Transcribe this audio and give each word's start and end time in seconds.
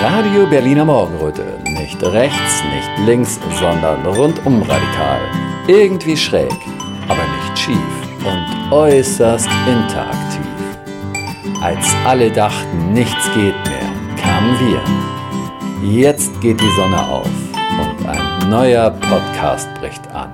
Radio 0.00 0.46
Berliner 0.46 0.84
Morgenröte. 0.84 1.42
Nicht 1.64 2.00
rechts, 2.04 2.62
nicht 2.72 3.06
links, 3.08 3.40
sondern 3.58 4.06
rundum 4.06 4.62
radikal. 4.62 5.20
Irgendwie 5.66 6.16
schräg, 6.16 6.54
aber 7.08 7.22
nicht 7.22 7.58
schief 7.58 7.76
und 8.24 8.72
äußerst 8.72 9.48
interaktiv. 9.66 10.46
Als 11.60 11.84
alle 12.06 12.30
dachten, 12.30 12.92
nichts 12.92 13.24
geht 13.34 13.56
mehr, 13.66 13.90
kamen 14.22 14.56
wir. 14.60 15.90
Jetzt 15.90 16.40
geht 16.40 16.60
die 16.60 16.76
Sonne 16.76 17.04
auf 17.04 17.30
und 17.80 18.06
ein 18.06 18.50
neuer 18.50 18.90
Podcast 18.90 19.68
bricht 19.80 20.06
an. 20.12 20.30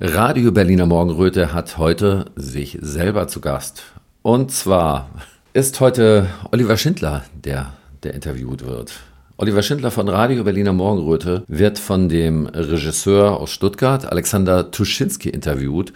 Radio 0.00 0.52
Berliner 0.52 0.86
Morgenröte 0.86 1.52
hat 1.52 1.76
heute 1.76 2.26
sich 2.36 2.78
selber 2.80 3.26
zu 3.26 3.40
Gast. 3.40 3.82
Und 4.22 4.52
zwar 4.52 5.08
ist 5.56 5.80
heute 5.80 6.28
Oliver 6.52 6.76
Schindler, 6.76 7.24
der, 7.32 7.72
der 8.02 8.12
interviewt 8.12 8.66
wird. 8.66 8.92
Oliver 9.38 9.62
Schindler 9.62 9.90
von 9.90 10.06
Radio 10.06 10.44
Berliner 10.44 10.74
Morgenröte 10.74 11.44
wird 11.48 11.78
von 11.78 12.10
dem 12.10 12.44
Regisseur 12.44 13.40
aus 13.40 13.52
Stuttgart, 13.52 14.04
Alexander 14.04 14.70
Tuschinski, 14.70 15.30
interviewt. 15.30 15.94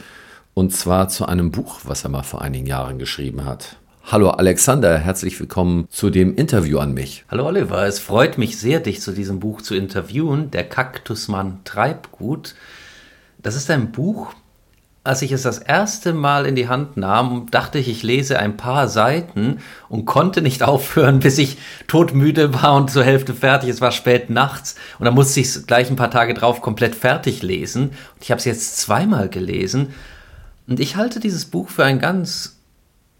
Und 0.54 0.74
zwar 0.74 1.10
zu 1.10 1.26
einem 1.26 1.50
Buch, 1.50 1.80
was 1.84 2.04
er 2.04 2.08
mal 2.08 2.22
vor 2.22 2.40
einigen 2.40 2.66
Jahren 2.66 2.98
geschrieben 2.98 3.44
hat. 3.44 3.76
Hallo 4.04 4.30
Alexander, 4.30 4.96
herzlich 4.96 5.38
willkommen 5.38 5.86
zu 5.90 6.08
dem 6.08 6.36
Interview 6.36 6.78
an 6.78 6.94
mich. 6.94 7.26
Hallo 7.30 7.44
Oliver, 7.46 7.86
es 7.86 7.98
freut 7.98 8.38
mich 8.38 8.56
sehr, 8.56 8.80
dich 8.80 9.02
zu 9.02 9.12
diesem 9.12 9.40
Buch 9.40 9.60
zu 9.60 9.74
interviewen. 9.74 10.50
Der 10.50 10.66
Kaktusmann 10.66 11.60
Treibgut. 11.64 12.54
Das 13.42 13.56
ist 13.56 13.70
ein 13.70 13.92
Buch, 13.92 14.32
als 15.02 15.22
ich 15.22 15.32
es 15.32 15.42
das 15.42 15.58
erste 15.58 16.12
Mal 16.12 16.44
in 16.44 16.54
die 16.54 16.68
Hand 16.68 16.98
nahm, 16.98 17.46
dachte 17.50 17.78
ich, 17.78 17.88
ich 17.88 18.02
lese 18.02 18.38
ein 18.38 18.58
paar 18.58 18.86
Seiten 18.86 19.58
und 19.88 20.04
konnte 20.04 20.42
nicht 20.42 20.62
aufhören, 20.64 21.20
bis 21.20 21.38
ich 21.38 21.56
todmüde 21.86 22.52
war 22.54 22.74
und 22.74 22.90
zur 22.90 23.04
Hälfte 23.04 23.32
fertig. 23.32 23.70
Es 23.70 23.80
war 23.80 23.92
spät 23.92 24.28
nachts 24.28 24.76
und 24.98 25.06
dann 25.06 25.14
musste 25.14 25.40
ich 25.40 25.46
es 25.46 25.66
gleich 25.66 25.88
ein 25.90 25.96
paar 25.96 26.10
Tage 26.10 26.34
drauf 26.34 26.60
komplett 26.60 26.94
fertig 26.94 27.42
lesen. 27.42 27.90
Und 27.90 28.22
ich 28.22 28.30
habe 28.30 28.38
es 28.38 28.44
jetzt 28.44 28.76
zweimal 28.76 29.28
gelesen 29.28 29.94
und 30.66 30.80
ich 30.80 30.96
halte 30.96 31.18
dieses 31.18 31.46
Buch 31.46 31.70
für 31.70 31.84
ein 31.84 31.98
ganz, 31.98 32.58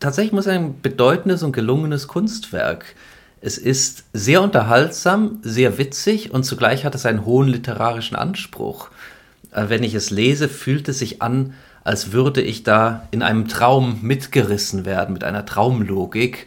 tatsächlich 0.00 0.32
muss 0.32 0.44
sagen, 0.44 0.76
bedeutendes 0.82 1.42
und 1.42 1.52
gelungenes 1.52 2.08
Kunstwerk. 2.08 2.84
Es 3.40 3.56
ist 3.56 4.04
sehr 4.12 4.42
unterhaltsam, 4.42 5.38
sehr 5.42 5.78
witzig 5.78 6.30
und 6.30 6.44
zugleich 6.44 6.84
hat 6.84 6.94
es 6.94 7.06
einen 7.06 7.24
hohen 7.24 7.48
literarischen 7.48 8.16
Anspruch. 8.16 8.90
Äh, 9.50 9.68
wenn 9.68 9.82
ich 9.82 9.94
es 9.94 10.10
lese, 10.10 10.48
fühlt 10.48 10.88
es 10.90 10.98
sich 10.98 11.22
an, 11.22 11.54
als 11.84 12.12
würde 12.12 12.42
ich 12.42 12.62
da 12.62 13.08
in 13.10 13.22
einem 13.22 13.48
Traum 13.48 13.98
mitgerissen 14.02 14.84
werden, 14.84 15.12
mit 15.12 15.24
einer 15.24 15.46
Traumlogik. 15.46 16.46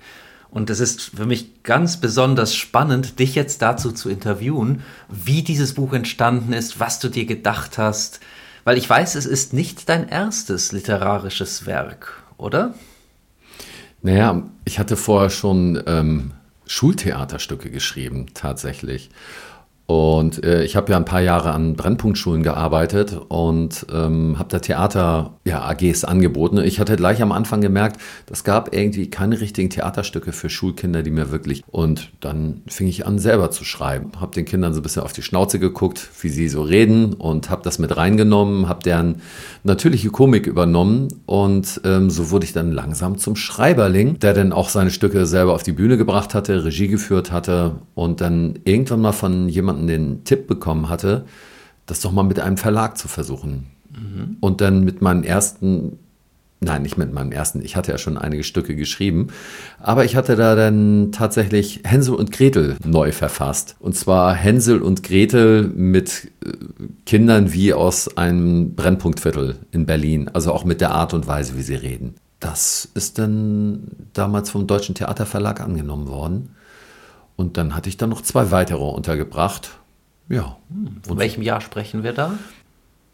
Und 0.50 0.70
es 0.70 0.80
ist 0.80 1.02
für 1.16 1.26
mich 1.26 1.64
ganz 1.64 1.98
besonders 1.98 2.56
spannend, 2.56 3.20
dich 3.20 3.34
jetzt 3.34 3.62
dazu 3.62 3.92
zu 3.92 4.10
interviewen, 4.10 4.84
wie 5.10 5.42
dieses 5.42 5.74
Buch 5.74 5.94
entstanden 5.94 6.54
ist, 6.54 6.80
was 6.80 7.00
du 7.00 7.10
dir 7.10 7.26
gedacht 7.26 7.78
hast. 7.78 8.20
Weil 8.64 8.78
ich 8.78 8.90
weiß, 8.90 9.16
es 9.16 9.26
ist 9.26 9.54
nicht 9.54 9.90
dein 9.90 10.08
erstes 10.08 10.72
literarisches 10.72 11.66
Werk, 11.66 12.24
oder? 12.38 12.76
Naja, 14.04 14.44
ich 14.66 14.80
hatte 14.80 14.96
vorher 14.96 15.30
schon 15.30 15.82
ähm, 15.88 16.32
Schultheaterstücke 16.68 17.72
geschrieben, 17.72 18.28
tatsächlich. 18.34 19.10
Und 19.94 20.44
äh, 20.44 20.64
ich 20.64 20.76
habe 20.76 20.92
ja 20.92 20.98
ein 20.98 21.06
paar 21.06 21.22
Jahre 21.22 21.52
an 21.52 21.76
Brennpunktschulen 21.76 22.42
gearbeitet 22.42 23.16
und 23.30 23.86
ähm, 23.94 24.40
habe 24.40 24.50
da 24.50 24.58
Theater 24.58 25.38
ja, 25.46 25.62
AGs 25.62 26.04
angeboten. 26.04 26.58
Ich 26.58 26.80
hatte 26.80 26.96
gleich 26.96 27.22
am 27.22 27.32
Anfang 27.32 27.62
gemerkt, 27.62 28.02
das 28.26 28.44
gab 28.44 28.74
irgendwie 28.74 29.12
keine 29.12 29.40
richtigen 29.40 29.70
Theaterstücke 29.70 30.32
für 30.32 30.50
Schulkinder, 30.50 31.04
die 31.04 31.12
mir 31.12 31.30
wirklich. 31.30 31.64
Und 31.70 32.10
dann 32.22 32.64
fing 32.66 32.88
ich 32.88 33.06
an, 33.06 33.20
selber 33.20 33.52
zu 33.52 33.66
schreiben. 33.66 34.14
Habe 34.20 34.34
den 34.34 34.46
Kindern 34.46 34.74
so 34.74 34.80
ein 34.80 34.84
bisschen 34.84 35.04
auf 35.04 35.14
die 35.14 35.22
Schnauze 35.22 35.60
geguckt, 35.60 36.10
wie 36.24 36.30
sie 36.30 36.50
so 36.50 36.64
reden 36.64 37.14
und 37.14 37.52
habe 37.52 37.62
das 37.62 37.78
mit 37.78 37.96
reingenommen, 37.96 38.68
habe 38.68 38.82
deren 38.82 39.22
natürliche 39.64 40.10
Komik 40.10 40.48
übernommen 40.48 41.10
und 41.28 41.82
ähm, 41.84 42.10
so 42.10 42.32
wurde 42.32 42.46
ich 42.46 42.54
dann 42.54 42.72
langsam 42.72 43.20
zum 43.20 43.36
Schreiberling, 43.36 44.18
der 44.18 44.34
dann 44.34 44.54
auch 44.54 44.70
seine 44.70 44.90
Stücke 44.90 45.28
selber 45.28 45.54
auf 45.54 45.62
die 45.62 45.72
Bühne 45.72 45.98
gebracht 45.98 46.34
hatte, 46.34 46.66
Regie 46.66 46.88
geführt 46.88 47.32
hatte 47.32 47.76
und 47.94 48.22
dann 48.22 48.58
irgendwann 48.64 49.02
mal 49.02 49.12
von 49.12 49.50
jemandem 49.50 49.83
den 49.88 50.24
Tipp 50.24 50.48
bekommen 50.48 50.90
hatte, 50.90 51.26
das 51.86 52.02
doch 52.02 52.12
mal 52.12 52.24
mit 52.24 52.40
einem 52.40 52.58
Verlag 52.58 52.98
zu 52.98 53.08
versuchen. 53.08 53.68
Mhm. 53.92 54.38
Und 54.40 54.62
dann 54.62 54.84
mit 54.84 55.02
meinem 55.02 55.24
ersten 55.24 56.00
Nein, 56.64 56.84
nicht 56.84 56.98
mit 56.98 57.14
meinem 57.14 57.32
ersten. 57.32 57.62
Ich 57.62 57.76
hatte 57.76 57.92
ja 57.92 57.98
schon 57.98 58.18
einige 58.18 58.44
Stücke 58.44 58.76
geschrieben. 58.76 59.28
Aber 59.80 60.06
ich 60.06 60.16
hatte 60.16 60.36
da 60.36 60.56
dann 60.56 61.12
tatsächlich 61.12 61.82
Hänsel 61.84 62.16
und 62.16 62.32
Gretel 62.32 62.78
neu 62.86 63.12
verfasst. 63.12 63.76
Und 63.80 63.96
zwar 63.96 64.34
Hänsel 64.34 64.82
und 64.82 65.04
Gretel 65.04 65.64
mit 65.64 66.32
äh, 66.46 66.52
Kindern 67.06 67.54
wie 67.54 67.74
aus 67.74 68.18
einem 68.18 68.76
Brennpunktviertel 68.76 69.58
in 69.72 69.86
Berlin. 69.86 70.30
Also 70.32 70.54
auch 70.54 70.64
mit 70.64 70.82
der 70.82 70.92
Art 70.92 71.14
und 71.14 71.28
Weise, 71.28 71.58
wie 71.58 71.64
sie 71.64 71.76
reden. 71.76 72.16
Das 72.40 72.90
ist 72.94 73.20
dann 73.20 73.88
damals 74.14 74.50
vom 74.50 74.68
Deutschen 74.68 74.96
Theaterverlag 74.96 75.62
angenommen 75.62 76.08
worden. 76.08 76.50
Und 77.36 77.58
dann 77.58 77.76
hatte 77.76 77.90
ich 77.90 77.98
dann 77.98 78.10
noch 78.10 78.22
zwei 78.22 78.52
weitere 78.52 78.84
untergebracht. 78.84 79.72
Ja. 80.30 80.58
Hm, 80.70 81.02
von 81.06 81.18
welchem 81.18 81.42
Jahr 81.42 81.62
sprechen 81.62 82.04
wir 82.04 82.14
da? 82.14 82.38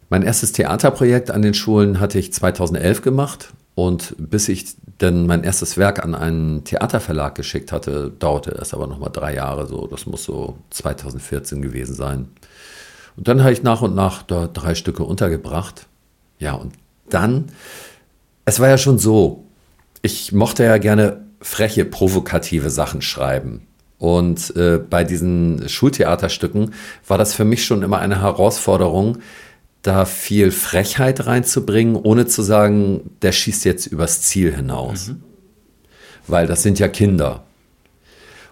Mein 0.10 0.24
erstes 0.24 0.52
Theaterprojekt 0.52 1.32
an 1.32 1.42
den 1.42 1.54
Schulen 1.54 2.00
hatte 2.00 2.18
ich 2.18 2.34
2011 2.34 3.02
gemacht 3.02 3.54
und 3.76 4.16
bis 4.18 4.50
ich 4.50 4.76
dann 4.98 5.28
mein 5.28 5.44
erstes 5.44 5.78
Werk 5.78 6.04
an 6.04 6.16
einen 6.16 6.64
Theaterverlag 6.64 7.36
geschickt 7.36 7.72
hatte, 7.72 8.12
dauerte 8.20 8.52
es 8.52 8.74
aber 8.74 8.88
nochmal 8.88 9.12
drei 9.14 9.36
Jahre 9.36 9.68
so. 9.68 9.88
Das 9.88 10.06
muss 10.06 10.26
so 10.26 10.58
2014 10.72 11.62
gewesen 11.62 11.96
sein. 11.96 12.28
Und 13.16 13.28
dann 13.28 13.42
habe 13.42 13.54
ich 13.54 13.64
nach 13.64 13.82
und 13.82 13.96
nach 13.96 14.24
dort 14.24 14.62
drei 14.62 14.76
Stücke 14.76 15.04
untergebracht. 15.04 15.88
Ja, 16.40 16.54
und 16.54 16.74
dann, 17.10 17.46
es 18.46 18.60
war 18.60 18.68
ja 18.68 18.78
schon 18.78 18.98
so, 18.98 19.46
ich 20.02 20.32
mochte 20.32 20.64
ja 20.64 20.78
gerne 20.78 21.26
freche, 21.42 21.86
provokative 21.86 22.70
Sachen 22.70 23.02
schreiben. 23.02 23.68
Und 24.00 24.56
äh, 24.56 24.80
bei 24.80 25.04
diesen 25.04 25.68
Schultheaterstücken 25.68 26.74
war 27.08 27.18
das 27.18 27.34
für 27.34 27.46
mich 27.46 27.66
schon 27.66 27.84
immer 27.84 28.00
eine 28.00 28.22
Herausforderung, 28.22 29.20
da 29.82 30.06
viel 30.06 30.52
Frechheit 30.52 31.26
reinzubringen, 31.26 31.96
ohne 31.96 32.26
zu 32.26 32.42
sagen, 32.42 33.12
der 33.22 33.34
schießt 33.34 33.66
jetzt 33.66 33.86
übers 33.88 34.22
Ziel 34.22 34.56
hinaus. 34.56 35.10
Mhm. 35.10 35.24
Weil 36.28 36.48
das 36.48 36.64
sind 36.64 36.80
ja 36.80 36.88
Kinder. 36.88 37.44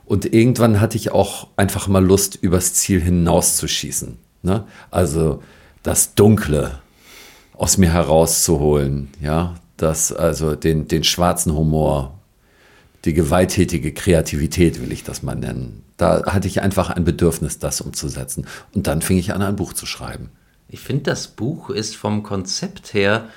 Und 0.06 0.34
irgendwann 0.34 0.80
hatte 0.80 0.97
ich 0.97 1.12
auch 1.12 1.47
einfach 1.58 1.88
mal 1.88 2.03
Lust, 2.03 2.38
übers 2.41 2.74
Ziel 2.74 3.02
hinauszuschießen. 3.02 4.18
Ne? 4.41 4.66
Also 4.90 5.44
das 5.84 6.16
Dunkle 6.16 6.79
aus 7.53 7.78
mir 7.78 7.91
herauszuholen, 7.91 9.09
ja, 9.22 9.56
das, 9.78 10.12
also 10.14 10.56
den, 10.56 10.88
den 10.88 11.03
schwarzen 11.03 11.53
Humor, 11.53 12.16
die 13.07 13.13
gewalttätige 13.13 13.94
Kreativität, 13.94 14.81
will 14.81 14.91
ich 14.91 15.03
das 15.03 15.23
mal 15.23 15.35
nennen. 15.35 15.84
Da 15.95 16.25
hatte 16.25 16.47
ich 16.47 16.62
einfach 16.62 16.90
ein 16.90 17.06
Bedürfnis, 17.06 17.57
das 17.57 17.81
umzusetzen. 17.81 18.45
Und 18.73 18.85
dann 18.85 19.01
fing 19.01 19.18
ich 19.18 19.34
an, 19.34 19.41
ein 19.41 19.56
Buch 19.56 19.73
zu 19.73 19.85
schreiben. 19.85 20.29
Ich 20.68 20.81
finde, 20.81 21.03
das 21.03 21.29
Buch 21.29 21.69
ist 21.69 21.96
vom 21.96 22.22
Konzept 22.22 22.94
her 22.94 23.29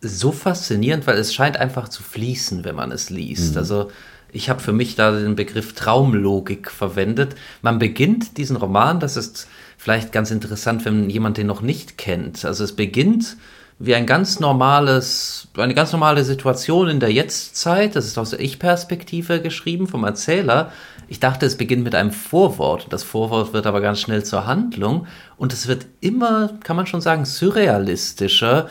so 0.00 0.32
faszinierend, 0.32 1.06
weil 1.06 1.16
es 1.18 1.32
scheint 1.32 1.56
einfach 1.56 1.88
zu 1.88 2.02
fließen, 2.02 2.64
wenn 2.64 2.74
man 2.74 2.90
es 2.90 3.08
liest. 3.08 3.52
Mhm. 3.52 3.58
Also 3.58 3.90
ich 4.32 4.50
habe 4.50 4.60
für 4.60 4.72
mich 4.72 4.96
da 4.96 5.12
den 5.12 5.36
Begriff 5.36 5.72
Traumlogik 5.74 6.70
verwendet. 6.70 7.36
Man 7.62 7.78
beginnt 7.78 8.36
diesen 8.36 8.56
Roman, 8.56 8.98
das 8.98 9.16
ist 9.16 9.46
vielleicht 9.78 10.10
ganz 10.10 10.32
interessant, 10.32 10.84
wenn 10.84 11.08
jemand 11.08 11.36
den 11.36 11.46
noch 11.46 11.62
nicht 11.62 11.96
kennt. 11.96 12.44
Also 12.44 12.64
es 12.64 12.74
beginnt 12.74 13.36
wie 13.78 13.94
ein 13.94 14.06
ganz 14.06 14.40
normales, 14.40 15.48
eine 15.56 15.74
ganz 15.74 15.92
normale 15.92 16.24
Situation 16.24 16.88
in 16.88 17.00
der 17.00 17.12
Jetztzeit. 17.12 17.94
Das 17.94 18.06
ist 18.06 18.16
aus 18.16 18.30
der 18.30 18.40
Ich-Perspektive 18.40 19.42
geschrieben 19.42 19.86
vom 19.86 20.04
Erzähler. 20.04 20.72
Ich 21.08 21.20
dachte, 21.20 21.44
es 21.44 21.56
beginnt 21.56 21.84
mit 21.84 21.94
einem 21.94 22.10
Vorwort. 22.10 22.86
Das 22.90 23.02
Vorwort 23.02 23.52
wird 23.52 23.66
aber 23.66 23.80
ganz 23.80 24.00
schnell 24.00 24.24
zur 24.24 24.46
Handlung 24.46 25.06
und 25.36 25.52
es 25.52 25.68
wird 25.68 25.86
immer, 26.00 26.54
kann 26.64 26.76
man 26.76 26.86
schon 26.86 27.02
sagen, 27.02 27.26
surrealistischer. 27.26 28.68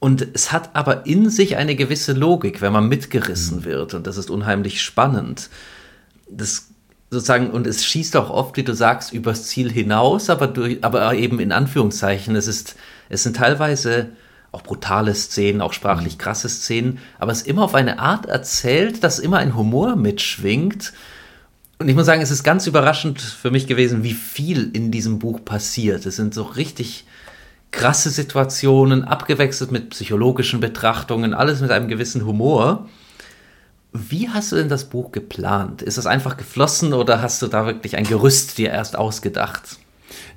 Und 0.00 0.26
es 0.34 0.52
hat 0.52 0.74
aber 0.74 1.06
in 1.06 1.30
sich 1.30 1.56
eine 1.56 1.76
gewisse 1.76 2.12
Logik, 2.12 2.60
wenn 2.60 2.72
man 2.72 2.88
mitgerissen 2.88 3.60
mhm. 3.60 3.64
wird. 3.64 3.94
Und 3.94 4.06
das 4.06 4.18
ist 4.18 4.28
unheimlich 4.28 4.82
spannend. 4.82 5.48
Das 6.28 6.68
sozusagen, 7.10 7.50
und 7.50 7.66
es 7.66 7.84
schießt 7.84 8.16
auch 8.16 8.28
oft, 8.28 8.56
wie 8.56 8.64
du 8.64 8.74
sagst, 8.74 9.12
übers 9.12 9.44
Ziel 9.44 9.70
hinaus, 9.70 10.28
aber, 10.28 10.48
durch, 10.48 10.82
aber 10.82 11.14
eben 11.14 11.38
in 11.38 11.52
Anführungszeichen. 11.52 12.36
Es, 12.36 12.48
ist, 12.48 12.76
es 13.08 13.22
sind 13.22 13.36
teilweise 13.36 14.10
auch 14.52 14.62
brutale 14.62 15.14
Szenen, 15.14 15.60
auch 15.60 15.72
sprachlich 15.72 16.14
mhm. 16.14 16.18
krasse 16.18 16.48
Szenen, 16.48 16.98
aber 17.18 17.32
es 17.32 17.42
ist 17.42 17.48
immer 17.48 17.62
auf 17.62 17.74
eine 17.74 17.98
Art 17.98 18.26
erzählt, 18.26 19.02
dass 19.02 19.18
immer 19.18 19.38
ein 19.38 19.56
Humor 19.56 19.96
mitschwingt 19.96 20.92
und 21.78 21.88
ich 21.88 21.96
muss 21.96 22.06
sagen, 22.06 22.22
es 22.22 22.30
ist 22.30 22.44
ganz 22.44 22.66
überraschend 22.66 23.20
für 23.20 23.50
mich 23.50 23.66
gewesen, 23.66 24.04
wie 24.04 24.14
viel 24.14 24.70
in 24.72 24.90
diesem 24.90 25.18
Buch 25.18 25.44
passiert. 25.44 26.06
Es 26.06 26.16
sind 26.16 26.32
so 26.32 26.42
richtig 26.42 27.04
krasse 27.72 28.10
Situationen, 28.10 29.02
abgewechselt 29.02 29.72
mit 29.72 29.90
psychologischen 29.90 30.60
Betrachtungen, 30.60 31.34
alles 31.34 31.60
mit 31.60 31.72
einem 31.72 31.88
gewissen 31.88 32.24
Humor. 32.24 32.88
Wie 33.92 34.28
hast 34.28 34.52
du 34.52 34.56
denn 34.56 34.68
das 34.68 34.84
Buch 34.84 35.10
geplant? 35.12 35.82
Ist 35.82 35.98
es 35.98 36.06
einfach 36.06 36.36
geflossen 36.36 36.92
oder 36.92 37.20
hast 37.20 37.42
du 37.42 37.48
da 37.48 37.66
wirklich 37.66 37.96
ein 37.96 38.04
Gerüst 38.04 38.58
dir 38.58 38.70
erst 38.70 38.96
ausgedacht? 38.96 39.78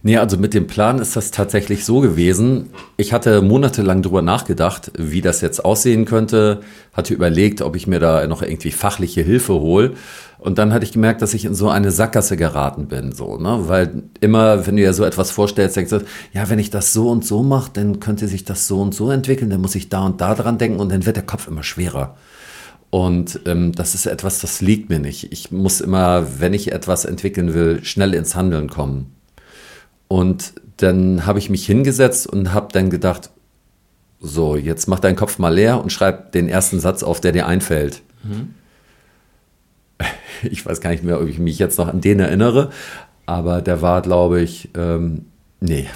Nee, 0.03 0.17
also 0.17 0.37
mit 0.37 0.53
dem 0.53 0.67
Plan 0.67 0.99
ist 0.99 1.15
das 1.15 1.31
tatsächlich 1.31 1.83
so 1.83 1.99
gewesen. 1.99 2.69
Ich 2.97 3.13
hatte 3.13 3.41
monatelang 3.41 4.01
drüber 4.01 4.21
nachgedacht, 4.21 4.91
wie 4.97 5.21
das 5.21 5.41
jetzt 5.41 5.65
aussehen 5.65 6.05
könnte, 6.05 6.61
hatte 6.93 7.13
überlegt, 7.13 7.61
ob 7.61 7.75
ich 7.75 7.87
mir 7.87 7.99
da 7.99 8.25
noch 8.27 8.41
irgendwie 8.41 8.71
fachliche 8.71 9.21
Hilfe 9.21 9.53
hole. 9.53 9.93
Und 10.39 10.59
dann 10.59 10.71
hatte 10.71 10.85
ich 10.85 10.91
gemerkt, 10.91 11.21
dass 11.21 11.33
ich 11.33 11.45
in 11.45 11.55
so 11.55 11.69
eine 11.69 11.91
Sackgasse 11.91 12.37
geraten 12.37 12.87
bin, 12.87 13.11
so, 13.11 13.37
ne? 13.37 13.63
Weil 13.67 14.03
immer, 14.21 14.67
wenn 14.67 14.77
du 14.77 14.83
ja 14.83 14.93
so 14.93 15.03
etwas 15.03 15.31
vorstellst, 15.31 15.75
denkst 15.75 15.89
du, 15.89 16.05
ja, 16.31 16.47
wenn 16.49 16.59
ich 16.59 16.69
das 16.69 16.93
so 16.93 17.09
und 17.09 17.25
so 17.25 17.41
mache, 17.41 17.71
dann 17.73 17.99
könnte 17.99 18.27
sich 18.27 18.45
das 18.45 18.67
so 18.67 18.79
und 18.79 18.93
so 18.93 19.09
entwickeln, 19.09 19.49
dann 19.49 19.61
muss 19.61 19.75
ich 19.75 19.89
da 19.89 20.05
und 20.05 20.21
da 20.21 20.35
dran 20.35 20.59
denken 20.59 20.79
und 20.79 20.91
dann 20.91 21.05
wird 21.07 21.15
der 21.15 21.25
Kopf 21.25 21.47
immer 21.47 21.63
schwerer. 21.63 22.15
Und 22.89 23.41
ähm, 23.45 23.73
das 23.73 23.95
ist 23.95 24.05
etwas, 24.05 24.39
das 24.39 24.61
liegt 24.61 24.89
mir 24.89 24.99
nicht. 24.99 25.31
Ich 25.31 25.51
muss 25.51 25.81
immer, 25.81 26.39
wenn 26.39 26.53
ich 26.53 26.71
etwas 26.71 27.05
entwickeln 27.05 27.53
will, 27.53 27.83
schnell 27.83 28.13
ins 28.13 28.35
Handeln 28.35 28.69
kommen. 28.69 29.16
Und 30.07 30.53
dann 30.77 31.25
habe 31.25 31.39
ich 31.39 31.49
mich 31.49 31.65
hingesetzt 31.65 32.27
und 32.27 32.53
habe 32.53 32.67
dann 32.71 32.89
gedacht, 32.89 33.31
so, 34.19 34.55
jetzt 34.55 34.87
mach 34.87 34.99
deinen 34.99 35.15
Kopf 35.15 35.37
mal 35.39 35.53
leer 35.53 35.81
und 35.81 35.91
schreib 35.91 36.31
den 36.31 36.49
ersten 36.49 36.79
Satz 36.79 37.03
auf, 37.03 37.21
der 37.21 37.31
dir 37.31 37.47
einfällt. 37.47 38.01
Mhm. 38.23 38.53
Ich 40.43 40.65
weiß 40.65 40.81
gar 40.81 40.91
nicht 40.91 41.03
mehr, 41.03 41.19
ob 41.19 41.27
ich 41.27 41.39
mich 41.39 41.57
jetzt 41.57 41.79
noch 41.79 41.87
an 41.87 42.01
den 42.01 42.19
erinnere, 42.19 42.69
aber 43.25 43.61
der 43.61 43.81
war, 43.81 44.03
glaube 44.03 44.39
ich, 44.39 44.69
ähm, 44.75 45.25
nee, 45.59 45.87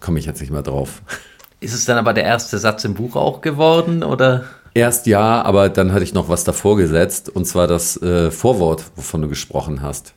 komme 0.00 0.20
ich 0.20 0.26
jetzt 0.26 0.40
nicht 0.40 0.52
mehr 0.52 0.62
drauf. 0.62 1.02
Ist 1.58 1.74
es 1.74 1.84
dann 1.84 1.98
aber 1.98 2.12
der 2.12 2.24
erste 2.24 2.58
Satz 2.58 2.84
im 2.84 2.94
Buch 2.94 3.16
auch 3.16 3.40
geworden, 3.40 4.04
oder? 4.04 4.44
Erst 4.74 5.06
ja, 5.06 5.42
aber 5.42 5.68
dann 5.68 5.92
hatte 5.92 6.04
ich 6.04 6.14
noch 6.14 6.28
was 6.28 6.44
davor 6.44 6.76
gesetzt, 6.76 7.28
und 7.28 7.44
zwar 7.44 7.66
das 7.66 8.00
äh, 8.02 8.30
Vorwort, 8.30 8.84
wovon 8.96 9.22
du 9.22 9.28
gesprochen 9.28 9.82
hast. 9.82 10.14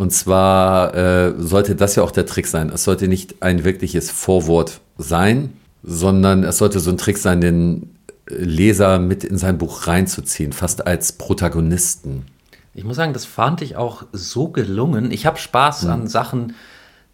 Und 0.00 0.12
zwar 0.12 0.94
äh, 0.94 1.34
sollte 1.36 1.76
das 1.76 1.94
ja 1.94 2.02
auch 2.02 2.10
der 2.10 2.24
Trick 2.24 2.46
sein. 2.46 2.70
Es 2.70 2.84
sollte 2.84 3.06
nicht 3.06 3.42
ein 3.42 3.64
wirkliches 3.64 4.10
Vorwort 4.10 4.80
sein, 4.96 5.52
sondern 5.82 6.42
es 6.42 6.56
sollte 6.56 6.80
so 6.80 6.88
ein 6.90 6.96
Trick 6.96 7.18
sein, 7.18 7.42
den 7.42 7.98
Leser 8.26 8.98
mit 8.98 9.24
in 9.24 9.36
sein 9.36 9.58
Buch 9.58 9.86
reinzuziehen, 9.86 10.54
fast 10.54 10.86
als 10.86 11.12
Protagonisten. 11.12 12.24
Ich 12.72 12.82
muss 12.82 12.96
sagen, 12.96 13.12
das 13.12 13.26
fand 13.26 13.60
ich 13.60 13.76
auch 13.76 14.04
so 14.10 14.48
gelungen. 14.48 15.10
Ich 15.10 15.26
habe 15.26 15.36
Spaß 15.36 15.82
mhm. 15.82 15.90
an 15.90 16.08
Sachen, 16.08 16.54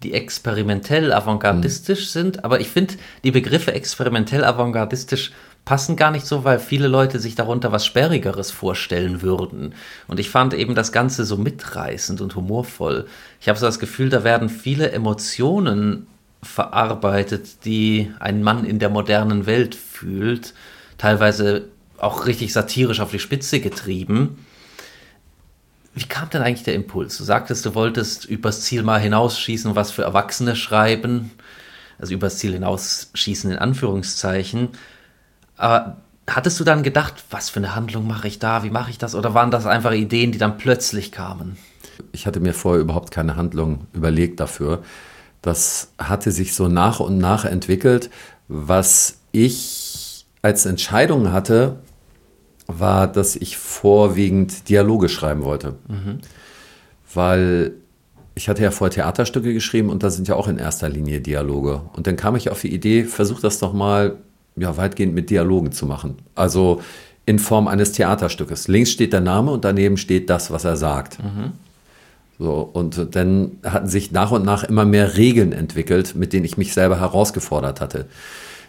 die 0.04 0.14
experimentell 0.14 1.12
avantgardistisch 1.12 2.02
mhm. 2.02 2.20
sind, 2.20 2.44
aber 2.44 2.60
ich 2.60 2.68
finde 2.68 2.94
die 3.24 3.32
Begriffe 3.32 3.74
experimentell 3.74 4.44
avantgardistisch 4.44 5.32
passen 5.66 5.96
gar 5.96 6.12
nicht 6.12 6.24
so, 6.24 6.44
weil 6.44 6.60
viele 6.60 6.86
Leute 6.86 7.18
sich 7.18 7.34
darunter 7.34 7.72
was 7.72 7.84
Sperrigeres 7.84 8.52
vorstellen 8.52 9.20
würden. 9.20 9.74
Und 10.06 10.20
ich 10.20 10.30
fand 10.30 10.54
eben 10.54 10.76
das 10.76 10.92
Ganze 10.92 11.24
so 11.26 11.36
mitreißend 11.36 12.20
und 12.20 12.36
humorvoll. 12.36 13.06
Ich 13.40 13.48
habe 13.48 13.58
so 13.58 13.66
das 13.66 13.80
Gefühl, 13.80 14.08
da 14.08 14.22
werden 14.22 14.48
viele 14.48 14.92
Emotionen 14.92 16.06
verarbeitet, 16.40 17.64
die 17.64 18.12
ein 18.20 18.44
Mann 18.44 18.64
in 18.64 18.78
der 18.78 18.90
modernen 18.90 19.46
Welt 19.46 19.74
fühlt, 19.74 20.54
teilweise 20.98 21.64
auch 21.98 22.26
richtig 22.26 22.52
satirisch 22.52 23.00
auf 23.00 23.10
die 23.10 23.18
Spitze 23.18 23.58
getrieben. 23.58 24.46
Wie 25.94 26.04
kam 26.04 26.30
denn 26.30 26.42
eigentlich 26.42 26.62
der 26.62 26.74
Impuls? 26.74 27.18
Du 27.18 27.24
sagtest, 27.24 27.66
du 27.66 27.74
wolltest 27.74 28.24
übers 28.24 28.60
Ziel 28.60 28.84
mal 28.84 29.00
hinausschießen 29.00 29.74
was 29.74 29.90
für 29.90 30.02
Erwachsene 30.02 30.54
schreiben, 30.54 31.32
also 31.98 32.14
übers 32.14 32.38
Ziel 32.38 32.52
hinausschießen 32.52 33.50
in 33.50 33.58
Anführungszeichen. 33.58 34.68
Aber 35.56 35.96
hattest 36.26 36.58
du 36.60 36.64
dann 36.64 36.82
gedacht, 36.82 37.24
was 37.30 37.50
für 37.50 37.60
eine 37.60 37.74
Handlung 37.74 38.06
mache 38.06 38.28
ich 38.28 38.38
da, 38.38 38.62
wie 38.62 38.70
mache 38.70 38.90
ich 38.90 38.98
das? 38.98 39.14
Oder 39.14 39.34
waren 39.34 39.50
das 39.50 39.66
einfach 39.66 39.92
Ideen, 39.92 40.32
die 40.32 40.38
dann 40.38 40.58
plötzlich 40.58 41.12
kamen? 41.12 41.56
Ich 42.12 42.26
hatte 42.26 42.40
mir 42.40 42.52
vorher 42.52 42.80
überhaupt 42.80 43.10
keine 43.10 43.36
Handlung 43.36 43.86
überlegt 43.92 44.40
dafür. 44.40 44.82
Das 45.42 45.92
hatte 45.98 46.32
sich 46.32 46.54
so 46.54 46.68
nach 46.68 47.00
und 47.00 47.18
nach 47.18 47.44
entwickelt. 47.44 48.10
Was 48.48 49.18
ich 49.32 50.26
als 50.42 50.66
Entscheidung 50.66 51.32
hatte, 51.32 51.76
war, 52.66 53.06
dass 53.06 53.36
ich 53.36 53.56
vorwiegend 53.56 54.68
Dialoge 54.68 55.08
schreiben 55.08 55.44
wollte. 55.44 55.76
Mhm. 55.88 56.18
Weil 57.14 57.72
ich 58.34 58.48
hatte 58.48 58.62
ja 58.62 58.70
vorher 58.70 58.92
Theaterstücke 58.92 59.54
geschrieben 59.54 59.88
und 59.88 60.02
da 60.02 60.10
sind 60.10 60.28
ja 60.28 60.34
auch 60.34 60.48
in 60.48 60.58
erster 60.58 60.88
Linie 60.88 61.20
Dialoge. 61.20 61.80
Und 61.94 62.06
dann 62.06 62.16
kam 62.16 62.36
ich 62.36 62.50
auf 62.50 62.60
die 62.60 62.74
Idee, 62.74 63.04
versuch 63.04 63.40
das 63.40 63.58
doch 63.58 63.72
mal 63.72 64.18
ja, 64.56 64.76
weitgehend 64.76 65.14
mit 65.14 65.30
Dialogen 65.30 65.72
zu 65.72 65.86
machen. 65.86 66.16
Also 66.34 66.80
in 67.26 67.38
Form 67.38 67.68
eines 67.68 67.92
Theaterstückes. 67.92 68.68
Links 68.68 68.90
steht 68.90 69.12
der 69.12 69.20
Name 69.20 69.50
und 69.50 69.64
daneben 69.64 69.96
steht 69.96 70.30
das, 70.30 70.50
was 70.50 70.64
er 70.64 70.76
sagt. 70.76 71.18
Mhm. 71.22 71.52
So, 72.38 72.68
und 72.72 73.14
dann 73.16 73.52
hatten 73.64 73.88
sich 73.88 74.12
nach 74.12 74.30
und 74.30 74.44
nach 74.44 74.64
immer 74.64 74.84
mehr 74.84 75.16
Regeln 75.16 75.52
entwickelt, 75.52 76.14
mit 76.14 76.32
denen 76.32 76.44
ich 76.44 76.56
mich 76.56 76.74
selber 76.74 77.00
herausgefordert 77.00 77.80
hatte. 77.80 78.06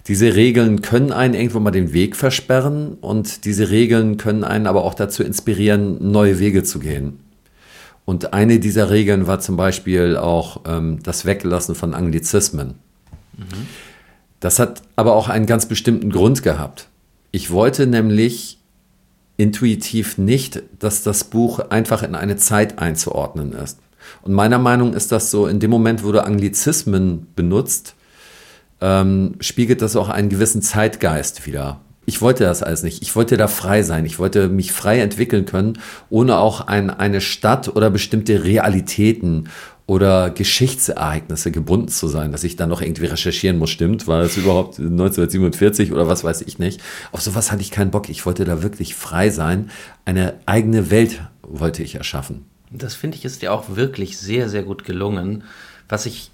Diese 0.08 0.36
Regeln 0.36 0.82
können 0.82 1.12
einen 1.12 1.34
irgendwo 1.34 1.60
mal 1.60 1.72
den 1.72 1.92
Weg 1.92 2.16
versperren 2.16 2.94
und 3.02 3.44
diese 3.44 3.70
Regeln 3.70 4.16
können 4.16 4.46
einen 4.46 4.66
aber 4.66 4.86
auch 4.86 4.94
dazu 4.94 5.22
inspirieren, 5.22 6.12
neue 6.12 6.40
Wege 6.40 6.64
zu 6.64 6.80
gehen. 6.80 7.20
Und 8.06 8.34
eine 8.34 8.60
dieser 8.60 8.90
Regeln 8.90 9.28
war 9.28 9.42
zum 9.42 9.58
Beispiel 9.58 10.16
auch 10.16 10.62
ähm, 10.66 11.00
das 11.04 11.26
Weglassen 11.26 11.76
von 11.76 11.94
Anglizismen. 11.94 12.76
Mhm. 13.38 13.68
Das 14.40 14.60
hat 14.60 14.82
aber 14.96 15.16
auch 15.16 15.30
einen 15.30 15.46
ganz 15.46 15.66
bestimmten 15.66 16.12
Grund 16.12 16.44
gehabt. 16.44 16.90
Ich 17.32 17.52
wollte 17.52 17.88
nämlich 17.88 18.60
intuitiv 19.38 20.18
nicht, 20.18 20.64
dass 20.80 21.04
das 21.04 21.24
Buch 21.24 21.60
einfach 21.70 22.04
in 22.04 22.16
eine 22.16 22.38
Zeit 22.38 22.80
einzuordnen 22.80 23.54
ist. 23.54 23.80
Und 24.22 24.34
meiner 24.34 24.58
Meinung 24.58 24.94
ist 24.94 25.12
das 25.12 25.32
so, 25.32 25.48
in 25.48 25.60
dem 25.60 25.70
Moment, 25.70 26.04
wo 26.04 26.12
du 26.12 26.24
Anglizismen 26.24 27.28
benutzt, 27.36 27.96
ähm, 28.82 29.36
spiegelt 29.40 29.82
das 29.82 29.96
auch 29.96 30.10
einen 30.10 30.30
gewissen 30.30 30.62
Zeitgeist 30.62 31.46
wieder. 31.46 31.82
Ich 32.06 32.22
wollte 32.22 32.46
das 32.46 32.64
alles 32.64 32.84
nicht. 32.84 33.02
Ich 33.02 33.16
wollte 33.16 33.36
da 33.36 33.48
frei 33.48 33.84
sein. 33.84 34.06
Ich 34.06 34.18
wollte 34.18 34.48
mich 34.48 34.72
frei 34.72 35.02
entwickeln 35.02 35.46
können, 35.46 35.80
ohne 36.10 36.38
auch 36.38 36.62
ein, 36.62 36.90
eine 36.90 37.20
Stadt 37.20 37.76
oder 37.76 37.90
bestimmte 37.90 38.46
Realitäten 38.46 39.50
oder 39.88 40.30
Geschichtsereignisse 40.30 41.50
gebunden 41.50 41.88
zu 41.88 42.10
sein, 42.10 42.34
dass 42.34 42.44
ich 42.44 42.58
dann 42.58 42.68
noch 42.68 42.82
irgendwie 42.82 43.06
recherchieren 43.06 43.58
muss, 43.58 43.70
stimmt, 43.70 44.06
war 44.06 44.22
das 44.22 44.36
überhaupt 44.36 44.80
1947 44.80 45.94
oder 45.94 46.10
was 46.10 46.26
weiß 46.26 46.42
ich 46.42 46.60
nicht. 46.60 46.82
Auf 47.14 47.22
sowas 47.22 47.52
hatte 47.54 47.62
ich 47.62 47.72
keinen 47.72 47.90
Bock. 47.90 48.10
Ich 48.10 48.26
wollte 48.26 48.44
da 48.44 48.62
wirklich 48.62 48.96
frei 48.96 49.30
sein. 49.30 49.72
Eine 50.04 50.36
eigene 50.46 50.92
Welt 50.92 51.22
wollte 51.42 51.84
ich 51.84 51.96
erschaffen. 51.96 52.46
Das 52.70 52.96
finde 52.96 53.16
ich 53.16 53.24
ist 53.24 53.42
dir 53.42 53.54
auch 53.54 53.78
wirklich 53.78 54.18
sehr, 54.18 54.50
sehr 54.50 54.64
gut 54.64 54.84
gelungen. 54.84 55.46
Was 55.88 56.06
ich 56.06 56.32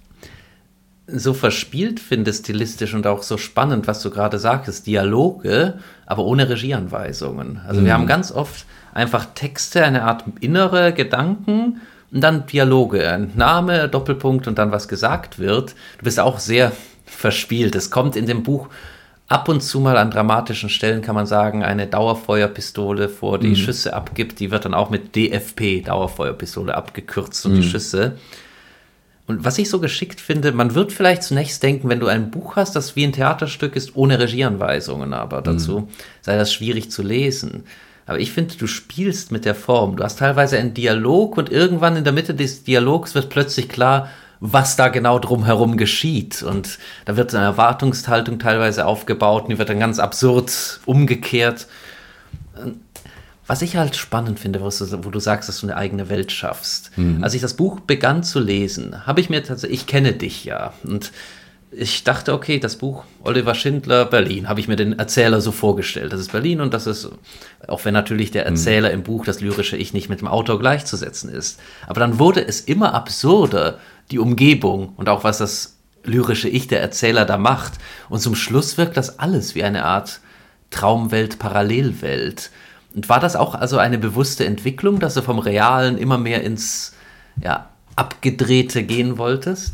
so 1.05 1.35
verspielt 1.35 1.99
finde, 1.99 2.33
stilistisch 2.33 2.95
und 2.95 3.05
auch 3.05 3.21
so 3.21 3.37
spannend, 3.37 3.85
was 3.85 4.01
du 4.01 4.09
gerade 4.09 4.39
sagtest, 4.39 4.87
Dialoge, 4.87 5.75
aber 6.07 6.23
ohne 6.23 6.49
Regieanweisungen. 6.49 7.59
Also 7.67 7.81
mhm. 7.81 7.85
wir 7.85 7.93
haben 7.93 8.07
ganz 8.07 8.31
oft 8.31 8.65
einfach 8.95 9.25
Texte, 9.35 9.83
eine 9.83 10.03
Art 10.03 10.23
innere 10.39 10.91
Gedanken 10.91 11.81
und 12.13 12.21
dann 12.21 12.45
Dialoge, 12.45 13.09
ein 13.09 13.31
Name, 13.35 13.89
Doppelpunkt 13.89 14.47
und 14.47 14.57
dann 14.59 14.71
was 14.71 14.87
gesagt 14.87 15.39
wird. 15.39 15.71
Du 15.97 16.03
bist 16.03 16.19
auch 16.19 16.39
sehr 16.39 16.71
verspielt. 17.05 17.75
Es 17.75 17.89
kommt 17.89 18.15
in 18.15 18.27
dem 18.27 18.43
Buch 18.43 18.67
ab 19.27 19.49
und 19.49 19.61
zu 19.61 19.79
mal 19.79 19.97
an 19.97 20.11
dramatischen 20.11 20.69
Stellen, 20.69 21.01
kann 21.01 21.15
man 21.15 21.25
sagen, 21.25 21.63
eine 21.63 21.87
Dauerfeuerpistole 21.87 23.09
vor, 23.09 23.39
die 23.39 23.49
mhm. 23.49 23.55
Schüsse 23.55 23.93
abgibt. 23.93 24.39
Die 24.39 24.51
wird 24.51 24.65
dann 24.65 24.75
auch 24.75 24.91
mit 24.91 25.15
DFP, 25.15 25.81
Dauerfeuerpistole, 25.85 26.75
abgekürzt 26.75 27.45
und 27.47 27.53
mhm. 27.53 27.61
die 27.61 27.67
Schüsse. 27.67 28.17
Und 29.25 29.43
was 29.43 29.57
ich 29.57 29.69
so 29.69 29.79
geschickt 29.79 30.21
finde, 30.21 30.51
man 30.51 30.75
wird 30.75 30.91
vielleicht 30.91 31.23
zunächst 31.23 31.63
denken, 31.63 31.89
wenn 31.89 31.99
du 32.01 32.07
ein 32.07 32.29
Buch 32.29 32.57
hast, 32.57 32.75
das 32.75 32.95
wie 32.95 33.05
ein 33.05 33.13
Theaterstück 33.13 33.75
ist, 33.75 33.95
ohne 33.95 34.19
Regieanweisungen, 34.19 35.13
aber 35.13 35.41
dazu 35.41 35.79
mhm. 35.79 35.87
sei 36.21 36.37
das 36.37 36.53
schwierig 36.53 36.91
zu 36.91 37.01
lesen. 37.01 37.63
Aber 38.05 38.19
ich 38.19 38.31
finde, 38.31 38.55
du 38.55 38.67
spielst 38.67 39.31
mit 39.31 39.45
der 39.45 39.55
Form. 39.55 39.95
Du 39.95 40.03
hast 40.03 40.19
teilweise 40.19 40.57
einen 40.57 40.73
Dialog 40.73 41.37
und 41.37 41.51
irgendwann 41.51 41.95
in 41.95 42.03
der 42.03 42.13
Mitte 42.13 42.33
des 42.33 42.63
Dialogs 42.63 43.15
wird 43.15 43.29
plötzlich 43.29 43.69
klar, 43.69 44.09
was 44.45 44.75
da 44.75 44.89
genau 44.89 45.19
drumherum 45.19 45.77
geschieht. 45.77 46.43
Und 46.43 46.79
da 47.05 47.15
wird 47.15 47.33
eine 47.33 47.45
Erwartungshaltung 47.45 48.39
teilweise 48.39 48.85
aufgebaut 48.85 49.43
und 49.43 49.51
die 49.51 49.57
wird 49.57 49.69
dann 49.69 49.79
ganz 49.79 49.99
absurd 49.99 50.81
umgekehrt. 50.85 51.67
Was 53.47 53.61
ich 53.61 53.77
halt 53.77 53.95
spannend 53.95 54.39
finde, 54.39 54.59
wo 54.59 54.69
du, 54.69 55.05
wo 55.05 55.09
du 55.09 55.19
sagst, 55.19 55.47
dass 55.47 55.61
du 55.61 55.67
eine 55.67 55.77
eigene 55.77 56.09
Welt 56.09 56.33
schaffst. 56.33 56.91
Mhm. 56.97 57.23
Als 57.23 57.33
ich 57.33 57.41
das 57.41 57.53
Buch 57.53 57.79
begann 57.79 58.23
zu 58.23 58.39
lesen, 58.39 59.05
habe 59.05 59.21
ich 59.21 59.29
mir 59.29 59.43
tatsächlich, 59.43 59.81
ich 59.81 59.87
kenne 59.87 60.11
dich 60.11 60.43
ja. 60.43 60.73
Und 60.83 61.13
ich 61.75 62.03
dachte, 62.03 62.33
okay, 62.33 62.59
das 62.59 62.77
Buch 62.77 63.03
Oliver 63.23 63.55
Schindler, 63.55 64.05
Berlin, 64.05 64.49
habe 64.49 64.59
ich 64.59 64.67
mir 64.67 64.75
den 64.75 64.97
Erzähler 64.99 65.41
so 65.41 65.51
vorgestellt. 65.51 66.13
Das 66.13 66.19
ist 66.19 66.31
Berlin 66.31 66.61
und 66.61 66.73
das 66.73 66.87
ist, 66.87 67.09
auch 67.67 67.83
wenn 67.85 67.93
natürlich 67.93 68.31
der 68.31 68.45
Erzähler 68.45 68.89
mhm. 68.89 68.95
im 68.95 69.03
Buch, 69.03 69.25
das 69.25 69.41
lyrische 69.41 69.77
Ich, 69.77 69.93
nicht 69.93 70.09
mit 70.09 70.21
dem 70.21 70.27
Autor 70.27 70.59
gleichzusetzen 70.59 71.29
ist. 71.29 71.59
Aber 71.87 71.99
dann 71.99 72.19
wurde 72.19 72.45
es 72.45 72.61
immer 72.61 72.93
absurder, 72.93 73.79
die 74.11 74.19
Umgebung 74.19 74.93
und 74.97 75.09
auch 75.09 75.23
was 75.23 75.37
das 75.37 75.77
lyrische 76.03 76.49
Ich, 76.49 76.67
der 76.67 76.81
Erzähler 76.81 77.25
da 77.25 77.37
macht. 77.37 77.73
Und 78.09 78.19
zum 78.19 78.35
Schluss 78.35 78.77
wirkt 78.77 78.97
das 78.97 79.19
alles 79.19 79.55
wie 79.55 79.63
eine 79.63 79.85
Art 79.85 80.19
Traumwelt, 80.69 81.39
Parallelwelt. 81.39 82.51
Und 82.95 83.09
war 83.09 83.19
das 83.19 83.35
auch 83.35 83.55
also 83.55 83.77
eine 83.77 83.97
bewusste 83.97 84.45
Entwicklung, 84.45 84.99
dass 84.99 85.13
du 85.13 85.21
vom 85.21 85.39
Realen 85.39 85.97
immer 85.97 86.17
mehr 86.17 86.43
ins 86.43 86.93
ja, 87.41 87.69
Abgedrehte 87.95 88.83
gehen 88.83 89.17
wolltest? 89.17 89.73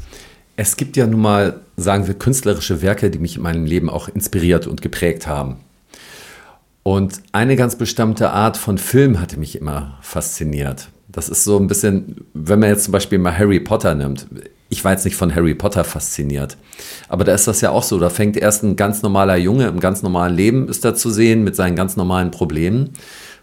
Es 0.56 0.78
gibt 0.78 0.98
ja 0.98 1.08
nun 1.08 1.22
mal, 1.22 1.62
sagen 1.82 2.08
wir, 2.08 2.14
künstlerische 2.14 2.82
Werke, 2.82 3.10
die 3.10 3.20
mich 3.20 3.38
in 3.38 3.44
meinem 3.44 3.66
Leben 3.66 3.90
auch 3.90 4.08
inspiriert 4.08 4.68
und 4.68 4.82
geprägt 4.82 5.28
haben. 5.28 5.58
Und 6.84 7.22
eine 7.34 7.56
ganz 7.56 7.76
bestimmte 7.76 8.32
Art 8.32 8.58
von 8.58 8.78
Film 8.78 9.20
hatte 9.20 9.38
mich 9.38 9.58
immer 9.58 9.98
fasziniert. 10.02 10.90
Das 11.08 11.30
ist 11.30 11.44
so 11.44 11.58
ein 11.58 11.68
bisschen, 11.68 12.26
wenn 12.34 12.60
man 12.60 12.70
jetzt 12.70 12.86
zum 12.86 12.92
Beispiel 12.92 13.20
mal 13.20 13.38
Harry 13.38 13.60
Potter 13.60 13.96
nimmt. 13.96 14.28
Ich 14.70 14.86
war 14.86 14.92
jetzt 14.92 15.06
nicht 15.06 15.16
von 15.16 15.34
Harry 15.34 15.56
Potter 15.56 15.84
fasziniert. 15.84 16.56
Aber 17.08 17.24
da 17.24 17.34
ist 17.34 17.48
das 17.48 17.62
ja 17.62 17.72
auch 17.72 17.84
so. 17.84 18.00
Da 18.00 18.10
fängt 18.10 18.38
erst 18.38 18.64
ein 18.64 18.76
ganz 18.76 19.02
normaler 19.02 19.36
Junge 19.36 19.68
im 19.68 19.80
ganz 19.80 20.04
normalen 20.04 20.36
Leben 20.36 20.68
ist 20.70 20.86
da 20.86 20.94
zu 20.94 21.10
sehen 21.10 21.44
mit 21.44 21.56
seinen 21.56 21.76
ganz 21.76 21.96
normalen 21.96 22.30
Problemen. 22.30 22.92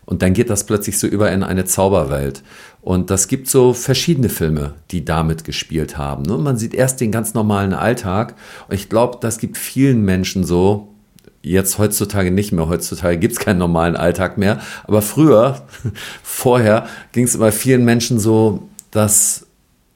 Und 0.07 0.23
dann 0.23 0.33
geht 0.33 0.49
das 0.51 0.65
plötzlich 0.65 0.99
so 0.99 1.07
über 1.07 1.31
in 1.33 1.43
eine 1.43 1.65
Zauberwelt. 1.65 2.43
Und 2.81 3.11
das 3.11 3.27
gibt 3.27 3.49
so 3.49 3.75
verschiedene 3.75 4.29
Filme, 4.29 4.75
die 4.93 5.05
damit 5.05 5.45
gespielt 5.45 5.99
haben. 5.99 6.23
Ne? 6.23 6.39
Man 6.39 6.57
sieht 6.57 6.75
erst 6.75 7.01
den 7.01 7.11
ganz 7.11 7.35
normalen 7.35 7.75
Alltag. 7.75 8.37
Und 8.69 8.77
ich 8.77 8.89
glaube, 8.89 9.19
das 9.21 9.39
gibt 9.39 9.59
vielen 9.59 10.03
Menschen 10.03 10.45
so, 10.45 10.95
jetzt 11.43 11.79
heutzutage 11.79 12.31
nicht 12.31 12.53
mehr. 12.53 12.69
Heutzutage 12.69 13.19
gibt 13.19 13.33
es 13.35 13.41
keinen 13.41 13.59
normalen 13.59 13.97
Alltag 13.97 14.39
mehr. 14.39 14.61
Aber 14.85 15.03
früher, 15.03 15.67
vorher, 16.23 16.87
ging 17.11 17.25
es 17.25 17.35
immer 17.35 17.51
vielen 17.51 17.85
Menschen 17.85 18.21
so, 18.21 18.69
dass 18.93 19.47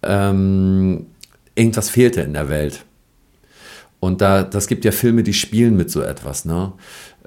ähm, 0.02 1.06
irgendwas 1.54 1.88
fehlte 1.88 2.22
in 2.22 2.32
der 2.32 2.48
Welt. 2.48 2.84
Und 4.00 4.22
da, 4.22 4.42
das 4.42 4.66
gibt 4.66 4.84
ja 4.84 4.92
Filme, 4.92 5.22
die 5.22 5.34
spielen 5.34 5.76
mit 5.76 5.90
so 5.90 6.02
etwas. 6.02 6.46
Ne? 6.46 6.72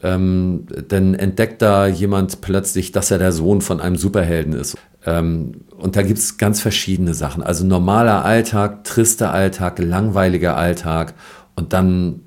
Ähm, 0.03 0.65
dann 0.89 1.15
entdeckt 1.15 1.61
da 1.61 1.87
jemand 1.87 2.41
plötzlich, 2.41 2.91
dass 2.91 3.09
er 3.09 3.17
der 3.17 3.31
Sohn 3.31 3.61
von 3.61 3.79
einem 3.79 3.95
Superhelden 3.95 4.53
ist. 4.53 4.77
Ähm, 5.05 5.61
und 5.77 5.95
da 5.95 6.01
gibt 6.01 6.19
es 6.19 6.37
ganz 6.37 6.61
verschiedene 6.61 7.13
Sachen. 7.13 7.41
Also 7.41 7.65
normaler 7.65 8.25
Alltag, 8.25 8.83
trister 8.83 9.33
Alltag, 9.33 9.79
langweiliger 9.79 10.57
Alltag. 10.57 11.13
Und 11.55 11.73
dann, 11.73 12.21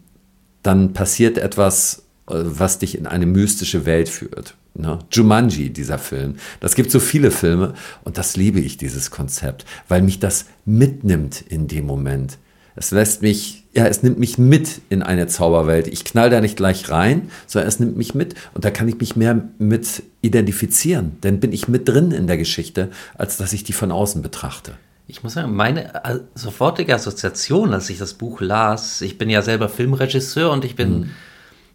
dann 0.62 0.94
passiert 0.94 1.36
etwas, 1.36 2.04
äh, 2.28 2.34
was 2.34 2.78
dich 2.78 2.98
in 2.98 3.06
eine 3.06 3.26
mystische 3.26 3.84
Welt 3.84 4.08
führt. 4.08 4.54
Ne? 4.74 4.98
Jumanji, 5.10 5.70
dieser 5.70 5.98
Film. 5.98 6.36
Das 6.60 6.74
gibt 6.74 6.90
so 6.90 7.00
viele 7.00 7.30
Filme 7.30 7.74
und 8.04 8.18
das 8.18 8.36
liebe 8.36 8.60
ich, 8.60 8.76
dieses 8.76 9.10
Konzept, 9.10 9.64
weil 9.88 10.02
mich 10.02 10.18
das 10.18 10.46
mitnimmt 10.64 11.40
in 11.40 11.66
dem 11.68 11.86
Moment. 11.86 12.38
Es 12.78 12.90
lässt 12.90 13.22
mich, 13.22 13.64
ja, 13.72 13.86
es 13.86 14.02
nimmt 14.02 14.18
mich 14.18 14.36
mit 14.36 14.82
in 14.90 15.02
eine 15.02 15.26
Zauberwelt. 15.26 15.86
Ich 15.86 16.04
knall 16.04 16.28
da 16.28 16.42
nicht 16.42 16.58
gleich 16.58 16.90
rein, 16.90 17.30
sondern 17.46 17.68
es 17.68 17.80
nimmt 17.80 17.96
mich 17.96 18.14
mit 18.14 18.34
und 18.52 18.66
da 18.66 18.70
kann 18.70 18.86
ich 18.86 18.98
mich 18.98 19.16
mehr 19.16 19.48
mit 19.58 20.02
identifizieren. 20.20 21.18
Denn 21.22 21.40
bin 21.40 21.52
ich 21.52 21.68
mit 21.68 21.88
drin 21.88 22.12
in 22.12 22.26
der 22.26 22.36
Geschichte, 22.36 22.90
als 23.16 23.38
dass 23.38 23.54
ich 23.54 23.64
die 23.64 23.72
von 23.72 23.90
außen 23.90 24.20
betrachte. 24.20 24.74
Ich 25.08 25.22
muss 25.22 25.32
sagen, 25.32 25.54
meine 25.54 26.04
äh, 26.04 26.18
sofortige 26.34 26.94
Assoziation, 26.94 27.72
als 27.72 27.88
ich 27.88 27.98
das 27.98 28.14
Buch 28.14 28.42
las, 28.42 29.00
ich 29.00 29.16
bin 29.16 29.30
ja 29.30 29.40
selber 29.40 29.70
Filmregisseur 29.70 30.50
und 30.50 30.64
ich 30.64 30.76
bin, 30.76 30.98
mhm. 30.98 31.10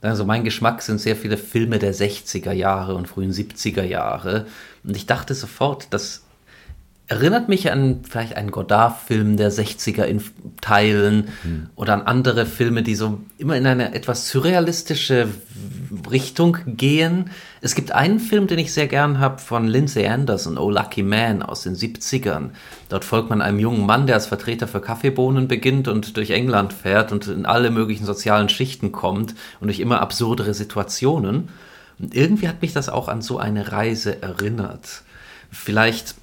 also 0.02 0.24
mein 0.24 0.44
Geschmack 0.44 0.84
sind 0.84 1.00
sehr 1.00 1.16
viele 1.16 1.38
Filme 1.38 1.80
der 1.80 1.96
60er 1.96 2.52
Jahre 2.52 2.94
und 2.94 3.08
frühen 3.08 3.32
70er 3.32 3.84
Jahre. 3.84 4.46
Und 4.84 4.96
ich 4.96 5.08
dachte 5.08 5.34
sofort, 5.34 5.88
dass 5.94 6.24
erinnert 7.08 7.50
mich 7.50 7.70
an 7.72 8.02
vielleicht 8.10 8.38
einen 8.38 8.52
Godard-Film 8.52 9.36
der 9.36 9.52
60er 9.52 10.04
in 10.04 10.24
Teilen 10.62 11.28
hm. 11.42 11.70
oder 11.76 11.94
an 11.94 12.04
andere 12.04 12.46
Filme, 12.46 12.84
die 12.84 12.96
so 12.96 13.20
immer 13.38 13.58
in 13.58 13.66
eine 13.66 13.94
etwas 13.94 14.30
surrealistische 14.30 15.28
Richtung 16.10 16.58
gehen. 16.66 17.32
Es 17.60 17.76
gibt 17.76 17.92
einen 17.92 18.20
Film, 18.20 18.48
den 18.48 18.60
ich 18.60 18.72
sehr 18.72 18.88
gern 18.88 19.20
habe, 19.20 19.40
von 19.40 19.68
Lindsay 19.68 20.08
Anderson, 20.08 20.58
Oh 20.58 20.72
Lucky 20.72 21.04
Man 21.04 21.44
aus 21.44 21.64
den 21.64 21.76
70ern. 21.76 22.52
Dort 22.88 23.04
folgt 23.04 23.30
man 23.30 23.42
einem 23.42 23.60
jungen 23.60 23.86
Mann, 23.86 24.08
der 24.08 24.16
als 24.16 24.28
Vertreter 24.28 24.70
für 24.70 24.80
Kaffeebohnen 24.80 25.50
beginnt 25.50 25.90
und 25.90 26.16
durch 26.16 26.30
England 26.30 26.72
fährt 26.72 27.12
und 27.12 27.28
in 27.28 27.46
alle 27.46 27.72
möglichen 27.72 28.06
sozialen 28.06 28.48
Schichten 28.48 28.94
kommt 28.94 29.36
und 29.60 29.68
durch 29.68 29.82
immer 29.82 30.00
absurdere 30.00 30.54
Situationen. 30.54 31.50
Und 32.00 32.16
irgendwie 32.16 32.48
hat 32.48 32.62
mich 32.62 32.72
das 32.72 32.88
auch 32.88 33.10
an 33.10 33.22
so 33.22 33.38
eine 33.38 33.74
Reise 33.74 34.22
erinnert. 34.22 35.04
Vielleicht 35.52 36.16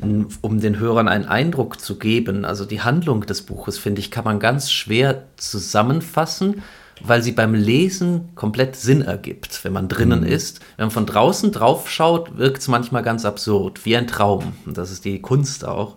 um 0.00 0.60
den 0.60 0.78
Hörern 0.78 1.08
einen 1.08 1.26
Eindruck 1.26 1.80
zu 1.80 1.98
geben, 1.98 2.44
also 2.44 2.64
die 2.64 2.80
Handlung 2.80 3.26
des 3.26 3.42
Buches, 3.42 3.78
finde 3.78 4.00
ich, 4.00 4.10
kann 4.10 4.24
man 4.24 4.40
ganz 4.40 4.70
schwer 4.70 5.24
zusammenfassen, 5.36 6.62
weil 7.02 7.22
sie 7.22 7.32
beim 7.32 7.54
Lesen 7.54 8.30
komplett 8.34 8.76
Sinn 8.76 9.02
ergibt, 9.02 9.64
wenn 9.64 9.72
man 9.72 9.88
drinnen 9.88 10.20
mhm. 10.20 10.26
ist. 10.26 10.60
Wenn 10.76 10.86
man 10.86 10.90
von 10.90 11.06
draußen 11.06 11.52
drauf 11.52 11.90
schaut, 11.90 12.36
wirkt 12.36 12.58
es 12.58 12.68
manchmal 12.68 13.02
ganz 13.02 13.24
absurd, 13.24 13.84
wie 13.84 13.96
ein 13.96 14.06
Traum. 14.06 14.54
Und 14.66 14.76
das 14.76 14.90
ist 14.90 15.04
die 15.04 15.20
Kunst 15.20 15.64
auch. 15.64 15.96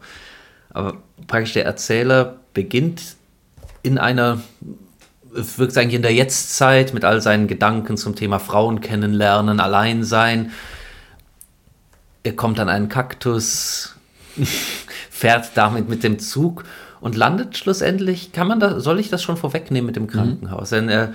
Aber 0.69 0.97
praktisch 1.27 1.53
der 1.53 1.65
Erzähler 1.65 2.37
beginnt 2.53 3.15
in 3.83 3.97
einer, 3.97 4.41
wirkt 5.31 5.77
eigentlich 5.77 5.95
in 5.95 6.01
der 6.01 6.13
Jetztzeit 6.13 6.93
mit 6.93 7.05
all 7.05 7.21
seinen 7.21 7.47
Gedanken 7.47 7.97
zum 7.97 8.15
Thema 8.15 8.39
Frauen 8.39 8.81
kennenlernen, 8.81 9.59
Alleinsein. 9.59 10.51
Er 12.23 12.35
kommt 12.35 12.59
an 12.59 12.69
einen 12.69 12.87
Kaktus, 12.87 13.92
fährt 15.09 15.51
damit 15.55 15.89
mit 15.89 16.03
dem 16.03 16.19
Zug 16.19 16.63
und 17.01 17.15
landet 17.15 17.57
schlussendlich, 17.57 18.31
kann 18.31 18.47
man 18.47 18.59
da, 18.59 18.79
soll 18.79 18.99
ich 18.99 19.09
das 19.09 19.21
schon 19.21 19.37
vorwegnehmen 19.37 19.85
mit 19.85 19.95
dem 19.95 20.03
mhm. 20.03 20.07
Krankenhaus? 20.07 20.71
Mhm. 20.71 20.75
Denn 20.75 20.89
er, 20.89 21.13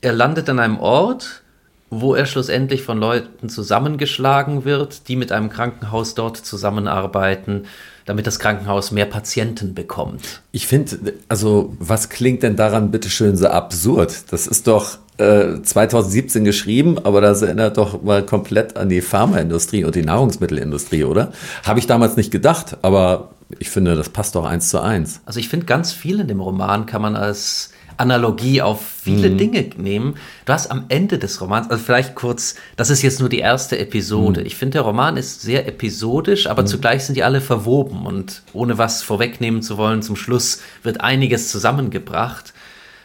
er 0.00 0.12
landet 0.12 0.48
an 0.48 0.58
einem 0.58 0.78
Ort, 0.78 1.42
wo 1.90 2.14
er 2.14 2.26
schlussendlich 2.26 2.82
von 2.82 2.98
Leuten 2.98 3.48
zusammengeschlagen 3.48 4.64
wird, 4.64 5.08
die 5.08 5.16
mit 5.16 5.32
einem 5.32 5.50
Krankenhaus 5.50 6.14
dort 6.14 6.36
zusammenarbeiten, 6.36 7.66
damit 8.06 8.26
das 8.26 8.38
Krankenhaus 8.38 8.90
mehr 8.90 9.06
Patienten 9.06 9.74
bekommt. 9.74 10.42
Ich 10.52 10.66
finde, 10.66 11.14
also 11.28 11.74
was 11.78 12.08
klingt 12.08 12.42
denn 12.42 12.56
daran 12.56 12.90
bitteschön 12.90 13.36
so 13.36 13.48
absurd? 13.48 14.32
Das 14.32 14.46
ist 14.46 14.66
doch 14.66 14.98
2017 15.18 16.42
äh, 16.42 16.44
geschrieben, 16.44 16.98
aber 16.98 17.20
das 17.20 17.42
erinnert 17.42 17.76
doch 17.76 18.02
mal 18.02 18.24
komplett 18.24 18.76
an 18.76 18.88
die 18.88 19.02
Pharmaindustrie 19.02 19.84
und 19.84 19.94
die 19.94 20.02
Nahrungsmittelindustrie, 20.02 21.04
oder? 21.04 21.32
Habe 21.62 21.78
ich 21.78 21.86
damals 21.86 22.16
nicht 22.16 22.30
gedacht, 22.30 22.78
aber 22.80 23.30
ich 23.58 23.68
finde, 23.68 23.96
das 23.96 24.08
passt 24.08 24.34
doch 24.34 24.44
eins 24.44 24.70
zu 24.70 24.80
eins. 24.80 25.20
Also 25.26 25.40
ich 25.40 25.48
finde, 25.48 25.66
ganz 25.66 25.92
viel 25.92 26.20
in 26.20 26.28
dem 26.28 26.40
Roman 26.40 26.86
kann 26.86 27.02
man 27.02 27.16
als 27.16 27.72
Analogie 28.00 28.62
auf 28.62 28.80
viele 28.84 29.30
mhm. 29.30 29.38
Dinge 29.38 29.70
nehmen. 29.76 30.16
Du 30.46 30.52
hast 30.52 30.70
am 30.70 30.86
Ende 30.88 31.18
des 31.18 31.40
Romans, 31.40 31.70
also 31.70 31.82
vielleicht 31.82 32.14
kurz, 32.14 32.56
das 32.76 32.90
ist 32.90 33.02
jetzt 33.02 33.20
nur 33.20 33.28
die 33.28 33.38
erste 33.38 33.78
Episode. 33.78 34.40
Mhm. 34.40 34.46
Ich 34.46 34.56
finde, 34.56 34.74
der 34.74 34.82
Roman 34.82 35.16
ist 35.16 35.42
sehr 35.42 35.68
episodisch, 35.68 36.46
aber 36.46 36.62
mhm. 36.62 36.66
zugleich 36.66 37.04
sind 37.04 37.14
die 37.14 37.22
alle 37.22 37.40
verwoben 37.40 38.06
und 38.06 38.42
ohne 38.52 38.78
was 38.78 39.02
vorwegnehmen 39.02 39.62
zu 39.62 39.76
wollen, 39.76 40.02
zum 40.02 40.16
Schluss 40.16 40.62
wird 40.82 41.00
einiges 41.00 41.48
zusammengebracht. 41.48 42.54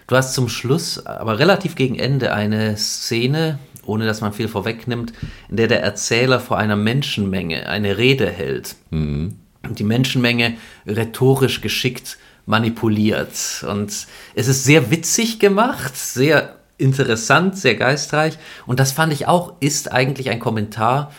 Du 0.08 0.16
hast 0.16 0.34
zum 0.34 0.50
Schluss, 0.50 1.06
aber 1.06 1.40
relativ 1.40 1.76
gegen 1.76 1.98
Ende, 1.98 2.34
eine 2.34 2.78
Szene, 2.78 3.60
ohne 3.86 4.06
dass 4.06 4.22
man 4.22 4.34
viel 4.34 4.48
vorwegnimmt, 4.48 5.14
in 5.50 5.58
der 5.58 5.68
der 5.68 5.84
Erzähler 5.84 6.40
vor 6.40 6.58
einer 6.58 6.76
Menschenmenge 6.76 7.68
eine 7.68 7.98
Rede 7.98 8.30
hält. 8.30 8.76
Mhm. 8.92 9.36
Und 9.64 9.80
die 9.80 9.84
Menschenmenge 9.84 10.54
rhetorisch 10.86 11.62
geschickt 11.62 12.18
manipuliert. 12.46 13.66
Und 13.70 14.08
es 14.36 14.48
ist 14.48 14.64
sehr 14.64 14.92
witzig 14.92 15.40
gemacht, 15.40 15.96
sehr 15.96 16.56
interessant, 16.78 17.58
sehr 17.58 17.76
geistreich. 17.76 18.38
Und 18.66 18.80
das 18.80 18.92
fand 18.92 19.14
ich 19.14 19.28
auch, 19.28 19.54
ist 19.60 19.92
eigentlich 19.92 20.30
ein 20.30 20.40
Kommentar, 20.40 21.12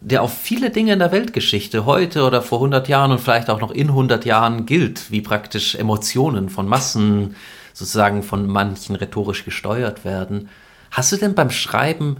der 0.00 0.22
auf 0.22 0.32
viele 0.32 0.70
Dinge 0.70 0.94
in 0.94 0.98
der 0.98 1.12
Weltgeschichte 1.12 1.84
heute 1.84 2.24
oder 2.24 2.40
vor 2.40 2.58
100 2.58 2.88
Jahren 2.88 3.10
und 3.12 3.20
vielleicht 3.20 3.50
auch 3.50 3.60
noch 3.60 3.70
in 3.70 3.88
100 3.88 4.24
Jahren 4.24 4.64
gilt, 4.64 5.10
wie 5.10 5.20
praktisch 5.20 5.74
Emotionen 5.74 6.48
von 6.48 6.66
Massen, 6.66 7.36
sozusagen 7.74 8.22
von 8.22 8.46
manchen 8.46 8.96
rhetorisch 8.96 9.44
gesteuert 9.44 10.04
werden. 10.04 10.48
Hast 10.90 11.12
du 11.12 11.16
denn 11.16 11.34
beim 11.34 11.50
Schreiben 11.50 12.18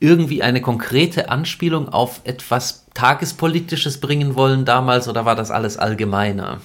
irgendwie 0.00 0.42
eine 0.42 0.60
konkrete 0.60 1.30
Anspielung 1.30 1.88
auf 1.88 2.20
etwas 2.24 2.86
Tagespolitisches 2.94 4.00
bringen 4.00 4.34
wollen 4.34 4.64
damals 4.64 5.08
oder 5.08 5.24
war 5.24 5.36
das 5.36 5.50
alles 5.50 5.76
allgemeiner? 5.76 6.60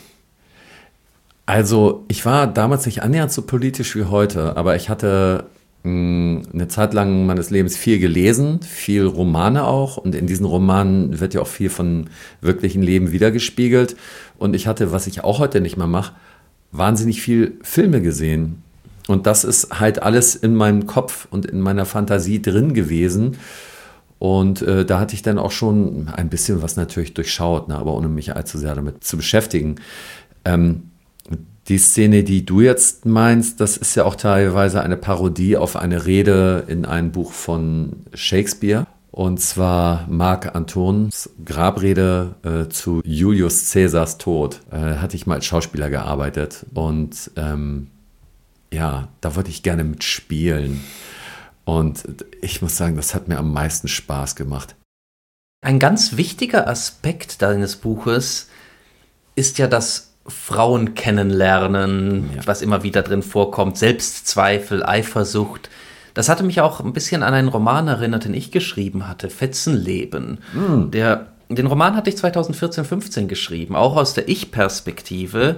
Also, 1.49 2.05
ich 2.09 2.27
war 2.27 2.45
damals 2.45 2.85
nicht 2.85 3.01
annähernd 3.01 3.31
so 3.31 3.41
politisch 3.41 3.95
wie 3.95 4.03
heute, 4.03 4.55
aber 4.55 4.75
ich 4.75 4.87
hatte 4.87 5.45
mh, 5.81 5.89
hm, 5.89 6.41
eine 6.53 6.67
Zeit 6.67 6.93
lang 6.93 7.25
meines 7.25 7.49
Lebens 7.49 7.75
viel 7.75 7.97
gelesen, 7.97 8.61
viel 8.61 9.07
Romane 9.07 9.63
auch. 9.65 9.97
Und 9.97 10.13
in 10.13 10.27
diesen 10.27 10.45
Romanen 10.45 11.19
wird 11.19 11.33
ja 11.33 11.41
auch 11.41 11.47
viel 11.47 11.71
von 11.71 12.11
wirklichen 12.39 12.83
Leben 12.83 13.11
wiedergespiegelt. 13.11 13.95
Und 14.37 14.55
ich 14.55 14.67
hatte, 14.67 14.91
was 14.91 15.07
ich 15.07 15.23
auch 15.23 15.39
heute 15.39 15.59
nicht 15.59 15.75
mehr 15.75 15.87
mache, 15.87 16.13
wahnsinnig 16.71 17.19
viel 17.19 17.57
Filme 17.63 18.03
gesehen. 18.03 18.61
Und 19.07 19.25
das 19.25 19.43
ist 19.43 19.79
halt 19.79 20.03
alles 20.03 20.35
in 20.35 20.53
meinem 20.53 20.85
Kopf 20.85 21.27
und 21.31 21.47
in 21.47 21.61
meiner 21.61 21.85
Fantasie 21.85 22.43
drin 22.43 22.75
gewesen. 22.75 23.37
Und 24.19 24.61
äh, 24.61 24.85
da 24.85 24.99
hatte 24.99 25.15
ich 25.15 25.23
dann 25.23 25.39
auch 25.39 25.51
schon 25.51 26.09
ein 26.09 26.29
bisschen 26.29 26.61
was 26.61 26.75
natürlich 26.75 27.15
durchschaut, 27.15 27.69
ne, 27.69 27.75
aber 27.75 27.95
ohne 27.95 28.07
mich 28.07 28.35
allzu 28.35 28.59
sehr 28.59 28.75
damit 28.75 29.03
zu 29.03 29.17
beschäftigen. 29.17 29.77
Ähm, 30.45 30.88
die 31.69 31.77
Szene, 31.77 32.23
die 32.23 32.45
du 32.45 32.61
jetzt 32.61 33.05
meinst, 33.05 33.61
das 33.61 33.77
ist 33.77 33.95
ja 33.95 34.03
auch 34.03 34.15
teilweise 34.15 34.81
eine 34.81 34.97
Parodie 34.97 35.55
auf 35.55 35.75
eine 35.75 36.05
Rede 36.05 36.65
in 36.67 36.85
einem 36.85 37.11
Buch 37.11 37.31
von 37.31 38.05
Shakespeare. 38.13 38.87
Und 39.11 39.39
zwar 39.39 40.07
Marc 40.09 40.55
Antons 40.55 41.29
Grabrede 41.43 42.35
äh, 42.43 42.69
zu 42.69 43.01
Julius 43.05 43.71
Caesars 43.71 44.17
Tod. 44.17 44.61
Äh, 44.71 44.95
hatte 44.95 45.15
ich 45.15 45.27
mal 45.27 45.35
als 45.35 45.45
Schauspieler 45.45 45.89
gearbeitet 45.89 46.65
und 46.73 47.31
ähm, 47.35 47.87
ja, 48.71 49.09
da 49.21 49.35
wollte 49.35 49.49
ich 49.49 49.63
gerne 49.63 49.83
mitspielen. 49.83 50.83
Und 51.65 52.03
ich 52.41 52.61
muss 52.61 52.77
sagen, 52.77 52.95
das 52.95 53.13
hat 53.13 53.27
mir 53.27 53.37
am 53.37 53.53
meisten 53.53 53.87
Spaß 53.87 54.35
gemacht. 54.35 54.75
Ein 55.61 55.79
ganz 55.79 56.17
wichtiger 56.17 56.67
Aspekt 56.67 57.41
deines 57.41 57.75
Buches 57.75 58.47
ist 59.35 59.57
ja 59.57 59.67
das 59.67 60.08
Frauen 60.29 60.95
kennenlernen, 60.95 62.29
ja. 62.35 62.41
was 62.45 62.61
immer 62.61 62.83
wieder 62.83 63.01
drin 63.01 63.23
vorkommt, 63.23 63.77
Selbstzweifel, 63.77 64.83
Eifersucht. 64.83 65.69
Das 66.13 66.29
hatte 66.29 66.43
mich 66.43 66.61
auch 66.61 66.79
ein 66.79 66.93
bisschen 66.93 67.23
an 67.23 67.33
einen 67.33 67.47
Roman 67.47 67.87
erinnert, 67.87 68.25
den 68.25 68.33
ich 68.33 68.51
geschrieben 68.51 69.07
hatte, 69.07 69.29
Fetzenleben. 69.29 70.39
Mm. 70.53 70.91
Der, 70.91 71.27
den 71.49 71.67
Roman 71.67 71.95
hatte 71.95 72.09
ich 72.09 72.17
2014, 72.17 72.85
15 72.85 73.27
geschrieben, 73.27 73.75
auch 73.75 73.95
aus 73.95 74.13
der 74.13 74.27
Ich-Perspektive 74.27 75.57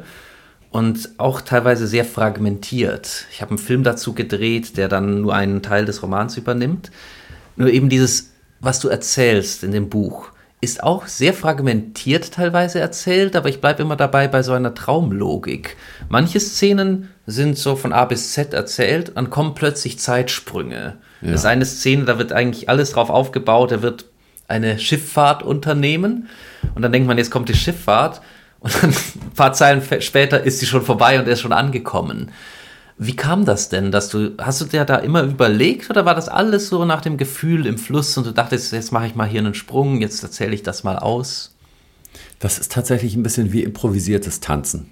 und 0.72 1.10
auch 1.18 1.42
teilweise 1.42 1.86
sehr 1.86 2.06
fragmentiert. 2.06 3.26
Ich 3.32 3.42
habe 3.42 3.52
einen 3.52 3.58
Film 3.58 3.84
dazu 3.84 4.14
gedreht, 4.14 4.78
der 4.78 4.88
dann 4.88 5.22
nur 5.22 5.36
einen 5.36 5.62
Teil 5.62 5.86
des 5.86 6.02
Romans 6.02 6.38
übernimmt. 6.38 6.92
Nur 7.58 7.70
eben 7.70 7.90
dieses, 7.90 8.32
was 8.62 8.80
du 8.80 8.88
erzählst 8.88 9.64
in 9.64 9.72
dem 9.72 9.90
Buch, 9.90 10.32
ist 10.62 10.84
auch 10.84 11.08
sehr 11.08 11.34
fragmentiert 11.34 12.34
teilweise 12.34 12.80
erzählt, 12.80 13.36
aber 13.36 13.50
ich 13.50 13.60
bleibe 13.62 13.82
immer 13.82 13.96
dabei 13.96 14.28
bei 14.28 14.44
so 14.44 14.54
einer 14.54 14.76
Traumlogik. 14.76 15.76
Manche 16.08 16.40
Szenen 16.40 17.10
sind 17.26 17.58
so 17.58 17.76
von 17.76 17.92
A 17.92 18.06
bis 18.06 18.34
Z 18.34 18.54
erzählt, 18.54 19.14
dann 19.16 19.32
kommen 19.32 19.56
plötzlich 19.56 19.98
Zeitsprünge. 19.98 20.98
Ja. 21.22 21.32
Das 21.32 21.42
ist 21.42 21.46
eine 21.46 21.66
Szene, 21.66 22.06
da 22.06 22.20
wird 22.20 22.32
eigentlich 22.32 22.70
alles 22.70 22.92
drauf 22.92 23.10
aufgebaut, 23.10 23.72
da 23.72 23.82
wird 23.82 24.06
eine 24.48 24.78
Schifffahrt 24.78 25.42
unternehmen 25.42 26.30
und 26.76 26.84
dann 26.84 26.92
denkt 26.92 27.08
man, 27.08 27.18
jetzt 27.18 27.32
kommt 27.32 27.50
die 27.50 27.56
Schifffahrt 27.56 28.22
und 28.60 28.84
dann 28.84 28.92
ein 29.22 29.32
paar 29.36 29.54
Zeilen 29.54 29.82
später 30.02 30.44
ist 30.44 30.60
sie 30.60 30.68
schon 30.68 30.84
vorbei 30.84 31.20
und 31.20 31.26
er 31.26 31.34
ist 31.34 31.42
schon 31.42 31.54
angekommen. 31.54 32.32
Wie 33.04 33.16
kam 33.16 33.46
das 33.46 33.70
denn, 33.70 33.92
dass 33.92 34.10
du, 34.10 34.34
hast 34.38 34.62
du 34.62 34.66
dir 34.66 34.86
da 34.86 34.98
immer 34.98 35.24
überlegt 35.24 35.90
oder 35.90 36.06
war 36.06 36.14
das 36.14 36.30
alles 36.30 36.70
so 36.70 36.86
nach 36.86 37.02
dem 37.02 37.18
Gefühl 37.18 37.66
im 37.66 37.80
Fluss 37.80 38.16
und 38.16 38.28
du 38.28 38.32
dachtest, 38.32 38.72
jetzt 38.74 38.92
mache 38.92 39.08
ich 39.08 39.16
mal 39.16 39.28
hier 39.28 39.40
einen 39.40 39.56
Sprung, 39.56 40.02
jetzt 40.02 40.22
erzähle 40.22 40.54
ich 40.54 40.62
das 40.62 40.84
mal 40.84 41.00
aus? 41.00 41.56
Das 42.38 42.60
ist 42.60 42.72
tatsächlich 42.72 43.16
ein 43.16 43.24
bisschen 43.24 43.52
wie 43.54 43.64
improvisiertes 43.64 44.40
Tanzen. 44.40 44.92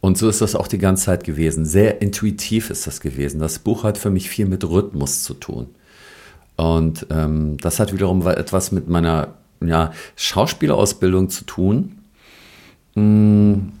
Und 0.00 0.16
so 0.16 0.30
ist 0.30 0.40
das 0.40 0.54
auch 0.56 0.66
die 0.66 0.78
ganze 0.78 1.04
Zeit 1.04 1.24
gewesen. 1.24 1.66
Sehr 1.66 2.00
intuitiv 2.00 2.70
ist 2.70 2.86
das 2.86 3.02
gewesen. 3.02 3.38
Das 3.38 3.58
Buch 3.58 3.84
hat 3.84 3.98
für 3.98 4.08
mich 4.08 4.30
viel 4.30 4.46
mit 4.46 4.64
Rhythmus 4.64 5.24
zu 5.24 5.34
tun. 5.34 5.66
Und 6.56 7.06
ähm, 7.10 7.58
das 7.58 7.80
hat 7.80 7.92
wiederum 7.92 8.26
etwas 8.26 8.72
mit 8.72 8.88
meiner 8.88 9.34
ja, 9.62 9.92
Schauspielausbildung 10.16 11.28
zu 11.28 11.44
tun. 11.44 11.98
Hm, 12.94 13.72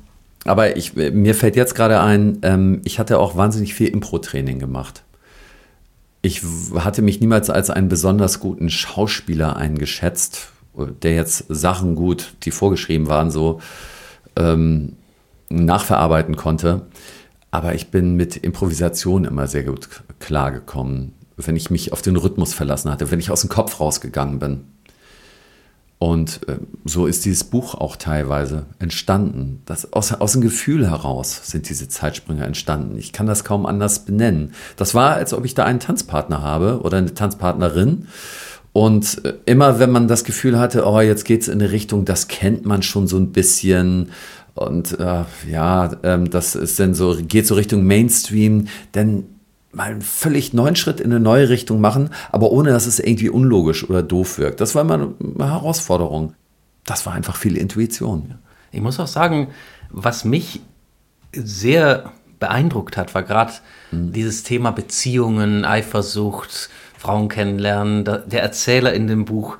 aber 0.44 0.76
ich, 0.76 0.94
mir 0.94 1.34
fällt 1.34 1.56
jetzt 1.56 1.74
gerade 1.74 2.00
ein, 2.00 2.38
ähm, 2.42 2.82
ich 2.84 2.98
hatte 2.98 3.18
auch 3.18 3.36
wahnsinnig 3.36 3.74
viel 3.74 3.88
Impro-Training 3.88 4.58
gemacht. 4.58 5.02
Ich 6.22 6.42
hatte 6.76 7.02
mich 7.02 7.20
niemals 7.20 7.50
als 7.50 7.70
einen 7.70 7.88
besonders 7.88 8.40
guten 8.40 8.70
Schauspieler 8.70 9.56
eingeschätzt, 9.56 10.52
der 11.02 11.14
jetzt 11.14 11.44
Sachen 11.48 11.94
gut, 11.94 12.34
die 12.44 12.50
vorgeschrieben 12.50 13.08
waren, 13.08 13.30
so 13.30 13.60
ähm, 14.36 14.96
nachverarbeiten 15.50 16.36
konnte. 16.36 16.86
Aber 17.50 17.74
ich 17.74 17.90
bin 17.90 18.16
mit 18.16 18.36
Improvisation 18.36 19.24
immer 19.24 19.46
sehr 19.46 19.64
gut 19.64 19.88
klargekommen, 20.18 21.12
wenn 21.36 21.56
ich 21.56 21.70
mich 21.70 21.92
auf 21.92 22.02
den 22.02 22.16
Rhythmus 22.16 22.52
verlassen 22.52 22.90
hatte, 22.90 23.10
wenn 23.10 23.20
ich 23.20 23.30
aus 23.30 23.42
dem 23.42 23.50
Kopf 23.50 23.78
rausgegangen 23.78 24.38
bin. 24.38 24.64
Und 25.98 26.40
äh, 26.48 26.58
so 26.84 27.06
ist 27.06 27.24
dieses 27.24 27.44
Buch 27.44 27.74
auch 27.74 27.96
teilweise 27.96 28.66
entstanden. 28.78 29.62
Das, 29.64 29.92
aus, 29.92 30.12
aus 30.12 30.32
dem 30.32 30.40
Gefühl 30.40 30.88
heraus 30.90 31.40
sind 31.44 31.68
diese 31.68 31.88
Zeitsprünge 31.88 32.44
entstanden. 32.44 32.98
Ich 32.98 33.12
kann 33.12 33.26
das 33.26 33.44
kaum 33.44 33.64
anders 33.64 34.04
benennen. 34.04 34.52
Das 34.76 34.94
war, 34.94 35.14
als 35.14 35.32
ob 35.32 35.44
ich 35.44 35.54
da 35.54 35.64
einen 35.64 35.80
Tanzpartner 35.80 36.42
habe 36.42 36.80
oder 36.82 36.98
eine 36.98 37.14
Tanzpartnerin. 37.14 38.08
Und 38.72 39.24
äh, 39.24 39.34
immer, 39.46 39.78
wenn 39.78 39.92
man 39.92 40.08
das 40.08 40.24
Gefühl 40.24 40.58
hatte, 40.58 40.84
oh, 40.84 41.00
jetzt 41.00 41.24
geht 41.24 41.42
es 41.42 41.48
in 41.48 41.60
eine 41.60 41.70
Richtung, 41.70 42.04
das 42.04 42.28
kennt 42.28 42.66
man 42.66 42.82
schon 42.82 43.06
so 43.06 43.16
ein 43.16 43.32
bisschen. 43.32 44.10
Und 44.54 44.98
äh, 44.98 45.24
ja, 45.48 45.90
ähm, 46.02 46.28
das 46.28 46.56
ist 46.56 46.78
dann 46.80 46.94
so, 46.94 47.16
geht 47.16 47.46
so 47.46 47.54
Richtung 47.54 47.84
Mainstream, 47.84 48.66
dann 48.92 49.24
mal 49.74 49.90
einen 49.90 50.02
völlig 50.02 50.52
neuen 50.52 50.76
Schritt 50.76 51.00
in 51.00 51.10
eine 51.10 51.20
neue 51.20 51.48
Richtung 51.48 51.80
machen, 51.80 52.10
aber 52.30 52.50
ohne 52.50 52.70
dass 52.70 52.86
es 52.86 52.98
irgendwie 52.98 53.28
unlogisch 53.28 53.88
oder 53.88 54.02
doof 54.02 54.38
wirkt. 54.38 54.60
Das 54.60 54.74
war 54.74 54.82
immer 54.82 54.94
eine 54.94 55.50
Herausforderung. 55.50 56.34
Das 56.84 57.06
war 57.06 57.14
einfach 57.14 57.36
viel 57.36 57.56
Intuition. 57.56 58.34
Ich 58.72 58.80
muss 58.80 59.00
auch 59.00 59.06
sagen, 59.06 59.48
was 59.90 60.24
mich 60.24 60.60
sehr 61.32 62.12
beeindruckt 62.40 62.96
hat, 62.96 63.14
war 63.14 63.22
gerade 63.22 63.52
mhm. 63.90 64.12
dieses 64.12 64.42
Thema 64.42 64.70
Beziehungen, 64.70 65.64
Eifersucht, 65.64 66.70
Frauen 66.98 67.28
kennenlernen. 67.28 68.04
Der 68.04 68.42
Erzähler 68.42 68.92
in 68.92 69.06
dem 69.06 69.24
Buch 69.24 69.56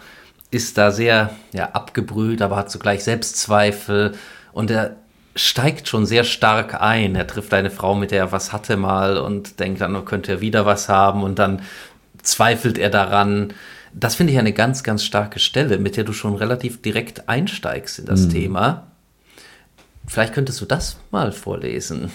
ist 0.50 0.79
da 0.79 0.90
sehr 0.90 1.31
ja, 1.53 1.70
abgebrüht, 1.70 2.42
aber 2.42 2.57
hat 2.57 2.70
zugleich 2.70 3.03
Selbstzweifel 3.05 4.14
und 4.53 4.70
er 4.70 4.96
steigt 5.36 5.88
schon 5.88 6.06
sehr 6.06 6.24
stark 6.24 6.80
ein. 6.80 7.16
Er 7.16 7.26
trifft 7.26 7.52
eine 7.54 7.70
Frau, 7.70 7.94
mit 7.94 8.10
der 8.10 8.18
er 8.18 8.32
was 8.32 8.52
hatte 8.52 8.76
mal 8.76 9.16
und 9.18 9.58
denkt 9.60 9.80
dann, 9.80 9.96
oh, 9.96 10.02
könnte 10.02 10.32
er 10.32 10.40
wieder 10.40 10.66
was 10.66 10.88
haben 10.88 11.22
und 11.22 11.38
dann 11.38 11.62
zweifelt 12.22 12.78
er 12.78 12.90
daran. 12.90 13.52
Das 13.92 14.14
finde 14.14 14.32
ich 14.32 14.38
eine 14.38 14.52
ganz, 14.52 14.82
ganz 14.82 15.04
starke 15.04 15.38
Stelle, 15.38 15.78
mit 15.78 15.96
der 15.96 16.04
du 16.04 16.12
schon 16.12 16.34
relativ 16.34 16.82
direkt 16.82 17.28
einsteigst 17.28 17.98
in 17.98 18.06
das 18.06 18.22
mhm. 18.22 18.30
Thema. 18.30 18.86
Vielleicht 20.06 20.34
könntest 20.34 20.60
du 20.60 20.66
das 20.66 20.98
mal 21.10 21.32
vorlesen. 21.32 22.10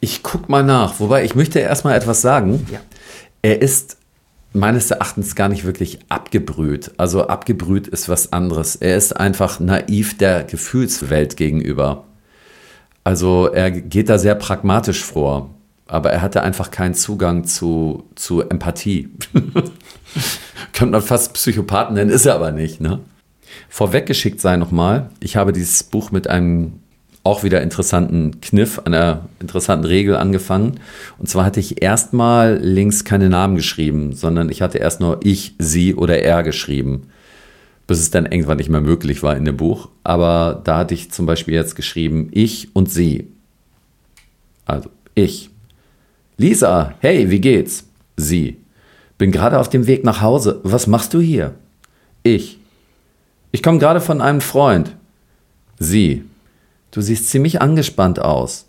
Ich 0.00 0.22
guck 0.22 0.48
mal 0.48 0.62
nach, 0.62 1.00
wobei 1.00 1.24
ich 1.24 1.34
möchte 1.34 1.58
erstmal 1.58 1.96
etwas 1.96 2.20
sagen. 2.20 2.66
Ja. 2.70 2.80
Er 3.42 3.60
ist 3.62 3.98
meines 4.52 4.90
Erachtens 4.90 5.34
gar 5.34 5.48
nicht 5.48 5.64
wirklich 5.64 5.98
abgebrüht. 6.08 6.92
Also 6.96 7.26
abgebrüht 7.26 7.88
ist 7.88 8.08
was 8.08 8.32
anderes. 8.32 8.76
Er 8.76 8.96
ist 8.96 9.16
einfach 9.16 9.60
naiv 9.60 10.16
der 10.16 10.44
Gefühlswelt 10.44 11.36
gegenüber. 11.36 12.04
Also 13.04 13.48
er 13.48 13.70
geht 13.70 14.08
da 14.08 14.18
sehr 14.18 14.34
pragmatisch 14.34 15.04
vor, 15.04 15.50
aber 15.86 16.10
er 16.10 16.22
hatte 16.22 16.42
einfach 16.42 16.70
keinen 16.70 16.94
Zugang 16.94 17.44
zu, 17.44 18.04
zu 18.14 18.40
Empathie. 18.40 19.10
Könnte 20.72 20.92
man 20.92 21.02
fast 21.02 21.34
Psychopathen 21.34 21.94
nennen, 21.94 22.10
ist 22.10 22.24
er 22.24 22.34
aber 22.34 22.50
nicht. 22.50 22.80
Ne? 22.80 23.00
Vorweggeschickt 23.68 24.40
sei 24.40 24.56
nochmal, 24.56 25.10
ich 25.20 25.36
habe 25.36 25.52
dieses 25.52 25.82
Buch 25.82 26.10
mit 26.10 26.28
einem 26.28 26.80
auch 27.24 27.42
wieder 27.42 27.62
interessanten 27.62 28.40
Kniff, 28.40 28.80
einer 28.84 29.28
interessanten 29.38 29.86
Regel 29.86 30.16
angefangen. 30.16 30.80
Und 31.18 31.28
zwar 31.28 31.44
hatte 31.44 31.60
ich 31.60 31.82
erstmal 31.82 32.58
links 32.58 33.04
keine 33.04 33.30
Namen 33.30 33.56
geschrieben, 33.56 34.12
sondern 34.12 34.50
ich 34.50 34.62
hatte 34.62 34.78
erst 34.78 35.00
nur 35.00 35.20
ich, 35.22 35.54
sie 35.58 35.94
oder 35.94 36.20
er 36.20 36.42
geschrieben 36.42 37.08
bis 37.86 38.00
es 38.00 38.10
dann 38.10 38.26
irgendwann 38.26 38.56
nicht 38.56 38.70
mehr 38.70 38.80
möglich 38.80 39.22
war 39.22 39.36
in 39.36 39.44
dem 39.44 39.56
Buch. 39.56 39.88
Aber 40.02 40.60
da 40.64 40.78
hatte 40.78 40.94
ich 40.94 41.10
zum 41.10 41.26
Beispiel 41.26 41.54
jetzt 41.54 41.76
geschrieben, 41.76 42.28
ich 42.32 42.74
und 42.74 42.90
sie. 42.90 43.28
Also 44.64 44.90
ich. 45.14 45.50
Lisa, 46.36 46.94
hey, 47.00 47.30
wie 47.30 47.40
geht's? 47.40 47.84
Sie. 48.16 48.58
Bin 49.18 49.30
gerade 49.30 49.58
auf 49.58 49.68
dem 49.68 49.86
Weg 49.86 50.04
nach 50.04 50.20
Hause. 50.20 50.60
Was 50.64 50.86
machst 50.86 51.14
du 51.14 51.20
hier? 51.20 51.54
Ich. 52.22 52.58
Ich 53.52 53.62
komme 53.62 53.78
gerade 53.78 54.00
von 54.00 54.20
einem 54.20 54.40
Freund. 54.40 54.96
Sie. 55.78 56.24
Du 56.90 57.00
siehst 57.00 57.28
ziemlich 57.28 57.60
angespannt 57.60 58.18
aus. 58.18 58.66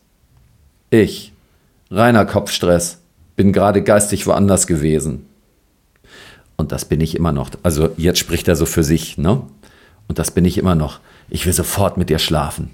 Ich. 0.89 1.33
Reiner 1.89 2.25
Kopfstress. 2.25 2.99
Bin 3.35 3.53
gerade 3.53 3.81
geistig 3.81 4.27
woanders 4.27 4.67
gewesen. 4.67 5.25
Und 6.57 6.71
das 6.71 6.85
bin 6.85 7.01
ich 7.01 7.15
immer 7.15 7.31
noch. 7.31 7.51
Also 7.63 7.89
jetzt 7.97 8.19
spricht 8.19 8.47
er 8.47 8.55
so 8.55 8.65
für 8.65 8.83
sich, 8.83 9.17
ne? 9.17 9.41
Und 10.07 10.19
das 10.19 10.31
bin 10.31 10.45
ich 10.45 10.57
immer 10.57 10.75
noch. 10.75 10.99
Ich 11.29 11.45
will 11.45 11.53
sofort 11.53 11.97
mit 11.97 12.09
ihr 12.09 12.19
schlafen. 12.19 12.71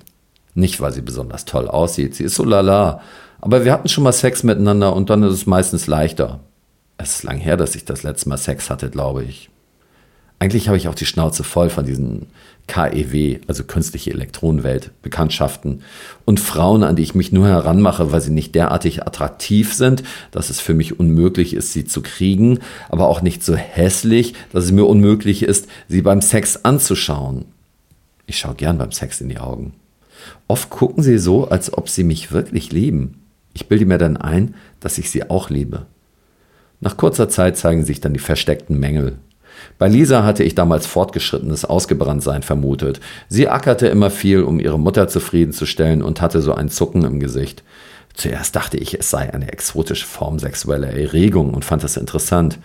Nicht, 0.53 0.81
weil 0.81 0.91
sie 0.91 1.01
besonders 1.01 1.45
toll 1.45 1.67
aussieht. 1.67 2.15
Sie 2.15 2.25
ist 2.25 2.35
so 2.35 2.43
lala. 2.43 3.01
Aber 3.39 3.63
wir 3.63 3.71
hatten 3.71 3.87
schon 3.87 4.03
mal 4.03 4.11
Sex 4.11 4.43
miteinander 4.43 4.95
und 4.95 5.09
dann 5.09 5.23
ist 5.23 5.33
es 5.33 5.45
meistens 5.45 5.87
leichter. 5.87 6.41
Es 6.97 7.15
ist 7.15 7.23
lang 7.23 7.39
her, 7.39 7.57
dass 7.57 7.75
ich 7.75 7.85
das 7.85 8.03
letzte 8.03 8.29
Mal 8.29 8.37
Sex 8.37 8.69
hatte, 8.69 8.89
glaube 8.89 9.23
ich. 9.23 9.49
Eigentlich 10.39 10.67
habe 10.67 10.77
ich 10.77 10.87
auch 10.87 10.95
die 10.95 11.05
Schnauze 11.05 11.43
voll 11.43 11.69
von 11.69 11.85
diesen 11.85 12.27
KEW, 12.67 13.39
also 13.47 13.63
künstliche 13.63 14.11
Elektronenwelt, 14.11 14.91
Bekanntschaften 15.01 15.81
und 16.25 16.39
Frauen, 16.39 16.83
an 16.83 16.95
die 16.95 17.03
ich 17.03 17.15
mich 17.15 17.31
nur 17.31 17.47
heranmache, 17.47 18.11
weil 18.11 18.21
sie 18.21 18.31
nicht 18.31 18.55
derartig 18.55 19.05
attraktiv 19.05 19.73
sind, 19.73 20.03
dass 20.31 20.49
es 20.49 20.59
für 20.59 20.73
mich 20.73 20.99
unmöglich 20.99 21.53
ist, 21.53 21.73
sie 21.73 21.85
zu 21.85 22.01
kriegen, 22.01 22.59
aber 22.89 23.07
auch 23.09 23.21
nicht 23.21 23.43
so 23.43 23.55
hässlich, 23.55 24.33
dass 24.53 24.63
es 24.63 24.71
mir 24.71 24.85
unmöglich 24.85 25.43
ist, 25.43 25.67
sie 25.87 26.01
beim 26.01 26.21
Sex 26.21 26.63
anzuschauen. 26.63 27.45
Ich 28.25 28.37
schaue 28.39 28.55
gern 28.55 28.77
beim 28.77 28.91
Sex 28.91 29.19
in 29.19 29.29
die 29.29 29.39
Augen. 29.39 29.73
Oft 30.47 30.69
gucken 30.69 31.03
sie 31.03 31.17
so, 31.17 31.49
als 31.49 31.73
ob 31.73 31.89
sie 31.89 32.03
mich 32.03 32.31
wirklich 32.31 32.71
lieben. 32.71 33.21
Ich 33.53 33.67
bilde 33.67 33.85
mir 33.85 33.97
dann 33.97 34.17
ein, 34.17 34.55
dass 34.79 34.97
ich 34.97 35.09
sie 35.09 35.29
auch 35.29 35.49
liebe. 35.49 35.85
Nach 36.79 36.97
kurzer 36.97 37.29
Zeit 37.29 37.57
zeigen 37.57 37.85
sich 37.85 38.01
dann 38.01 38.13
die 38.13 38.19
versteckten 38.19 38.79
Mängel. 38.79 39.17
Bei 39.77 39.87
Lisa 39.87 40.23
hatte 40.23 40.43
ich 40.43 40.55
damals 40.55 40.85
fortgeschrittenes 40.85 41.65
Ausgebranntsein 41.65 42.43
vermutet. 42.43 42.99
Sie 43.29 43.47
ackerte 43.47 43.87
immer 43.87 44.09
viel, 44.09 44.43
um 44.43 44.59
ihre 44.59 44.79
Mutter 44.79 45.07
zufriedenzustellen 45.07 46.01
und 46.01 46.21
hatte 46.21 46.41
so 46.41 46.53
ein 46.53 46.69
Zucken 46.69 47.03
im 47.05 47.19
Gesicht. 47.19 47.63
Zuerst 48.13 48.55
dachte 48.55 48.77
ich, 48.77 48.99
es 48.99 49.09
sei 49.09 49.33
eine 49.33 49.51
exotische 49.51 50.05
Form 50.05 50.39
sexueller 50.39 50.89
Erregung 50.89 51.53
und 51.53 51.65
fand 51.65 51.83
das 51.83 51.97
interessant. 51.97 52.59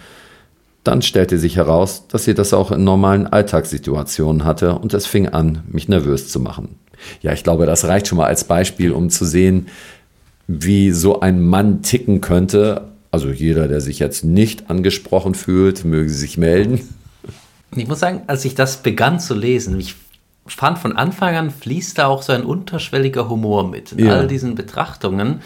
Dann 0.85 1.03
stellte 1.03 1.39
sich 1.39 1.57
heraus, 1.57 2.07
dass 2.09 2.25
sie 2.25 2.35
das 2.35 2.53
auch 2.53 2.71
in 2.71 2.85
normalen 2.85 3.27
Alltagssituationen 3.27 4.45
hatte 4.45 4.79
und 4.79 4.95
es 4.95 5.07
fing 5.07 5.29
an, 5.29 5.63
mich 5.69 5.89
nervös 5.89 6.29
zu 6.29 6.41
machen. 6.41 6.77
Ja, 7.23 7.33
ich 7.33 7.43
glaube, 7.43 7.67
das 7.67 7.85
reicht 7.87 8.09
schon 8.09 8.19
mal 8.19 8.27
als 8.27 8.45
Beispiel, 8.45 8.93
um 8.93 9.11
zu 9.11 9.25
sehen, 9.25 9.67
wie 10.47 10.93
so 10.93 11.21
ein 11.21 11.41
Mann 11.41 11.83
ticken 11.83 12.21
könnte. 12.21 12.83
Also 13.17 13.31
jeder, 13.31 13.67
der 13.67 13.81
sich 13.81 13.99
jetzt 13.99 14.27
nicht 14.27 14.69
angesprochen 14.69 15.35
fühlt, 15.35 15.87
möge 15.87 16.11
sich 16.11 16.37
melden. 16.37 16.87
Ich 17.75 17.89
muss 17.89 18.01
sagen, 18.01 18.25
als 18.27 18.45
ich 18.45 18.55
das 18.55 18.83
begann 18.83 19.21
zu 19.21 19.33
lesen, 19.33 19.81
ich 19.81 19.95
fand 20.47 20.79
von 20.79 20.95
Anfang 20.99 21.35
an 21.35 21.51
fließt 21.51 21.97
da 21.97 22.09
auch 22.09 22.21
so 22.21 22.35
ein 22.35 22.45
unterschwelliger 22.45 23.31
Humor 23.31 23.67
mit 23.69 23.93
in 23.93 24.05
ja. 24.05 24.17
all 24.17 24.27
diesen 24.27 24.55
Betrachtungen. 24.55 25.41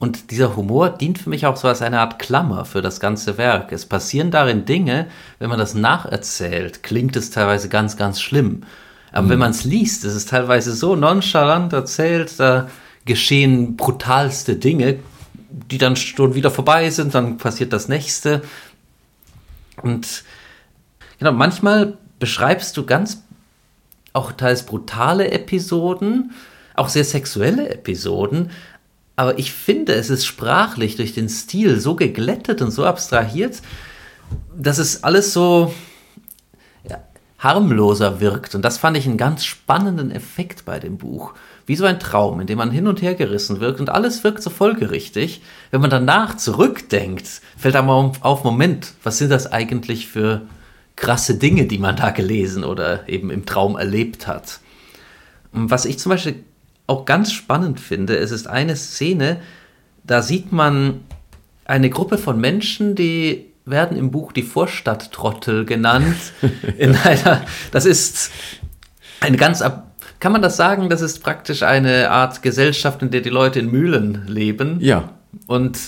Und 0.00 0.32
dieser 0.32 0.56
Humor 0.56 0.88
dient 0.88 1.18
für 1.18 1.30
mich 1.30 1.46
auch 1.46 1.54
so 1.54 1.68
als 1.68 1.80
eine 1.80 2.00
Art 2.00 2.18
Klammer 2.18 2.64
für 2.64 2.82
das 2.82 2.98
ganze 2.98 3.38
Werk. 3.38 3.70
Es 3.70 3.86
passieren 3.86 4.32
darin 4.32 4.64
Dinge, 4.64 5.06
wenn 5.38 5.48
man 5.48 5.60
das 5.60 5.74
nacherzählt, 5.74 6.82
klingt 6.82 7.14
es 7.14 7.30
teilweise 7.30 7.68
ganz, 7.68 7.96
ganz 7.96 8.20
schlimm. 8.20 8.64
Aber 9.12 9.26
mhm. 9.26 9.30
wenn 9.30 9.38
man 9.38 9.52
es 9.52 9.62
liest, 9.62 10.04
ist 10.04 10.16
es 10.16 10.26
teilweise 10.26 10.74
so 10.74 10.96
nonchalant 10.96 11.72
erzählt, 11.72 12.40
da 12.40 12.68
geschehen 13.04 13.76
brutalste 13.76 14.56
Dinge, 14.56 14.98
die 15.56 15.78
dann 15.78 15.96
schon 15.96 16.34
wieder 16.34 16.50
vorbei 16.50 16.90
sind, 16.90 17.14
dann 17.14 17.38
passiert 17.38 17.72
das 17.72 17.88
nächste. 17.88 18.42
Und 19.82 20.24
genau, 21.18 21.32
manchmal 21.32 21.96
beschreibst 22.18 22.76
du 22.76 22.84
ganz 22.84 23.22
auch 24.12 24.32
teils 24.32 24.64
brutale 24.64 25.30
Episoden, 25.30 26.32
auch 26.74 26.88
sehr 26.88 27.04
sexuelle 27.04 27.68
Episoden, 27.70 28.50
aber 29.16 29.38
ich 29.38 29.52
finde, 29.52 29.94
es 29.94 30.10
ist 30.10 30.26
sprachlich 30.26 30.96
durch 30.96 31.14
den 31.14 31.30
Stil 31.30 31.80
so 31.80 31.96
geglättet 31.96 32.60
und 32.60 32.70
so 32.70 32.84
abstrahiert, 32.84 33.62
dass 34.54 34.76
es 34.76 35.04
alles 35.04 35.32
so 35.32 35.74
ja, 36.88 37.02
harmloser 37.38 38.20
wirkt. 38.20 38.54
Und 38.54 38.62
das 38.62 38.76
fand 38.76 38.96
ich 38.98 39.06
einen 39.06 39.16
ganz 39.16 39.46
spannenden 39.46 40.10
Effekt 40.10 40.66
bei 40.66 40.78
dem 40.78 40.98
Buch. 40.98 41.32
Wie 41.66 41.76
so 41.76 41.84
ein 41.84 41.98
Traum, 41.98 42.40
in 42.40 42.46
dem 42.46 42.58
man 42.58 42.70
hin 42.70 42.86
und 42.86 43.02
her 43.02 43.14
gerissen 43.14 43.60
wirkt 43.60 43.80
und 43.80 43.90
alles 43.90 44.22
wirkt 44.22 44.42
so 44.42 44.50
folgerichtig. 44.50 45.42
Wenn 45.72 45.80
man 45.80 45.90
danach 45.90 46.36
zurückdenkt, 46.36 47.26
fällt 47.56 47.74
einem 47.74 47.90
auf, 47.90 48.44
Moment, 48.44 48.94
was 49.02 49.18
sind 49.18 49.30
das 49.30 49.50
eigentlich 49.50 50.06
für 50.06 50.42
krasse 50.94 51.34
Dinge, 51.36 51.66
die 51.66 51.78
man 51.78 51.96
da 51.96 52.10
gelesen 52.10 52.64
oder 52.64 53.08
eben 53.08 53.30
im 53.30 53.46
Traum 53.46 53.76
erlebt 53.76 54.26
hat. 54.26 54.60
Was 55.52 55.84
ich 55.84 55.98
zum 55.98 56.10
Beispiel 56.10 56.44
auch 56.86 57.04
ganz 57.04 57.32
spannend 57.32 57.80
finde, 57.80 58.16
es 58.16 58.30
ist 58.30 58.46
eine 58.46 58.76
Szene, 58.76 59.40
da 60.04 60.22
sieht 60.22 60.52
man 60.52 61.00
eine 61.64 61.90
Gruppe 61.90 62.16
von 62.16 62.40
Menschen, 62.40 62.94
die 62.94 63.46
werden 63.64 63.96
im 63.96 64.12
Buch 64.12 64.32
die 64.32 64.42
Vorstadttrottel 64.42 65.64
genannt. 65.64 66.16
In 66.78 66.94
einer, 66.94 67.42
das 67.72 67.84
ist 67.84 68.30
eine 69.20 69.36
ganz, 69.36 69.62
kann 70.20 70.32
man 70.32 70.42
das 70.42 70.56
sagen, 70.56 70.88
das 70.88 71.00
ist 71.00 71.22
praktisch 71.22 71.62
eine 71.62 72.10
Art 72.10 72.42
Gesellschaft, 72.42 73.02
in 73.02 73.10
der 73.10 73.20
die 73.20 73.30
Leute 73.30 73.58
in 73.58 73.70
Mühlen 73.70 74.24
leben. 74.26 74.78
Ja. 74.80 75.10
Und 75.46 75.78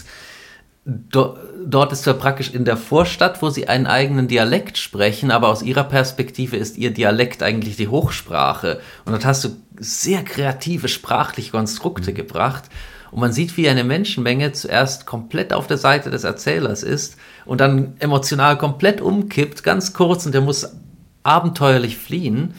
do, 0.85 1.37
dort 1.65 1.93
ist 1.93 2.07
er 2.07 2.15
praktisch 2.15 2.53
in 2.53 2.65
der 2.65 2.77
Vorstadt, 2.77 3.43
wo 3.43 3.51
sie 3.51 3.69
einen 3.69 3.87
eigenen 3.87 4.29
Dialekt 4.29 4.79
sprechen, 4.79 5.31
aber 5.31 5.49
aus 5.49 5.63
ihrer 5.63 5.85
Perspektive 5.85 6.57
ist 6.57 6.79
ihr 6.79 6.93
Dialekt 6.93 7.43
eigentlich 7.43 7.77
die 7.77 7.89
Hochsprache. 7.89 8.81
Und 9.05 9.13
dort 9.13 9.25
hast 9.25 9.45
du 9.45 9.51
sehr 9.79 10.25
kreative 10.25 10.89
sprachliche 10.89 11.53
Konstrukte 11.53 12.11
mhm. 12.11 12.17
gebracht. 12.17 12.65
Und 13.11 13.21
man 13.21 13.33
sieht, 13.33 13.57
wie 13.57 13.69
eine 13.69 13.85
Menschenmenge 13.85 14.53
zuerst 14.53 15.07
komplett 15.07 15.53
auf 15.53 15.67
der 15.67 15.79
Seite 15.79 16.11
des 16.11 16.25
Erzählers 16.25 16.83
ist 16.83 17.17
und 17.47 17.61
dann 17.61 17.95
emotional 18.01 18.59
komplett 18.59 19.01
umkippt, 19.01 19.63
ganz 19.63 19.95
kurz, 19.95 20.27
und 20.27 20.33
der 20.33 20.43
muss 20.43 20.75
abenteuerlich 21.23 21.97
fliehen. 21.97 22.55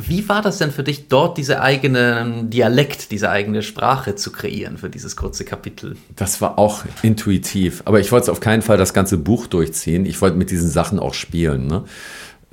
Wie 0.00 0.28
war 0.28 0.42
das 0.42 0.58
denn 0.58 0.70
für 0.70 0.84
dich, 0.84 1.08
dort 1.08 1.38
diese 1.38 1.60
eigene 1.60 2.44
Dialekt, 2.44 3.10
diese 3.10 3.30
eigene 3.30 3.62
Sprache 3.62 4.14
zu 4.14 4.30
kreieren 4.30 4.78
für 4.78 4.88
dieses 4.88 5.16
kurze 5.16 5.44
Kapitel? 5.44 5.96
Das 6.14 6.40
war 6.40 6.56
auch 6.56 6.84
intuitiv. 7.02 7.82
Aber 7.84 7.98
ich 7.98 8.12
wollte 8.12 8.30
auf 8.30 8.38
keinen 8.38 8.62
Fall 8.62 8.76
das 8.76 8.94
ganze 8.94 9.18
Buch 9.18 9.48
durchziehen. 9.48 10.06
Ich 10.06 10.20
wollte 10.22 10.36
mit 10.36 10.52
diesen 10.52 10.68
Sachen 10.68 11.00
auch 11.00 11.14
spielen. 11.14 11.66
Ne? 11.66 11.82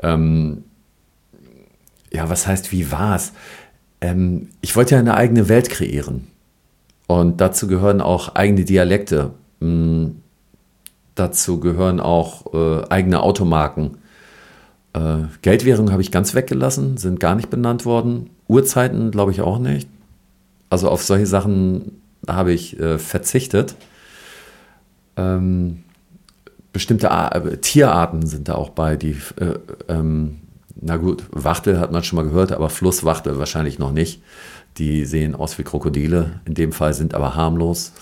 Ähm, 0.02 0.64
ja, 2.12 2.28
was 2.32 2.48
heißt, 2.48 2.72
wie 2.72 2.92
war 2.92 3.16
es? 3.16 3.32
Ähm, 4.02 4.50
ich 4.62 4.76
wollte 4.76 4.96
ja 4.96 5.00
eine 5.00 5.14
eigene 5.14 5.48
Welt 5.48 5.70
kreieren. 5.70 6.26
Und 7.06 7.42
dazu 7.42 7.68
gehören 7.68 8.02
auch 8.02 8.34
eigene 8.34 8.66
Dialekte. 8.66 9.36
Ähm, 9.62 10.24
dazu 11.14 11.60
gehören 11.60 12.00
auch 12.00 12.56
äh, 12.56 12.88
eigene 12.90 13.22
Automarken 13.22 14.00
äh, 14.96 15.28
Geldwährung 15.42 15.92
habe 15.92 16.02
ich 16.02 16.12
ganz 16.12 16.34
weggelassen, 16.34 16.98
sind 16.98 17.20
gar 17.20 17.36
nicht 17.36 17.50
benannt 17.50 17.86
worden. 17.86 18.30
Uhrzeiten 18.48 19.12
glaube 19.12 19.32
ich 19.32 19.42
auch 19.42 19.60
nicht. 19.60 19.90
Also 20.70 20.90
auf 20.90 21.04
solche 21.04 21.28
Sachen 21.28 22.02
habe 22.28 22.54
ich 22.54 22.80
äh, 22.80 22.98
verzichtet. 22.98 23.76
Ähm, 25.18 25.84
bestimmte 26.74 27.12
Ar 27.12 27.36
äh, 27.36 27.58
Tierarten 27.58 28.26
sind 28.26 28.48
da 28.48 28.56
auch 28.56 28.70
bei, 28.70 28.96
die, 28.96 29.18
äh, 29.40 29.60
ähm, 29.90 30.38
na 30.80 30.98
gut, 30.98 31.24
Wachtel 31.32 31.80
hat 31.80 31.92
man 31.92 32.04
schon 32.04 32.18
mal 32.18 32.24
gehört, 32.24 32.52
aber 32.52 32.70
Flusswachtel 32.70 33.38
wahrscheinlich 33.38 33.80
noch 33.80 33.92
nicht. 33.92 34.22
Die 34.78 35.06
sehen 35.06 35.36
aus 35.36 35.58
wie 35.58 35.64
Krokodile, 35.64 36.42
in 36.46 36.54
dem 36.54 36.72
Fall 36.72 36.94
sind 36.94 37.14
aber 37.14 37.36
harmlos. 37.36 37.94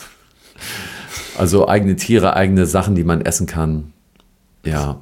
Also 1.38 1.68
eigene 1.68 1.96
Tiere, 1.96 2.36
eigene 2.36 2.66
Sachen, 2.66 2.96
die 2.96 3.04
man 3.04 3.22
essen 3.22 3.48
kann. 3.48 3.94
Ja, 4.66 5.00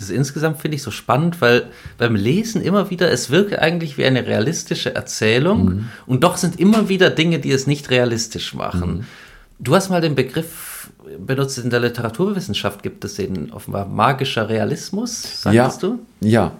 das 0.00 0.08
ist 0.08 0.16
insgesamt 0.16 0.62
finde 0.62 0.76
ich 0.76 0.82
so 0.82 0.90
spannend, 0.90 1.42
weil 1.42 1.66
beim 1.98 2.14
Lesen 2.14 2.62
immer 2.62 2.88
wieder, 2.88 3.12
es 3.12 3.28
wirkt 3.28 3.58
eigentlich 3.58 3.98
wie 3.98 4.06
eine 4.06 4.26
realistische 4.26 4.94
Erzählung 4.94 5.64
mhm. 5.64 5.88
und 6.06 6.24
doch 6.24 6.38
sind 6.38 6.58
immer 6.58 6.88
wieder 6.88 7.10
Dinge, 7.10 7.38
die 7.38 7.50
es 7.50 7.66
nicht 7.66 7.90
realistisch 7.90 8.54
machen. 8.54 8.90
Mhm. 8.90 9.04
Du 9.58 9.74
hast 9.74 9.90
mal 9.90 10.00
den 10.00 10.14
Begriff 10.14 10.90
benutzt, 11.18 11.58
in 11.58 11.68
der 11.68 11.80
Literaturwissenschaft 11.80 12.82
gibt 12.82 13.04
es 13.04 13.16
den 13.16 13.52
offenbar 13.52 13.84
magischer 13.86 14.48
Realismus, 14.48 15.42
sagst 15.42 15.54
ja. 15.54 15.68
du? 15.78 15.98
Ja. 16.20 16.52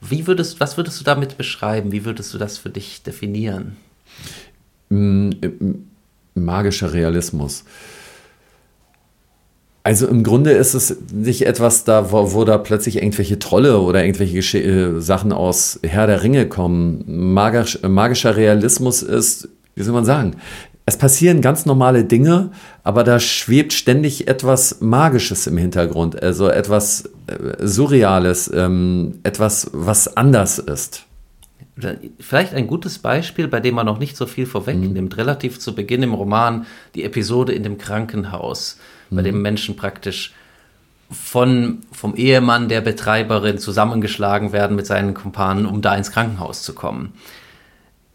Wie 0.00 0.26
würdest, 0.26 0.58
was 0.58 0.78
würdest 0.78 0.98
du 0.98 1.04
damit 1.04 1.36
beschreiben? 1.36 1.92
Wie 1.92 2.06
würdest 2.06 2.32
du 2.32 2.38
das 2.38 2.56
für 2.56 2.70
dich 2.70 3.02
definieren? 3.02 3.76
Magischer 6.34 6.94
Realismus. 6.94 7.64
Also 9.88 10.06
im 10.06 10.22
Grunde 10.22 10.50
ist 10.50 10.74
es 10.74 10.94
nicht 11.14 11.46
etwas 11.46 11.84
da, 11.84 12.12
wo, 12.12 12.34
wo 12.34 12.44
da 12.44 12.58
plötzlich 12.58 12.96
irgendwelche 12.96 13.38
Trolle 13.38 13.80
oder 13.80 14.04
irgendwelche 14.04 14.34
Gesche 14.34 14.58
äh, 14.58 15.00
Sachen 15.00 15.32
aus 15.32 15.80
Herr 15.82 16.06
der 16.06 16.22
Ringe 16.22 16.46
kommen. 16.46 17.32
Magisch, 17.32 17.78
magischer 17.82 18.36
Realismus 18.36 19.00
ist, 19.00 19.48
wie 19.76 19.82
soll 19.82 19.94
man 19.94 20.04
sagen, 20.04 20.36
es 20.84 20.98
passieren 20.98 21.40
ganz 21.40 21.64
normale 21.64 22.04
Dinge, 22.04 22.50
aber 22.84 23.02
da 23.02 23.18
schwebt 23.18 23.72
ständig 23.72 24.28
etwas 24.28 24.82
Magisches 24.82 25.46
im 25.46 25.56
Hintergrund, 25.56 26.22
also 26.22 26.50
etwas 26.50 27.08
äh, 27.26 27.66
Surreales, 27.66 28.50
ähm, 28.54 29.20
etwas, 29.22 29.70
was 29.72 30.18
anders 30.18 30.58
ist. 30.58 31.06
Vielleicht 32.20 32.52
ein 32.52 32.66
gutes 32.66 32.98
Beispiel, 32.98 33.48
bei 33.48 33.60
dem 33.60 33.76
man 33.76 33.86
noch 33.86 34.00
nicht 34.00 34.18
so 34.18 34.26
viel 34.26 34.44
vorwegnimmt, 34.44 35.12
mhm. 35.12 35.18
relativ 35.18 35.58
zu 35.58 35.74
Beginn 35.74 36.02
im 36.02 36.12
Roman, 36.12 36.66
die 36.94 37.04
Episode 37.04 37.54
in 37.54 37.62
dem 37.62 37.78
Krankenhaus 37.78 38.76
bei 39.10 39.22
dem 39.22 39.36
mhm. 39.36 39.42
Menschen 39.42 39.76
praktisch 39.76 40.34
von, 41.10 41.80
vom 41.90 42.14
Ehemann 42.14 42.68
der 42.68 42.80
Betreiberin 42.80 43.58
zusammengeschlagen 43.58 44.52
werden 44.52 44.76
mit 44.76 44.86
seinen 44.86 45.14
Kumpanen, 45.14 45.66
um 45.66 45.80
da 45.80 45.96
ins 45.96 46.10
Krankenhaus 46.10 46.62
zu 46.62 46.74
kommen. 46.74 47.14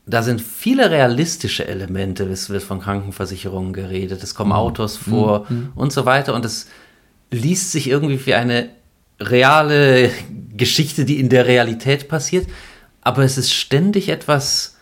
Da 0.05 0.21
sind 0.21 0.41
viele 0.41 0.91
realistische 0.91 1.67
Elemente, 1.67 2.25
es 2.25 2.49
wird 2.49 2.63
von 2.63 2.81
Krankenversicherungen 2.81 3.73
geredet, 3.73 4.21
es 4.21 4.35
kommen 4.35 4.51
mhm. 4.51 4.57
Autos 4.57 4.97
vor 4.97 5.45
mhm. 5.49 5.71
und 5.75 5.93
so 5.93 6.05
weiter 6.05 6.33
und 6.33 6.45
es 6.45 6.67
liest 7.31 7.71
sich 7.71 7.89
irgendwie 7.89 8.23
wie 8.25 8.33
eine 8.33 8.69
reale 9.19 10.11
Geschichte, 10.55 11.05
die 11.05 11.19
in 11.19 11.29
der 11.29 11.47
Realität 11.47 12.09
passiert, 12.09 12.47
aber 13.01 13.23
es 13.23 13.37
ist 13.37 13.53
ständig 13.53 14.09
etwas 14.09 14.72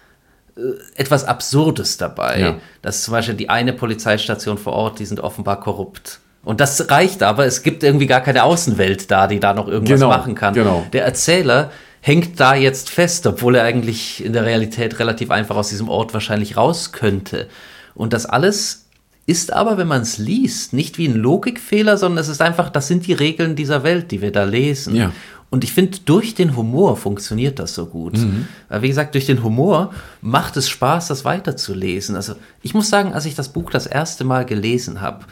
etwas 0.96 1.26
Absurdes 1.26 1.98
dabei. 1.98 2.40
Ja. 2.40 2.56
Dass 2.82 3.04
zum 3.04 3.14
Beispiel 3.14 3.36
die 3.36 3.50
eine 3.50 3.74
Polizeistation 3.74 4.58
vor 4.58 4.74
Ort, 4.74 5.00
die 5.00 5.06
sind 5.06 5.20
offenbar 5.20 5.60
korrupt. 5.60 6.20
Und 6.44 6.60
das 6.60 6.90
reicht 6.90 7.22
aber, 7.24 7.46
es 7.46 7.62
gibt 7.62 7.84
irgendwie 7.84 8.08
gar 8.08 8.22
keine 8.22 8.44
Außenwelt 8.44 9.12
da, 9.12 9.28
die 9.28 9.40
da 9.40 9.54
noch 9.54 9.68
irgendwas 9.68 10.00
genau, 10.00 10.10
machen 10.10 10.36
kann. 10.36 10.54
Genau. 10.54 10.86
Der 10.92 11.06
Erzähler 11.06 11.72
hängt 12.02 12.40
da 12.40 12.56
jetzt 12.56 12.90
fest, 12.90 13.28
obwohl 13.28 13.56
er 13.56 13.64
eigentlich 13.64 14.26
in 14.26 14.34
der 14.34 14.46
Realität 14.46 14.98
relativ 15.00 15.30
einfach 15.30 15.56
aus 15.56 15.70
diesem 15.70 15.88
Ort 15.88 16.14
wahrscheinlich 16.14 16.58
raus 16.58 16.92
könnte. 16.92 17.48
Und 17.94 18.14
das 18.14 18.26
alles 18.26 18.88
ist 19.28 19.54
aber, 19.54 19.78
wenn 19.78 19.88
man 19.88 20.02
es 20.02 20.18
liest, 20.18 20.74
nicht 20.74 20.98
wie 20.98 21.08
ein 21.08 21.16
Logikfehler, 21.16 21.98
sondern 21.98 22.18
es 22.18 22.28
ist 22.28 22.42
einfach, 22.42 22.70
das 22.70 22.88
sind 22.88 23.06
die 23.06 23.14
Regeln 23.14 23.56
dieser 23.56 23.84
Welt, 23.84 24.10
die 24.10 24.22
wir 24.22 24.32
da 24.32 24.44
lesen. 24.44 24.96
Ja. 24.96 25.12
Und 25.52 25.66
ich 25.66 25.74
finde, 25.74 26.00
durch 26.06 26.34
den 26.34 26.56
Humor 26.56 26.96
funktioniert 26.96 27.60
das 27.60 27.76
so 27.76 27.86
gut. 27.86 28.18
Mhm. 28.18 28.48
Wie 28.80 28.88
gesagt, 28.88 29.16
durch 29.16 29.26
den 29.26 29.44
Humor 29.44 29.94
macht 30.22 30.56
es 30.56 30.70
Spaß, 30.70 31.10
das 31.10 31.26
weiterzulesen. 31.26 32.16
Also 32.16 32.36
ich 32.64 32.74
muss 32.74 32.90
sagen, 32.90 33.14
als 33.14 33.26
ich 33.26 33.36
das 33.36 33.50
Buch 33.50 33.70
das 33.70 33.86
erste 33.86 34.24
Mal 34.24 34.46
gelesen 34.46 35.02
habe, 35.02 35.26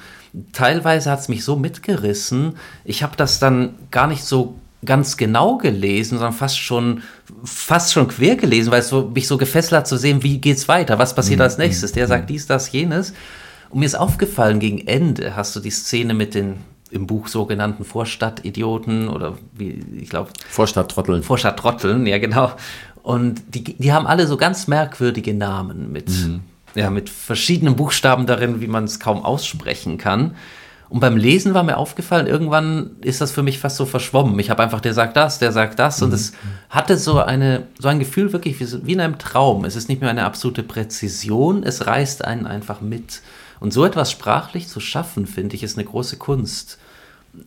teilweise 0.51 1.09
hat 1.09 1.21
es 1.21 1.29
mich 1.29 1.45
so 1.45 1.55
mitgerissen. 1.55 2.57
Ich 2.83 3.01
habe 3.01 3.15
das 3.15 3.39
dann 3.39 3.75
gar 3.91 4.07
nicht 4.07 4.25
so 4.25 4.55
ganz 4.85 5.15
genau 5.15 5.57
gelesen, 5.57 6.17
sondern 6.17 6.33
fast 6.33 6.59
schon 6.59 7.01
fast 7.45 7.93
schon 7.93 8.09
quer 8.09 8.35
gelesen, 8.35 8.71
weil 8.71 8.81
es 8.81 8.89
so, 8.89 9.09
mich 9.13 9.25
so 9.27 9.37
gefesselt 9.37 9.79
hat 9.79 9.87
zu 9.87 9.97
sehen, 9.97 10.21
wie 10.21 10.39
geht's 10.39 10.67
weiter, 10.67 10.99
was 10.99 11.15
passiert 11.15 11.39
mhm. 11.39 11.43
als 11.43 11.57
nächstes. 11.57 11.93
Der 11.93 12.07
sagt 12.07 12.23
mhm. 12.23 12.33
dies, 12.33 12.45
das, 12.45 12.71
jenes. 12.73 13.13
Und 13.69 13.79
mir 13.79 13.85
ist 13.85 13.95
aufgefallen, 13.95 14.59
gegen 14.59 14.85
Ende 14.85 15.37
hast 15.37 15.55
du 15.55 15.61
die 15.61 15.69
Szene 15.69 16.13
mit 16.13 16.33
den 16.33 16.55
im 16.91 17.07
Buch 17.07 17.27
sogenannten 17.27 17.85
Vorstadtidioten 17.85 19.09
oder 19.09 19.37
wie, 19.53 19.83
ich 20.01 20.09
glaube. 20.09 20.29
Vorstadttrotteln. 20.49 21.23
Vorstadttrotteln, 21.23 22.05
ja, 22.05 22.17
genau. 22.17 22.51
Und 23.03 23.41
die, 23.47 23.63
die 23.63 23.93
haben 23.93 24.07
alle 24.07 24.27
so 24.27 24.37
ganz 24.37 24.67
merkwürdige 24.67 25.33
Namen 25.33 25.91
mit, 25.91 26.09
mhm. 26.09 26.41
ja, 26.75 26.89
mit 26.89 27.09
verschiedenen 27.09 27.75
Buchstaben 27.75 28.25
darin, 28.25 28.61
wie 28.61 28.67
man 28.67 28.83
es 28.83 28.99
kaum 28.99 29.23
aussprechen 29.23 29.97
kann. 29.97 30.35
Und 30.89 31.01
beim 31.01 31.17
Lesen 31.17 31.53
war 31.53 31.61
mir 31.63 31.77
aufgefallen, 31.77 32.25
irgendwann 32.25 32.91
ist 33.01 33.21
das 33.21 33.31
für 33.31 33.43
mich 33.43 33.59
fast 33.59 33.77
so 33.77 33.85
verschwommen. 33.85 34.37
Ich 34.39 34.49
habe 34.49 34.63
einfach, 34.63 34.81
der 34.81 34.95
sagt 34.95 35.15
das, 35.15 35.37
der 35.37 35.51
sagt 35.51 35.77
das. 35.77 35.99
Mhm. 35.99 36.07
Und 36.07 36.13
es 36.13 36.33
hatte 36.71 36.97
so, 36.97 37.19
eine, 37.19 37.67
so 37.77 37.87
ein 37.87 37.99
Gefühl 37.99 38.33
wirklich 38.33 38.59
wie, 38.59 38.87
wie 38.87 38.93
in 38.93 38.99
einem 38.99 39.19
Traum. 39.19 39.65
Es 39.65 39.75
ist 39.75 39.87
nicht 39.87 40.01
mehr 40.01 40.09
eine 40.09 40.25
absolute 40.25 40.63
Präzision, 40.63 41.61
es 41.63 41.85
reißt 41.85 42.25
einen 42.25 42.47
einfach 42.47 42.81
mit. 42.81 43.21
Und 43.59 43.73
so 43.73 43.85
etwas 43.85 44.11
sprachlich 44.11 44.67
zu 44.67 44.79
schaffen, 44.79 45.25
finde 45.25 45.55
ich, 45.55 45.63
ist 45.63 45.77
eine 45.77 45.85
große 45.85 46.17
Kunst. 46.17 46.77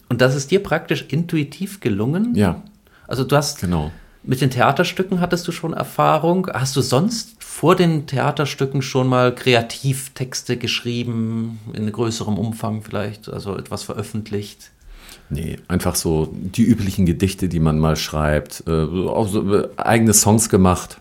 Und 0.09 0.21
das 0.21 0.35
ist 0.35 0.51
dir 0.51 0.63
praktisch 0.63 1.07
intuitiv 1.09 1.81
gelungen. 1.81 2.35
Ja. 2.35 2.63
Also 3.09 3.25
du 3.25 3.37
hast 3.37 3.61
genau. 3.61 3.91
mit 4.23 4.41
den 4.41 4.51
Theaterstücken 4.51 5.21
hattest 5.21 5.47
du 5.49 5.53
schon 5.53 5.73
Erfahrung. 5.73 6.49
Hast 6.53 6.77
du 6.77 6.81
sonst 6.81 7.43
vor 7.43 7.77
den 7.77 8.07
Theaterstücken 8.07 8.83
schon 8.83 9.09
mal 9.09 9.35
Kreativtexte 9.35 10.57
geschrieben, 10.57 11.59
in 11.73 11.91
größerem 11.91 12.39
Umfang 12.39 12.83
vielleicht, 12.83 13.29
also 13.29 13.57
etwas 13.57 13.83
veröffentlicht? 13.83 14.71
Nee, 15.31 15.59
einfach 15.67 15.95
so 15.95 16.33
die 16.33 16.65
üblichen 16.65 17.07
Gedichte, 17.07 17.49
die 17.49 17.61
man 17.61 17.79
mal 17.79 17.97
schreibt, 17.97 18.65
äh, 18.67 18.71
auch 18.71 19.29
so 19.29 19.55
äh, 19.55 19.69
eigene 19.77 20.13
Songs 20.13 20.49
gemacht. 20.49 21.01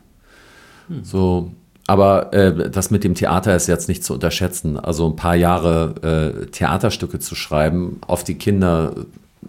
Hm. 0.87 1.03
So 1.03 1.51
aber 1.91 2.31
äh, 2.31 2.69
das 2.69 2.89
mit 2.89 3.03
dem 3.03 3.15
Theater 3.15 3.53
ist 3.53 3.67
jetzt 3.67 3.89
nicht 3.89 4.01
zu 4.05 4.13
unterschätzen. 4.13 4.79
Also 4.79 5.09
ein 5.09 5.17
paar 5.17 5.35
Jahre 5.35 6.39
äh, 6.41 6.45
Theaterstücke 6.45 7.19
zu 7.19 7.35
schreiben, 7.35 7.99
auf 8.07 8.23
die 8.23 8.35
Kinder 8.35 8.93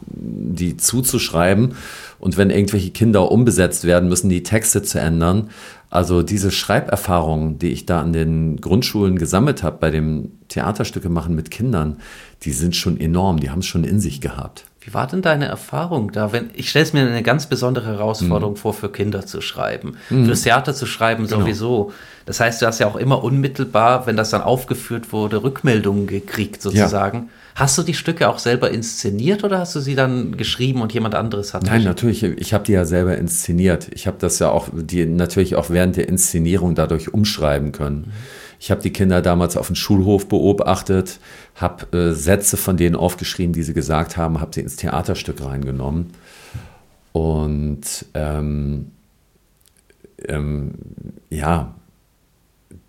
die 0.09 0.76
zuzuschreiben 0.76 1.76
und 2.18 2.37
wenn 2.37 2.50
irgendwelche 2.50 2.90
Kinder 2.90 3.31
umbesetzt 3.31 3.85
werden 3.85 4.09
müssen, 4.09 4.28
die 4.28 4.42
Texte 4.42 4.83
zu 4.83 4.98
ändern. 4.98 5.50
Also 5.92 6.22
diese 6.22 6.50
Schreiberfahrungen, 6.50 7.59
die 7.59 7.68
ich 7.68 7.85
da 7.85 8.00
an 8.00 8.14
den 8.14 8.62
Grundschulen 8.62 9.18
gesammelt 9.18 9.62
habe 9.62 9.76
bei 9.78 9.90
dem 9.90 10.33
Theaterstücke 10.48 11.11
machen 11.11 11.35
mit 11.35 11.50
Kindern, 11.50 11.98
die 12.44 12.52
sind 12.52 12.74
schon 12.74 12.98
enorm, 12.98 13.40
die 13.40 13.50
haben 13.50 13.59
es 13.59 13.66
schon 13.66 13.85
in 13.85 14.00
sich 14.00 14.22
gehabt. 14.22 14.64
Wie 14.81 14.94
war 14.94 15.07
denn 15.07 15.20
deine 15.20 15.44
Erfahrung 15.44 16.11
da? 16.11 16.33
Wenn, 16.33 16.48
ich 16.55 16.70
stelle 16.70 16.85
es 16.87 16.94
mir 16.94 17.02
eine 17.02 17.22
ganz 17.22 17.44
besondere 17.44 17.88
Herausforderung 17.88 18.55
mhm. 18.55 18.59
vor, 18.59 18.72
für 18.72 18.90
Kinder 18.90 19.26
zu 19.26 19.42
schreiben. 19.42 19.98
Mhm. 20.09 20.24
Fürs 20.24 20.40
Theater 20.40 20.72
zu 20.72 20.87
schreiben 20.87 21.26
genau. 21.26 21.40
sowieso. 21.40 21.92
Das 22.24 22.40
heißt, 22.40 22.62
du 22.62 22.66
hast 22.66 22.78
ja 22.78 22.87
auch 22.87 22.96
immer 22.96 23.22
unmittelbar, 23.22 24.07
wenn 24.07 24.16
das 24.16 24.31
dann 24.31 24.40
aufgeführt 24.40 25.12
wurde, 25.12 25.42
Rückmeldungen 25.42 26.07
gekriegt 26.07 26.62
sozusagen. 26.62 27.18
Ja. 27.18 27.28
Hast 27.54 27.76
du 27.76 27.82
die 27.82 27.94
Stücke 27.94 28.28
auch 28.28 28.38
selber 28.38 28.70
inszeniert 28.70 29.44
oder 29.44 29.58
hast 29.58 29.74
du 29.74 29.80
sie 29.80 29.94
dann 29.94 30.36
geschrieben 30.36 30.80
und 30.80 30.94
jemand 30.94 31.14
anderes 31.14 31.52
hat? 31.52 31.64
Nein, 31.64 31.84
natürlich. 31.84 32.22
Ich 32.22 32.54
habe 32.54 32.64
die 32.64 32.72
ja 32.72 32.84
selber 32.84 33.18
inszeniert. 33.18 33.88
Ich 33.92 34.06
habe 34.06 34.16
das 34.18 34.38
ja 34.38 34.50
auch, 34.50 34.68
die 34.72 35.04
natürlich 35.04 35.56
auch 35.56 35.68
während 35.68 35.96
der 35.96 36.08
Inszenierung 36.08 36.74
dadurch 36.74 37.12
umschreiben 37.12 37.72
können. 37.72 38.06
Mhm. 38.06 38.12
Ich 38.62 38.70
habe 38.70 38.80
die 38.80 38.92
Kinder 38.92 39.22
damals 39.22 39.56
auf 39.56 39.66
dem 39.66 39.74
Schulhof 39.74 40.28
beobachtet, 40.28 41.18
habe 41.56 41.98
äh, 41.98 42.12
Sätze 42.14 42.56
von 42.56 42.76
denen 42.76 42.94
aufgeschrieben, 42.94 43.52
die 43.52 43.64
sie 43.64 43.74
gesagt 43.74 44.16
haben, 44.16 44.40
habe 44.40 44.52
sie 44.54 44.60
ins 44.60 44.76
Theaterstück 44.76 45.44
reingenommen. 45.44 46.12
Und 47.10 48.06
ähm, 48.14 48.92
ähm, 50.28 50.74
ja, 51.28 51.74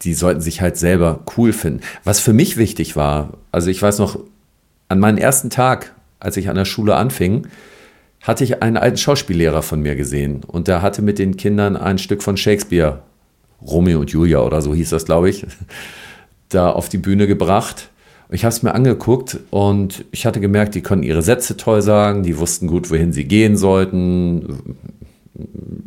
die 0.04 0.14
sollten 0.14 0.42
sich 0.42 0.62
halt 0.62 0.78
selber 0.78 1.24
cool 1.38 1.54
finden. 1.54 1.82
Was 2.04 2.20
für 2.20 2.34
mich 2.34 2.58
wichtig 2.58 2.96
war, 2.96 3.38
also 3.52 3.70
ich 3.70 3.82
weiß 3.82 3.98
noch, 4.00 4.20
an 4.94 5.00
meinem 5.00 5.18
ersten 5.18 5.50
Tag, 5.50 5.94
als 6.20 6.38
ich 6.38 6.50
an 6.50 6.56
der 6.56 6.66
Schule 6.66 6.96
anfing, 6.96 7.48
hatte 8.22 8.44
ich 8.44 8.62
einen 8.62 8.78
alten 8.78 8.98
Schauspiellehrer 8.98 9.64
von 9.64 9.82
mir 9.82 9.96
gesehen 9.96 10.44
und 10.46 10.68
der 10.68 10.84
hatte 10.84 11.02
mit 11.02 11.18
den 11.18 11.36
Kindern 11.36 11.76
ein 11.76 11.98
Stück 11.98 12.22
von 12.22 12.38
Shakespeare 12.38 13.00
Romeo 13.66 14.00
und 14.00 14.12
Julia 14.12 14.42
oder 14.42 14.62
so 14.62 14.74
hieß 14.76 14.92
das, 14.92 15.06
glaube 15.06 15.30
ich, 15.30 15.48
da 16.50 16.70
auf 16.70 16.90
die 16.90 17.00
Bühne 17.00 17.26
gebracht. 17.26 17.90
Ich 18.30 18.46
habe 18.46 18.54
es 18.54 18.62
mir 18.62 18.76
angeguckt 18.76 19.40
und 19.50 20.06
ich 20.12 20.28
hatte 20.28 20.40
gemerkt, 20.40 20.76
die 20.76 20.82
konnten 20.82 21.04
ihre 21.04 21.24
Sätze 21.24 21.58
toll 21.58 21.82
sagen, 21.82 22.22
die 22.22 22.38
wussten 22.38 22.68
gut, 22.68 22.92
wohin 22.92 23.14
sie 23.14 23.26
gehen 23.26 23.58
sollten. 23.58 24.78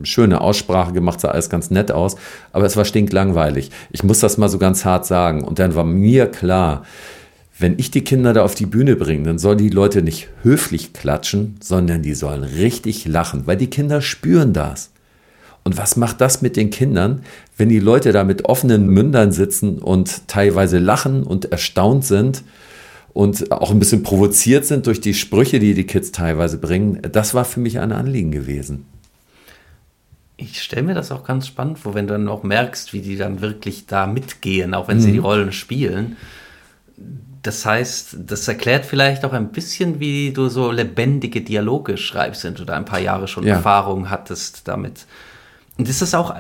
Schöne 0.03 0.41
Aussprache 0.41 0.93
gemacht, 0.93 1.21
sah 1.21 1.29
alles 1.29 1.49
ganz 1.49 1.71
nett 1.71 1.93
aus, 1.93 2.17
aber 2.53 2.67
es 2.67 2.77
war 2.77 2.85
stinklangweilig. 2.85 3.71
Ich 3.91 4.03
muss 4.03 4.19
das 4.19 4.37
mal 4.37 4.49
so 4.49 4.59
ganz 4.59 4.85
hart 4.85 5.07
sagen. 5.07 5.45
Und 5.45 5.61
dann 5.61 5.77
war 5.77 5.85
mir 5.85 6.27
klar, 6.27 6.83
wenn 7.59 7.79
ich 7.79 7.91
die 7.91 8.05
Kinder 8.05 8.33
da 8.33 8.45
auf 8.45 8.55
die 8.55 8.67
Bühne 8.67 8.97
bringe, 8.97 9.25
dann 9.25 9.39
sollen 9.39 9.59
die 9.59 9.71
Leute 9.71 10.03
nicht 10.03 10.29
höflich 10.43 10.93
klatschen, 10.93 11.57
sondern 11.61 12.03
die 12.03 12.15
sollen 12.15 12.43
richtig 12.43 13.07
lachen, 13.07 13.47
weil 13.47 13.57
die 13.57 13.71
Kinder 13.71 14.03
spüren 14.03 14.53
das. 14.53 14.91
Und 15.65 15.77
was 15.79 15.97
macht 15.97 16.21
das 16.21 16.43
mit 16.43 16.57
den 16.57 16.71
Kindern, 16.71 17.23
wenn 17.57 17.69
die 17.69 17.81
Leute 17.81 18.13
da 18.13 18.25
mit 18.25 18.45
offenen 18.45 18.87
Mündern 18.87 19.33
sitzen 19.33 19.79
und 19.79 20.29
teilweise 20.29 20.79
lachen 20.79 21.23
und 21.25 21.47
erstaunt 21.47 22.05
sind 22.05 22.45
und 23.15 23.51
auch 23.51 23.71
ein 23.71 23.79
bisschen 23.79 24.03
provoziert 24.03 24.67
sind 24.67 24.87
durch 24.87 25.01
die 25.01 25.15
Sprüche, 25.15 25.59
die 25.59 25.75
die 25.75 25.87
Kids 25.87 26.13
teilweise 26.13 26.59
bringen? 26.59 27.01
Das 27.11 27.35
war 27.35 27.45
für 27.45 27.59
mich 27.59 27.81
ein 27.81 27.91
Anliegen 27.91 28.31
gewesen. 28.31 28.85
Ich 30.37 30.63
stelle 30.63 30.83
mir 30.83 30.95
das 30.95 31.11
auch 31.11 31.25
ganz 31.25 31.47
spannend 31.47 31.79
vor, 31.79 31.95
wenn 31.95 32.07
du 32.07 32.13
dann 32.13 32.29
auch 32.29 32.43
merkst, 32.43 32.93
wie 32.93 33.01
die 33.01 33.17
dann 33.17 33.41
wirklich 33.41 33.87
da 33.87 34.07
mitgehen, 34.07 34.75
auch 34.75 34.87
wenn 34.87 35.01
sie 35.01 35.09
mhm. 35.09 35.13
die 35.15 35.19
Rollen 35.19 35.53
spielen. 35.53 36.17
Das 37.47 37.65
heißt, 37.65 38.17
das 38.27 38.49
erklärt 38.49 38.85
vielleicht 38.85 39.25
auch 39.25 39.33
ein 39.33 39.53
bisschen, 39.53 40.01
wie 40.01 40.33
du 40.33 40.49
so 40.49 40.73
lebendige 40.73 41.43
Dialoge 41.43 41.97
schreibst, 41.97 42.43
wenn 42.43 42.55
du 42.55 42.65
da 42.65 42.75
ein 42.75 42.85
paar 42.85 42.99
Jahre 42.99 43.29
schon 43.29 43.45
ja. 43.45 43.55
Erfahrung 43.55 44.11
hattest 44.11 44.67
damit. 44.67 45.07
Und 45.79 45.89
das 45.89 46.03
ist 46.03 46.15
auch, 46.15 46.35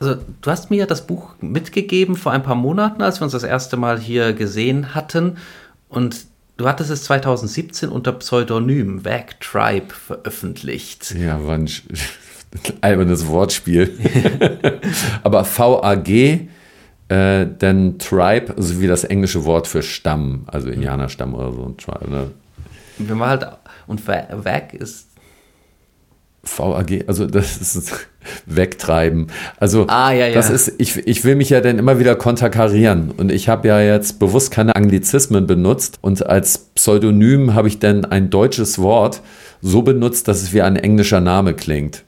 also 0.00 0.16
du 0.40 0.50
hast 0.50 0.70
mir 0.70 0.86
das 0.86 1.06
Buch 1.06 1.34
mitgegeben 1.40 2.16
vor 2.16 2.32
ein 2.32 2.42
paar 2.42 2.56
Monaten, 2.56 3.00
als 3.00 3.20
wir 3.20 3.24
uns 3.24 3.32
das 3.32 3.44
erste 3.44 3.76
Mal 3.76 4.00
hier 4.00 4.32
gesehen 4.32 4.92
hatten. 4.92 5.36
Und 5.88 6.26
du 6.56 6.66
hattest 6.66 6.90
es 6.90 7.04
2017 7.04 7.88
unter 7.88 8.12
Pseudonym 8.12 9.04
Vag 9.04 9.40
Tribe 9.40 9.94
veröffentlicht. 9.94 11.14
Ja, 11.14 11.46
war 11.46 11.54
ein 11.54 11.70
albernes 12.80 13.28
Wortspiel. 13.28 13.96
Aber 15.22 15.44
VAG, 15.44 16.48
äh, 17.10 17.44
denn 17.44 17.98
Tribe, 17.98 18.54
also 18.56 18.80
wie 18.80 18.86
das 18.86 19.02
englische 19.02 19.44
Wort 19.44 19.66
für 19.66 19.82
Stamm, 19.82 20.44
also 20.46 20.68
Indianerstamm 20.68 21.34
oder 21.34 21.52
so. 21.52 21.74
Tribe, 21.76 22.08
ne? 22.08 22.30
Wenn 22.98 23.18
man 23.18 23.30
halt, 23.30 23.46
und 23.86 24.06
Vag 24.06 24.74
ist 24.74 25.08
VAG, 26.42 27.04
also 27.06 27.26
das 27.26 27.56
ist 27.56 28.06
wegtreiben. 28.46 29.26
Also 29.58 29.86
ah, 29.88 30.12
ja, 30.12 30.28
ja. 30.28 30.34
das 30.34 30.50
ist, 30.50 30.74
ich, 30.78 30.96
ich 31.06 31.24
will 31.24 31.34
mich 31.34 31.50
ja 31.50 31.60
dann 31.60 31.78
immer 31.78 31.98
wieder 31.98 32.14
konterkarieren. 32.14 33.10
Und 33.10 33.32
ich 33.32 33.48
habe 33.48 33.68
ja 33.68 33.80
jetzt 33.80 34.20
bewusst 34.20 34.52
keine 34.52 34.76
Anglizismen 34.76 35.46
benutzt. 35.46 35.98
Und 36.00 36.24
als 36.24 36.58
Pseudonym 36.58 37.54
habe 37.54 37.68
ich 37.68 37.80
dann 37.80 38.04
ein 38.04 38.30
deutsches 38.30 38.78
Wort 38.78 39.20
so 39.60 39.82
benutzt, 39.82 40.28
dass 40.28 40.42
es 40.42 40.52
wie 40.52 40.62
ein 40.62 40.76
englischer 40.76 41.20
Name 41.20 41.54
klingt. 41.54 42.04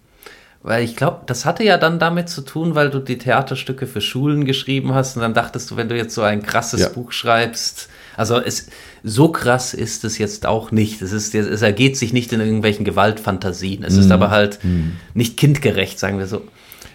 Weil 0.65 0.85
ich 0.85 0.95
glaube, 0.95 1.23
das 1.27 1.45
hatte 1.45 1.65
ja 1.65 1.77
dann 1.77 1.99
damit 1.99 2.29
zu 2.29 2.41
tun, 2.43 2.77
weil 2.77 2.89
du 2.91 3.01
die 3.01 3.19
Theaterstücke 3.19 3.89
für 3.89 4.01
Schulen 4.01 4.45
geschrieben 4.45 4.95
hast 4.95 5.17
und 5.17 5.23
dann 5.23 5.35
dachtest 5.35 5.71
du, 5.71 5.77
wenn 5.77 5.89
du 5.89 5.97
jetzt 5.97 6.15
so 6.15 6.23
ein 6.23 6.43
krasses 6.43 6.81
ja. 6.81 6.89
Buch 6.89 7.11
schreibst, 7.11 7.89
also 8.17 8.39
es, 8.39 8.69
so 9.03 9.29
krass 9.29 9.75
ist 9.75 10.05
es 10.05 10.19
jetzt 10.19 10.47
auch 10.47 10.71
nicht. 10.71 11.03
Es, 11.03 11.13
ist, 11.13 11.35
es 11.35 11.63
ergeht 11.63 11.97
sich 11.97 12.13
nicht 12.13 12.33
in 12.33 12.41
irgendwelchen 12.41 12.85
Gewaltfantasien. 12.85 13.83
Es 13.83 13.97
mm. 13.97 14.01
ist 14.01 14.07
mhm. 14.07 14.13
aber 14.13 14.31
halt 14.31 14.63
mm. 14.63 14.93
nicht 15.15 15.37
kindgerecht, 15.37 15.99
sagen 15.99 16.19
wir 16.19 16.27
so. 16.27 16.43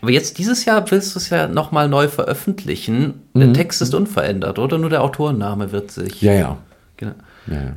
Aber 0.02 0.12
jetzt 0.12 0.38
dieses 0.38 0.64
Jahr 0.66 0.90
willst 0.92 1.16
du 1.16 1.20
es 1.20 1.30
ja 1.30 1.48
nochmal 1.48 1.90
neu 1.90 2.08
veröffentlichen. 2.08 3.16
Der 3.34 3.48
mhm. 3.48 3.54
Text 3.54 3.82
ist 3.82 3.96
unverändert, 3.96 4.60
oder? 4.60 4.78
Nur 4.78 4.92
der 4.92 5.02
Autorenname 5.02 5.72
wird 5.72 5.92
sich. 5.92 6.22
Ja, 6.22 6.34
ja. 6.34 6.58
Genau. 6.98 7.16
Ja, 7.48 7.54
ja. 7.54 7.76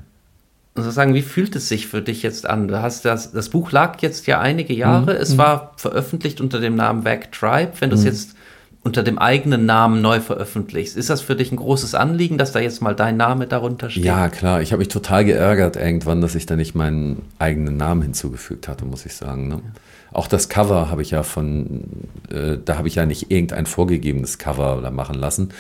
Also 0.75 0.91
sagen, 0.91 1.15
wie 1.15 1.23
fühlt 1.23 1.57
es 1.57 1.69
sich 1.69 1.89
für 1.89 2.01
dich 2.01 2.23
jetzt 2.23 2.49
an? 2.49 2.69
Du 2.69 2.81
hast 2.81 3.05
das, 3.05 3.33
das 3.33 3.49
Buch 3.49 3.73
lag 3.73 4.01
jetzt 4.03 4.27
ja 4.27 4.41
einige 4.41 4.73
Jahre. 4.73 5.15
Mhm. 5.15 5.21
Es 5.21 5.37
war 5.37 5.73
veröffentlicht 5.77 6.41
unter 6.41 6.61
dem 6.61 6.77
Namen 6.77 7.03
Back 7.03 7.33
Tribe. 7.33 7.73
Wenn 7.81 7.91
du 7.91 7.97
es 7.97 8.05
jetzt 8.05 8.37
unter 8.83 9.03
dem 9.03 9.19
eigenen 9.19 9.67
Namen 9.67 10.01
neu 10.01 10.21
veröffentlichst. 10.21 10.97
Ist 10.97 11.11
das 11.11 11.21
für 11.21 11.37
dich 11.37 11.53
ein 11.53 11.57
großes 11.57 11.95
Anliegen, 11.95 12.39
dass 12.39 12.53
da 12.53 12.61
jetzt 12.61 12.81
mal 12.81 12.95
dein 12.95 13.17
Name 13.17 13.47
darunter 13.47 13.91
steht? 13.91 14.05
Ja, 14.05 14.29
klar. 14.29 14.63
Ich 14.63 14.73
habe 14.73 14.81
mich 14.81 14.89
total 14.89 15.25
geärgert 15.25 15.77
irgendwann, 15.77 16.23
dass 16.23 16.35
ich 16.35 16.47
da 16.47 16.57
nicht 16.57 16.75
meinen 16.75 17.23
eigenen 17.39 17.77
Namen 17.77 18.03
hinzugefügt 18.03 18.69
hatte, 18.69 18.87
muss 18.87 19.05
ich 19.05 19.15
sagen. 19.15 19.49
Ne? 19.49 19.55
Ja. 19.57 19.61
Auch 20.13 20.27
das 20.27 20.49
Cover 20.49 20.91
habe 20.91 21.03
ich 21.03 21.13
ja 21.13 21.23
von, 21.23 21.85
äh, 22.31 22.59
da 22.65 22.77
habe 22.79 22.89
ich 22.89 22.97
ja 22.97 23.07
nicht 23.07 23.31
irgendein 23.31 23.67
vorgegebenes 23.67 24.39
Cover 24.39 24.91
machen 24.91 25.15
lassen, 25.15 25.51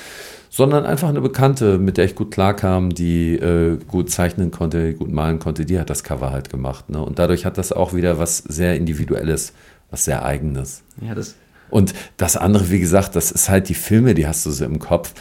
sondern 0.48 0.84
einfach 0.84 1.08
eine 1.08 1.20
Bekannte, 1.20 1.78
mit 1.78 1.96
der 1.96 2.04
ich 2.04 2.16
gut 2.16 2.32
klarkam, 2.32 2.92
die 2.92 3.34
äh, 3.34 3.78
gut 3.86 4.10
zeichnen 4.10 4.50
konnte, 4.50 4.94
gut 4.94 5.12
malen 5.12 5.38
konnte, 5.38 5.64
die 5.64 5.78
hat 5.78 5.90
das 5.90 6.02
Cover 6.02 6.32
halt 6.32 6.50
gemacht. 6.50 6.90
Ne? 6.90 7.00
Und 7.02 7.18
dadurch 7.18 7.46
hat 7.46 7.58
das 7.58 7.72
auch 7.72 7.94
wieder 7.94 8.18
was 8.18 8.38
sehr 8.38 8.76
Individuelles, 8.76 9.52
was 9.90 10.04
sehr 10.04 10.24
Eigenes. 10.24 10.82
Ja, 11.00 11.14
das 11.14 11.36
und 11.70 11.94
das 12.16 12.36
andere, 12.36 12.70
wie 12.70 12.80
gesagt, 12.80 13.16
das 13.16 13.30
ist 13.30 13.48
halt 13.48 13.68
die 13.68 13.74
Filme, 13.74 14.14
die 14.14 14.26
hast 14.26 14.44
du 14.44 14.50
so 14.50 14.64
im 14.64 14.80
Kopf. 14.80 15.14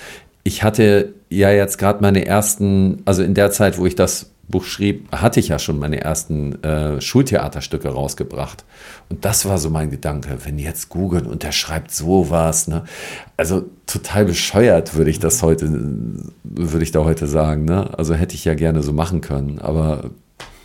Ich 0.43 0.63
hatte 0.63 1.13
ja 1.29 1.51
jetzt 1.51 1.77
gerade 1.77 2.01
meine 2.01 2.25
ersten, 2.25 3.01
also 3.05 3.23
in 3.23 3.35
der 3.35 3.51
Zeit, 3.51 3.77
wo 3.77 3.85
ich 3.85 3.95
das 3.95 4.31
Buch 4.49 4.63
schrieb, 4.63 5.11
hatte 5.11 5.39
ich 5.39 5.49
ja 5.49 5.59
schon 5.59 5.79
meine 5.79 6.01
ersten 6.01 6.61
äh, 6.63 6.99
Schultheaterstücke 6.99 7.89
rausgebracht. 7.89 8.65
Und 9.09 9.23
das 9.23 9.45
war 9.45 9.57
so 9.57 9.69
mein 9.69 9.91
Gedanke, 9.91 10.37
wenn 10.43 10.57
jetzt 10.57 10.89
googeln 10.89 11.27
und 11.27 11.43
der 11.43 11.51
schreibt 11.51 11.91
sowas, 11.91 12.67
ne? 12.67 12.83
Also 13.37 13.65
total 13.85 14.25
bescheuert 14.25 14.95
würde 14.95 15.11
ich 15.11 15.19
das 15.19 15.43
heute, 15.43 15.69
würde 16.43 16.83
ich 16.83 16.91
da 16.91 17.03
heute 17.03 17.27
sagen, 17.27 17.65
ne? 17.65 17.97
Also 17.97 18.15
hätte 18.15 18.35
ich 18.35 18.45
ja 18.45 18.55
gerne 18.55 18.81
so 18.81 18.91
machen 18.91 19.21
können, 19.21 19.59
aber 19.59 20.09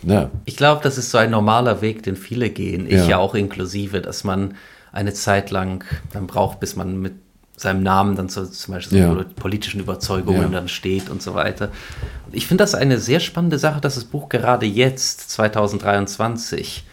ne. 0.01 0.31
Ich 0.45 0.57
glaube, 0.57 0.81
das 0.83 0.97
ist 0.97 1.11
so 1.11 1.17
ein 1.17 1.31
normaler 1.31 1.81
Weg, 1.81 2.03
den 2.03 2.15
viele 2.15 2.49
gehen, 2.49 2.87
ich 2.87 2.93
ja, 2.93 3.05
ja 3.07 3.17
auch 3.17 3.35
inklusive, 3.35 4.01
dass 4.01 4.23
man 4.23 4.55
eine 4.91 5.13
Zeit 5.13 5.51
lang 5.51 5.83
dann 6.11 6.25
braucht, 6.25 6.59
bis 6.59 6.75
man 6.75 6.99
mit 6.99 7.13
seinem 7.57 7.83
Namen 7.83 8.15
dann 8.15 8.29
so, 8.29 8.45
zum 8.45 8.73
Beispiel 8.73 9.01
so 9.01 9.17
ja. 9.17 9.25
politischen 9.35 9.79
Überzeugungen 9.79 10.41
ja. 10.41 10.49
dann 10.49 10.67
steht 10.67 11.09
und 11.09 11.21
so 11.21 11.33
weiter. 11.33 11.69
Und 12.25 12.35
ich 12.35 12.47
finde 12.47 12.63
das 12.63 12.75
eine 12.75 12.99
sehr 12.99 13.19
spannende 13.19 13.59
Sache, 13.59 13.81
dass 13.81 13.95
das 13.95 14.03
Buch 14.03 14.29
gerade 14.29 14.65
jetzt, 14.65 15.29
2023, 15.31 16.85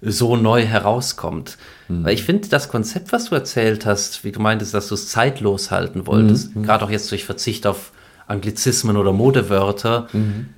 so 0.00 0.36
neu 0.36 0.64
herauskommt. 0.64 1.56
Mhm. 1.88 2.04
Weil 2.04 2.14
ich 2.14 2.24
finde, 2.24 2.48
das 2.48 2.68
Konzept, 2.68 3.12
was 3.12 3.26
du 3.26 3.34
erzählt 3.34 3.86
hast, 3.86 4.24
wie 4.24 4.32
du 4.32 4.40
meintest, 4.40 4.74
dass 4.74 4.88
du 4.88 4.94
es 4.94 5.08
zeitlos 5.08 5.70
halten 5.70 6.06
wolltest, 6.06 6.54
mhm. 6.54 6.62
gerade 6.62 6.84
auch 6.84 6.90
jetzt 6.90 7.10
durch 7.10 7.24
Verzicht 7.24 7.66
auf 7.66 7.92
Anglizismen 8.26 8.96
oder 8.96 9.12
Modewörter, 9.12 10.08
mhm. 10.12 10.50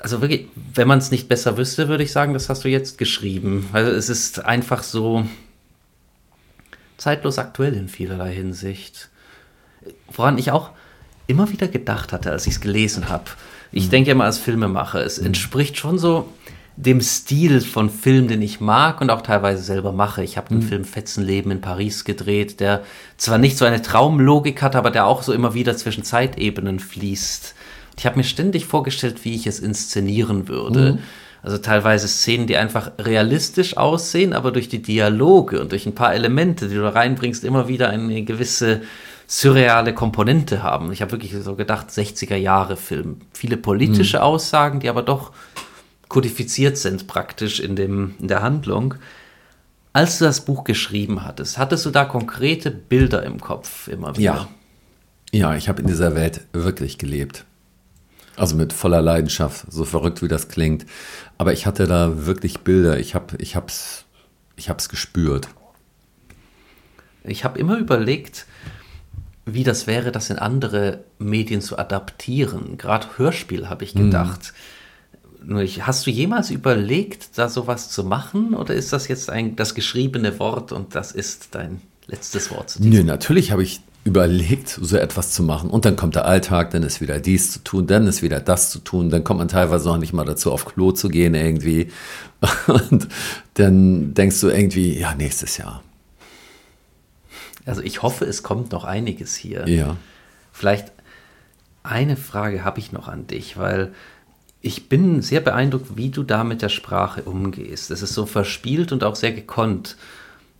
also 0.00 0.20
wirklich, 0.20 0.48
wenn 0.74 0.88
man 0.88 0.98
es 0.98 1.10
nicht 1.10 1.28
besser 1.28 1.56
wüsste, 1.56 1.88
würde 1.88 2.04
ich 2.04 2.12
sagen, 2.12 2.32
das 2.32 2.48
hast 2.48 2.64
du 2.64 2.68
jetzt 2.68 2.98
geschrieben. 2.98 3.68
Also 3.72 3.90
es 3.90 4.08
ist 4.08 4.44
einfach 4.44 4.82
so, 4.82 5.24
zeitlos 7.02 7.38
aktuell 7.38 7.74
in 7.74 7.88
vielerlei 7.88 8.32
Hinsicht. 8.32 9.08
Woran 10.12 10.38
ich 10.38 10.52
auch 10.52 10.70
immer 11.26 11.50
wieder 11.50 11.66
gedacht 11.66 12.12
hatte, 12.12 12.30
als 12.30 12.46
ich 12.46 12.54
es 12.54 12.60
gelesen 12.60 13.08
habe. 13.08 13.24
Ich 13.72 13.86
mhm. 13.86 13.90
denke 13.90 14.10
immer 14.12 14.24
als 14.24 14.38
Filmemacher, 14.38 15.04
es 15.04 15.18
mhm. 15.18 15.26
entspricht 15.26 15.76
schon 15.76 15.98
so 15.98 16.28
dem 16.76 17.00
Stil 17.00 17.60
von 17.60 17.90
Film, 17.90 18.28
den 18.28 18.40
ich 18.40 18.60
mag 18.60 19.00
und 19.00 19.10
auch 19.10 19.22
teilweise 19.22 19.62
selber 19.62 19.92
mache. 19.92 20.22
Ich 20.22 20.36
habe 20.36 20.48
den 20.48 20.58
mhm. 20.58 20.62
Film 20.62 20.84
Fetzenleben 20.84 21.50
in 21.50 21.60
Paris 21.60 22.04
gedreht, 22.04 22.60
der 22.60 22.82
zwar 23.16 23.38
nicht 23.38 23.58
so 23.58 23.64
eine 23.64 23.82
Traumlogik 23.82 24.62
hat, 24.62 24.76
aber 24.76 24.90
der 24.90 25.06
auch 25.06 25.22
so 25.22 25.32
immer 25.32 25.54
wieder 25.54 25.76
zwischen 25.76 26.04
Zeitebenen 26.04 26.78
fließt. 26.78 27.54
Ich 27.98 28.06
habe 28.06 28.16
mir 28.16 28.24
ständig 28.24 28.64
vorgestellt, 28.64 29.24
wie 29.24 29.34
ich 29.34 29.46
es 29.46 29.58
inszenieren 29.58 30.48
würde. 30.48 30.92
Mhm. 30.94 30.98
Also 31.42 31.58
teilweise 31.58 32.06
Szenen, 32.06 32.46
die 32.46 32.56
einfach 32.56 32.92
realistisch 32.98 33.76
aussehen, 33.76 34.32
aber 34.32 34.52
durch 34.52 34.68
die 34.68 34.80
Dialoge 34.80 35.60
und 35.60 35.72
durch 35.72 35.86
ein 35.86 35.94
paar 35.94 36.14
Elemente, 36.14 36.68
die 36.68 36.76
du 36.76 36.82
da 36.82 36.90
reinbringst, 36.90 37.44
immer 37.44 37.66
wieder 37.66 37.90
eine 37.90 38.22
gewisse 38.22 38.82
surreale 39.26 39.92
Komponente 39.92 40.62
haben. 40.62 40.92
Ich 40.92 41.02
habe 41.02 41.12
wirklich 41.12 41.32
so 41.42 41.56
gedacht, 41.56 41.88
60er 41.88 42.36
Jahre 42.36 42.76
Film. 42.76 43.22
Viele 43.32 43.56
politische 43.56 44.18
mhm. 44.18 44.22
Aussagen, 44.22 44.80
die 44.80 44.88
aber 44.88 45.02
doch 45.02 45.32
kodifiziert 46.08 46.76
sind 46.76 47.06
praktisch 47.06 47.58
in, 47.58 47.74
dem, 47.74 48.14
in 48.20 48.28
der 48.28 48.42
Handlung. 48.42 48.94
Als 49.94 50.18
du 50.18 50.26
das 50.26 50.44
Buch 50.44 50.64
geschrieben 50.64 51.24
hattest, 51.24 51.58
hattest 51.58 51.84
du 51.86 51.90
da 51.90 52.04
konkrete 52.04 52.70
Bilder 52.70 53.24
im 53.24 53.40
Kopf 53.40 53.88
immer 53.88 54.16
wieder? 54.16 54.22
Ja. 54.22 54.48
Ja, 55.34 55.56
ich 55.56 55.70
habe 55.70 55.80
in 55.80 55.88
dieser 55.88 56.14
Welt 56.14 56.42
wirklich 56.52 56.98
gelebt. 56.98 57.46
Also 58.36 58.56
mit 58.56 58.72
voller 58.72 59.02
Leidenschaft, 59.02 59.66
so 59.70 59.84
verrückt 59.84 60.22
wie 60.22 60.28
das 60.28 60.48
klingt. 60.48 60.86
Aber 61.38 61.52
ich 61.52 61.66
hatte 61.66 61.86
da 61.86 62.26
wirklich 62.26 62.60
Bilder, 62.60 62.98
ich 62.98 63.14
habe 63.14 63.36
ich 63.38 63.56
hab's, 63.56 64.04
ich 64.56 64.70
hab's 64.70 64.88
gespürt. 64.88 65.48
Ich 67.24 67.44
habe 67.44 67.58
immer 67.58 67.78
überlegt, 67.78 68.46
wie 69.44 69.64
das 69.64 69.86
wäre, 69.86 70.12
das 70.12 70.30
in 70.30 70.38
andere 70.38 71.04
Medien 71.18 71.60
zu 71.60 71.78
adaptieren. 71.78 72.78
Gerade 72.78 73.06
Hörspiel 73.16 73.68
habe 73.68 73.84
ich 73.84 73.94
gedacht. 73.94 74.52
Hm. 75.44 75.68
Hast 75.80 76.06
du 76.06 76.10
jemals 76.10 76.50
überlegt, 76.50 77.36
da 77.36 77.48
sowas 77.48 77.90
zu 77.90 78.04
machen? 78.04 78.54
Oder 78.54 78.74
ist 78.74 78.92
das 78.92 79.08
jetzt 79.08 79.28
ein, 79.28 79.56
das 79.56 79.74
geschriebene 79.74 80.38
Wort 80.38 80.70
und 80.70 80.94
das 80.94 81.10
ist 81.10 81.48
dein 81.56 81.80
letztes 82.06 82.52
Wort 82.52 82.70
zu 82.70 82.80
diesem? 82.80 82.92
Nö, 82.92 83.02
natürlich 83.04 83.50
habe 83.50 83.64
ich 83.64 83.80
überlegt, 84.04 84.68
so 84.68 84.96
etwas 84.96 85.30
zu 85.30 85.42
machen. 85.42 85.70
Und 85.70 85.84
dann 85.84 85.94
kommt 85.94 86.16
der 86.16 86.24
Alltag, 86.24 86.70
dann 86.70 86.82
ist 86.82 87.00
wieder 87.00 87.20
dies 87.20 87.52
zu 87.52 87.60
tun, 87.60 87.86
dann 87.86 88.06
ist 88.06 88.22
wieder 88.22 88.40
das 88.40 88.70
zu 88.70 88.80
tun, 88.80 89.10
dann 89.10 89.22
kommt 89.22 89.38
man 89.38 89.48
teilweise 89.48 89.88
noch 89.88 89.98
nicht 89.98 90.12
mal 90.12 90.24
dazu, 90.24 90.50
auf 90.50 90.64
Klo 90.64 90.90
zu 90.90 91.08
gehen 91.08 91.34
irgendwie. 91.34 91.92
Und 92.66 93.08
dann 93.54 94.14
denkst 94.14 94.40
du 94.40 94.48
irgendwie, 94.48 94.98
ja, 94.98 95.14
nächstes 95.14 95.56
Jahr. 95.56 95.82
Also 97.64 97.80
ich 97.82 98.02
hoffe, 98.02 98.24
es 98.24 98.42
kommt 98.42 98.72
noch 98.72 98.82
einiges 98.82 99.36
hier. 99.36 99.68
Ja. 99.68 99.96
Vielleicht 100.52 100.90
eine 101.84 102.16
Frage 102.16 102.64
habe 102.64 102.80
ich 102.80 102.90
noch 102.90 103.06
an 103.06 103.28
dich, 103.28 103.56
weil 103.56 103.94
ich 104.60 104.88
bin 104.88 105.22
sehr 105.22 105.40
beeindruckt, 105.40 105.96
wie 105.96 106.10
du 106.10 106.24
da 106.24 106.42
mit 106.42 106.60
der 106.60 106.68
Sprache 106.70 107.22
umgehst. 107.22 107.92
Es 107.92 108.02
ist 108.02 108.14
so 108.14 108.26
verspielt 108.26 108.90
und 108.90 109.04
auch 109.04 109.14
sehr 109.14 109.32
gekonnt. 109.32 109.96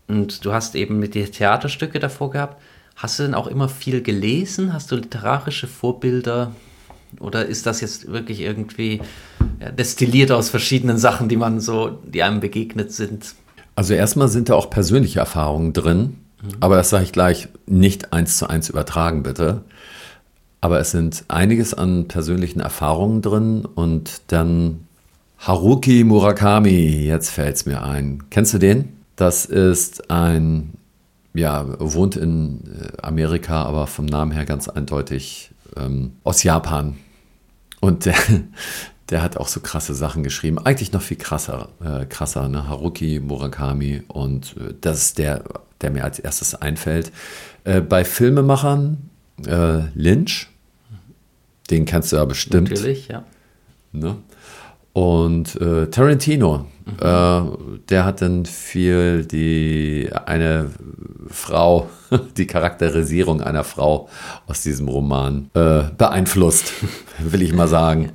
Und 0.07 0.45
du 0.45 0.53
hast 0.53 0.77
eben 0.77 1.01
mit 1.01 1.15
dir 1.15 1.31
Theaterstücke 1.31 1.99
davor 1.99 2.31
gehabt 2.31 2.63
Hast 2.97 3.19
du 3.19 3.25
denn 3.25 3.35
auch 3.35 3.47
immer 3.47 3.69
viel 3.69 4.03
gelesen? 4.03 4.73
Hast 4.73 4.91
du 4.91 4.97
literarische 4.97 5.67
Vorbilder? 5.67 6.53
Oder 7.21 7.47
ist 7.47 7.67
das 7.67 7.81
jetzt 7.81 8.11
wirklich 8.11 8.41
irgendwie 8.41 9.01
ja, 9.61 9.71
destilliert 9.71 10.33
aus 10.33 10.49
verschiedenen 10.49 10.99
Sachen, 10.99 11.29
die 11.29 11.37
man 11.37 11.61
so, 11.61 11.99
die 12.05 12.23
einem 12.23 12.41
begegnet 12.41 12.93
sind? 12.93 13.35
Also 13.75 13.95
erstmal 13.95 14.29
sind 14.29 14.49
da 14.49 14.55
auch 14.55 14.71
persönliche 14.71 15.21
Erfahrungen 15.21 15.73
drin, 15.73 16.19
mhm. 16.43 16.49
aber 16.61 16.77
das 16.77 16.91
sage 16.91 17.05
ich 17.05 17.13
gleich, 17.13 17.49
nicht 17.67 18.13
eins 18.13 18.39
zu 18.39 18.49
eins 18.49 18.69
übertragen, 18.69 19.23
bitte. 19.23 19.63
Aber 20.61 20.79
es 20.79 20.91
sind 20.91 21.25
einiges 21.29 21.75
an 21.75 22.07
persönlichen 22.07 22.61
Erfahrungen 22.61 23.21
drin 23.21 23.65
und 23.65 24.23
dann 24.29 24.87
Haruki 25.39 26.05
Murakami, 26.05 27.05
jetzt 27.05 27.31
fällt 27.31 27.57
es 27.57 27.67
mir 27.67 27.83
ein. 27.83 28.23
Kennst 28.31 28.55
du 28.55 28.59
den? 28.59 28.97
Das 29.17 29.45
ist 29.45 30.11
ein 30.11 30.75
ja, 31.35 31.67
wohnt 31.79 32.17
in 32.17 32.61
äh, 32.67 33.03
Amerika, 33.03 33.65
aber 33.65 33.87
vom 33.87 34.07
Namen 34.07 34.33
her 34.33 34.45
ganz 34.45 34.69
eindeutig 34.69 35.51
ähm, 35.77 36.13
aus 36.25 36.43
Japan. 36.43 36.97
Und 37.81 38.05
der, 38.07 38.15
der 39.11 39.23
hat 39.23 39.37
auch 39.37 39.49
so 39.49 39.61
krasse 39.61 39.95
Sachen 39.95 40.23
geschrieben. 40.23 40.59
Eigentlich 40.59 40.93
noch 40.93 41.03
viel 41.03 41.17
krasser, 41.17 41.69
äh, 41.83 42.07
krasser, 42.07 42.49
ne? 42.49 42.69
Haruki 42.69 43.21
Murakami. 43.21 44.03
Und 44.09 44.57
äh, 44.59 44.75
das 44.81 44.99
ist 44.99 45.19
der, 45.19 45.45
der 45.81 45.91
mir 45.91 46.05
als 46.05 46.19
erstes 46.19 46.55
einfällt. 46.55 47.13
Äh, 47.65 47.81
bei 47.81 48.05
Filmemachern 48.05 49.11
äh, 49.47 49.83
Lynch, 49.95 50.49
den 51.71 51.87
kennst 51.87 52.13
du 52.13 52.17
ja 52.17 52.25
bestimmt. 52.25 52.71
Natürlich, 52.71 53.09
ja. 53.09 53.25
Ne? 53.93 54.17
Und 54.93 55.59
äh, 55.61 55.87
Tarantino, 55.87 56.67
mhm. 56.85 56.93
äh, 57.01 57.79
der 57.89 58.05
hat 58.05 58.21
dann 58.21 58.45
viel 58.45 59.25
die 59.25 60.11
eine 60.27 60.71
Frau, 61.29 61.89
die 62.37 62.47
Charakterisierung 62.47 63.41
einer 63.41 63.65
Frau 63.65 64.09
aus 64.47 64.63
diesem 64.63 64.89
Roman 64.89 65.51
äh, 65.55 65.85
beeinflusst, 65.97 66.73
will 67.19 67.43
ich 67.43 67.55
mal 67.55 67.69
sagen. 67.69 68.13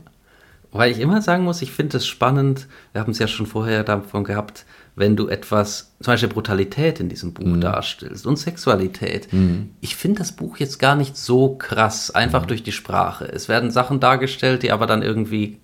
Weil 0.71 0.91
ich 0.91 0.99
immer 0.99 1.21
sagen 1.21 1.43
muss, 1.43 1.63
ich 1.63 1.71
finde 1.71 1.97
es 1.97 2.05
spannend, 2.05 2.67
wir 2.91 3.01
haben 3.01 3.11
es 3.11 3.19
ja 3.19 3.27
schon 3.27 3.47
vorher 3.47 3.83
davon 3.83 4.23
gehabt, 4.23 4.65
wenn 4.95 5.15
du 5.15 5.27
etwas, 5.27 5.93
zum 6.01 6.13
Beispiel 6.13 6.29
Brutalität 6.29 6.99
in 6.99 7.09
diesem 7.09 7.33
Buch 7.33 7.45
mhm. 7.45 7.61
darstellst 7.61 8.27
und 8.27 8.37
Sexualität. 8.37 9.31
Mhm. 9.31 9.71
Ich 9.79 9.95
finde 9.95 10.19
das 10.19 10.31
Buch 10.31 10.57
jetzt 10.57 10.77
gar 10.77 10.95
nicht 10.95 11.17
so 11.17 11.55
krass, 11.55 12.11
einfach 12.11 12.43
mhm. 12.43 12.47
durch 12.47 12.63
die 12.63 12.71
Sprache. 12.71 13.25
Es 13.25 13.47
werden 13.47 13.71
Sachen 13.71 13.99
dargestellt, 13.99 14.61
die 14.61 14.71
aber 14.71 14.85
dann 14.85 15.01
irgendwie 15.01 15.59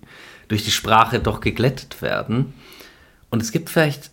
durch 0.48 0.64
die 0.64 0.70
Sprache 0.70 1.20
doch 1.20 1.40
geglättet 1.40 2.02
werden. 2.02 2.54
Und 3.30 3.42
es 3.42 3.52
gibt 3.52 3.70
vielleicht, 3.70 4.10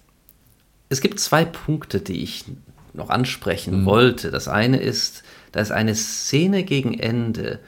es 0.90 1.02
gibt 1.02 1.20
zwei 1.20 1.46
Punkte, 1.46 2.00
die 2.00 2.24
ich 2.24 2.46
noch 2.94 3.10
ansprechen 3.10 3.82
mhm. 3.82 3.86
wollte. 3.86 4.32
Das 4.32 4.48
eine 4.48 4.78
ist, 4.78 5.24
da 5.52 5.60
ist 5.62 5.72
eine 5.72 5.96
Szene 5.96 6.64
gegen 6.64 6.98
Ende, 6.98 7.60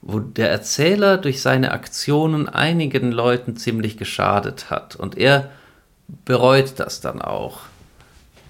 wo 0.00 0.18
der 0.18 0.50
Erzähler 0.50 1.18
durch 1.18 1.42
seine 1.42 1.72
Aktionen 1.72 2.48
einigen 2.48 3.12
Leuten 3.12 3.56
ziemlich 3.56 3.96
geschadet 3.96 4.70
hat. 4.70 4.96
Und 4.96 5.16
er 5.16 5.50
bereut 6.24 6.74
das 6.76 7.00
dann 7.00 7.22
auch. 7.22 7.60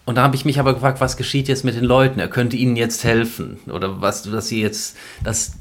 Und 0.04 0.16
da 0.16 0.22
habe 0.22 0.34
ich 0.34 0.44
mich 0.44 0.58
aber 0.58 0.74
gefragt, 0.74 1.00
was 1.00 1.16
geschieht 1.16 1.48
jetzt 1.48 1.64
mit 1.64 1.76
den 1.76 1.84
Leuten? 1.84 2.18
Er 2.18 2.28
könnte 2.28 2.56
ihnen 2.56 2.76
jetzt 2.76 3.04
helfen. 3.04 3.58
Oder 3.70 4.00
was, 4.00 4.22
dass 4.22 4.48
sie 4.48 4.60
jetzt, 4.60 4.96
dass 5.22 5.52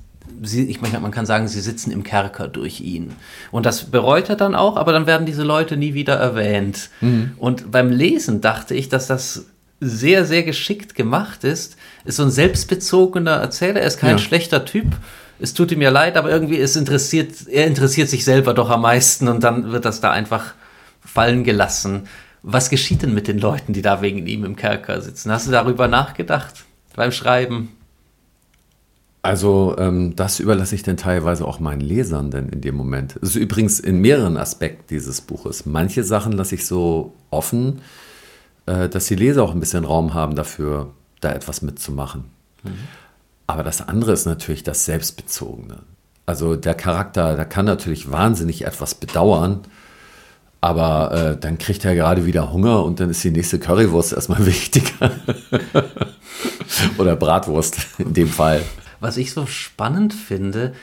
sie, 0.42 0.70
ich 0.70 0.82
meine, 0.82 1.00
man 1.00 1.12
kann 1.12 1.26
sagen, 1.26 1.48
sie 1.48 1.62
sitzen 1.62 1.92
im 1.92 2.04
Kerker 2.04 2.48
durch 2.48 2.82
ihn. 2.82 3.14
Und 3.52 3.66
das 3.66 3.86
bereut 3.86 4.30
er 4.30 4.36
dann 4.36 4.56
auch, 4.56 4.78
aber 4.78 4.92
dann 4.92 5.08
werden 5.08 5.26
diese 5.26 5.44
Leute 5.44 5.78
nie 5.78 5.94
wieder 5.94 6.16
erwähnt. 6.16 6.90
Mhm. 7.02 7.34
Und 7.38 7.72
beim 7.72 7.92
Lesen 7.92 8.42
dachte 8.42 8.74
ich, 8.74 8.90
dass 8.90 9.08
das 9.08 9.46
sehr, 9.80 10.26
sehr 10.26 10.44
geschickt 10.44 10.96
gemacht 10.96 11.44
ist. 11.44 11.76
Ist 12.06 12.18
so 12.18 12.24
ein 12.24 12.32
selbstbezogener 12.32 13.32
Erzähler. 13.32 13.82
Er 13.82 13.88
ist 13.88 14.00
kein 14.00 14.12
ja. 14.12 14.18
schlechter 14.20 14.64
Typ. 14.64 14.88
Es 15.40 15.56
tut 15.56 15.72
ihm 15.72 15.82
ja 15.82 15.90
leid, 15.90 16.18
aber 16.18 16.30
irgendwie 16.30 16.60
es 16.60 16.76
interessiert, 16.76 17.48
er 17.50 17.66
interessiert 17.66 18.10
sich 18.10 18.24
selber 18.24 18.54
doch 18.54 18.70
am 18.70 18.82
meisten 18.82 19.28
und 19.28 19.44
dann 19.44 19.72
wird 19.72 19.86
das 19.86 20.00
da 20.00 20.12
einfach 20.12 20.54
fallen 21.04 21.44
gelassen. 21.44 22.08
Was 22.44 22.70
geschieht 22.70 23.02
denn 23.02 23.16
mit 23.16 23.28
den 23.28 23.40
Leuten, 23.40 23.74
die 23.74 23.82
da 23.82 24.04
wegen 24.04 24.28
ihm 24.28 24.46
im 24.46 24.56
Kerker 24.56 25.02
sitzen? 25.02 25.32
Hast 25.32 25.48
du 25.48 25.52
darüber 25.52 25.88
nachgedacht 25.88 26.64
beim 26.96 27.12
Schreiben? 27.12 27.70
Also 29.24 29.76
ähm, 29.78 30.16
das 30.16 30.40
überlasse 30.40 30.74
ich 30.74 30.84
dann 30.84 30.98
teilweise 30.98 31.46
auch 31.46 31.60
meinen 31.60 31.82
Lesern 31.82 32.32
denn 32.32 32.50
in 32.50 32.62
dem 32.62 32.76
Moment. 32.76 33.18
Das 33.22 33.32
ist 33.32 33.36
übrigens 33.36 33.80
in 33.80 34.00
mehreren 34.02 34.36
Aspekten 34.38 34.86
dieses 34.90 35.22
Buches. 35.22 35.66
Manche 35.66 36.04
Sachen 36.04 36.32
lasse 36.32 36.56
ich 36.56 36.66
so 36.66 37.14
offen, 37.30 37.82
äh, 38.66 38.90
dass 38.90 39.06
die 39.06 39.16
Leser 39.16 39.44
auch 39.44 39.54
ein 39.54 39.60
bisschen 39.60 39.86
Raum 39.86 40.16
haben 40.16 40.36
dafür, 40.36 40.94
da 41.20 41.34
etwas 41.34 41.62
mitzumachen. 41.62 42.26
Mhm. 42.64 42.72
Aber 43.46 43.64
das 43.64 43.88
andere 43.88 44.14
ist 44.14 44.26
natürlich 44.26 44.64
das 44.64 44.86
Selbstbezogene. 44.86 45.80
Also 46.26 46.56
der 46.56 46.74
Charakter, 46.74 47.36
der 47.36 47.46
kann 47.46 47.66
natürlich 47.66 48.12
wahnsinnig 48.12 48.66
etwas 48.66 48.96
bedauern, 48.96 49.62
aber 50.62 51.12
äh, 51.12 51.38
dann 51.38 51.58
kriegt 51.58 51.84
er 51.86 51.94
gerade 51.96 52.26
wieder 52.26 52.54
Hunger 52.54 52.84
und 52.86 53.00
dann 53.00 53.10
ist 53.10 53.24
die 53.24 53.32
nächste 53.32 53.60
Currywurst 53.60 54.14
erstmal 54.14 54.46
wichtiger. 54.46 55.12
Oder 56.98 57.16
Bratwurst 57.16 57.78
in 57.98 58.14
dem 58.14 58.30
Fall. 58.30 58.62
Was 59.02 59.18
ich 59.18 59.34
so 59.34 59.46
spannend 59.46 60.14
finde, 60.14 60.74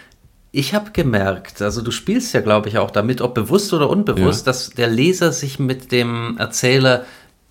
ich 0.51 0.75
habe 0.75 0.91
gemerkt, 0.93 1.63
also 1.63 1.81
du 1.81 1.91
spielst 1.91 2.35
ja, 2.35 2.41
glaube 2.41 2.69
ich, 2.69 2.77
auch 2.77 2.91
damit, 2.91 3.21
ob 3.21 3.35
bewusst 3.35 3.73
oder 3.73 3.89
unbewusst, 3.89 4.47
ja. 4.47 4.53
dass 4.53 4.71
der 4.71 4.89
Leser 4.89 5.33
sich 5.33 5.59
mit 5.59 5.93
dem 5.93 6.37
Erzähler 6.39 7.05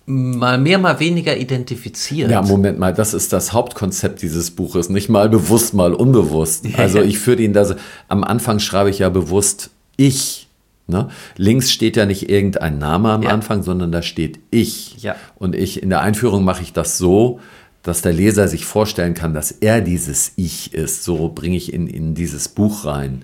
mal 0.06 0.58
mehr, 0.58 0.78
mal 0.78 1.00
weniger 1.00 1.36
identifiziert. 1.36 2.30
Ja, 2.30 2.42
Moment 2.42 2.78
mal, 2.78 2.94
das 2.94 3.14
ist 3.14 3.32
das 3.32 3.52
Hauptkonzept 3.52 4.22
dieses 4.22 4.50
Buches, 4.50 4.88
nicht 4.88 5.08
mal 5.08 5.28
bewusst, 5.28 5.74
mal 5.74 5.92
unbewusst. 5.92 6.66
Also 6.76 7.00
ich 7.02 7.18
führe 7.18 7.42
ihn 7.42 7.52
da, 7.52 7.74
am 8.08 8.22
Anfang 8.22 8.58
schreibe 8.58 8.90
ich 8.90 9.00
ja 9.00 9.08
bewusst 9.08 9.70
ich 9.96 10.48
Ne? 10.90 11.08
Links 11.36 11.70
steht 11.70 11.98
ja 11.98 12.06
nicht 12.06 12.30
irgendein 12.30 12.78
Name 12.78 13.10
am 13.10 13.22
ja. 13.22 13.28
Anfang, 13.28 13.62
sondern 13.62 13.92
da 13.92 14.00
steht 14.00 14.40
ich. 14.50 15.02
Ja. 15.02 15.16
Und 15.36 15.54
ich 15.54 15.82
in 15.82 15.90
der 15.90 16.00
Einführung 16.00 16.44
mache 16.44 16.62
ich 16.62 16.72
das 16.72 16.96
so, 16.96 17.40
dass 17.88 18.02
der 18.02 18.12
Leser 18.12 18.48
sich 18.48 18.66
vorstellen 18.66 19.14
kann, 19.14 19.32
dass 19.32 19.50
er 19.50 19.80
dieses 19.80 20.32
Ich 20.36 20.74
ist. 20.74 21.04
So 21.04 21.30
bringe 21.30 21.56
ich 21.56 21.72
ihn 21.72 21.86
in 21.86 22.14
dieses 22.14 22.48
Buch 22.48 22.84
rein. 22.84 23.22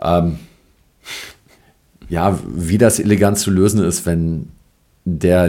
Ähm, 0.00 0.38
ja, 2.08 2.38
wie 2.46 2.78
das 2.78 2.98
elegant 2.98 3.38
zu 3.38 3.50
lösen 3.50 3.84
ist, 3.84 4.06
wenn 4.06 4.48
der 5.04 5.46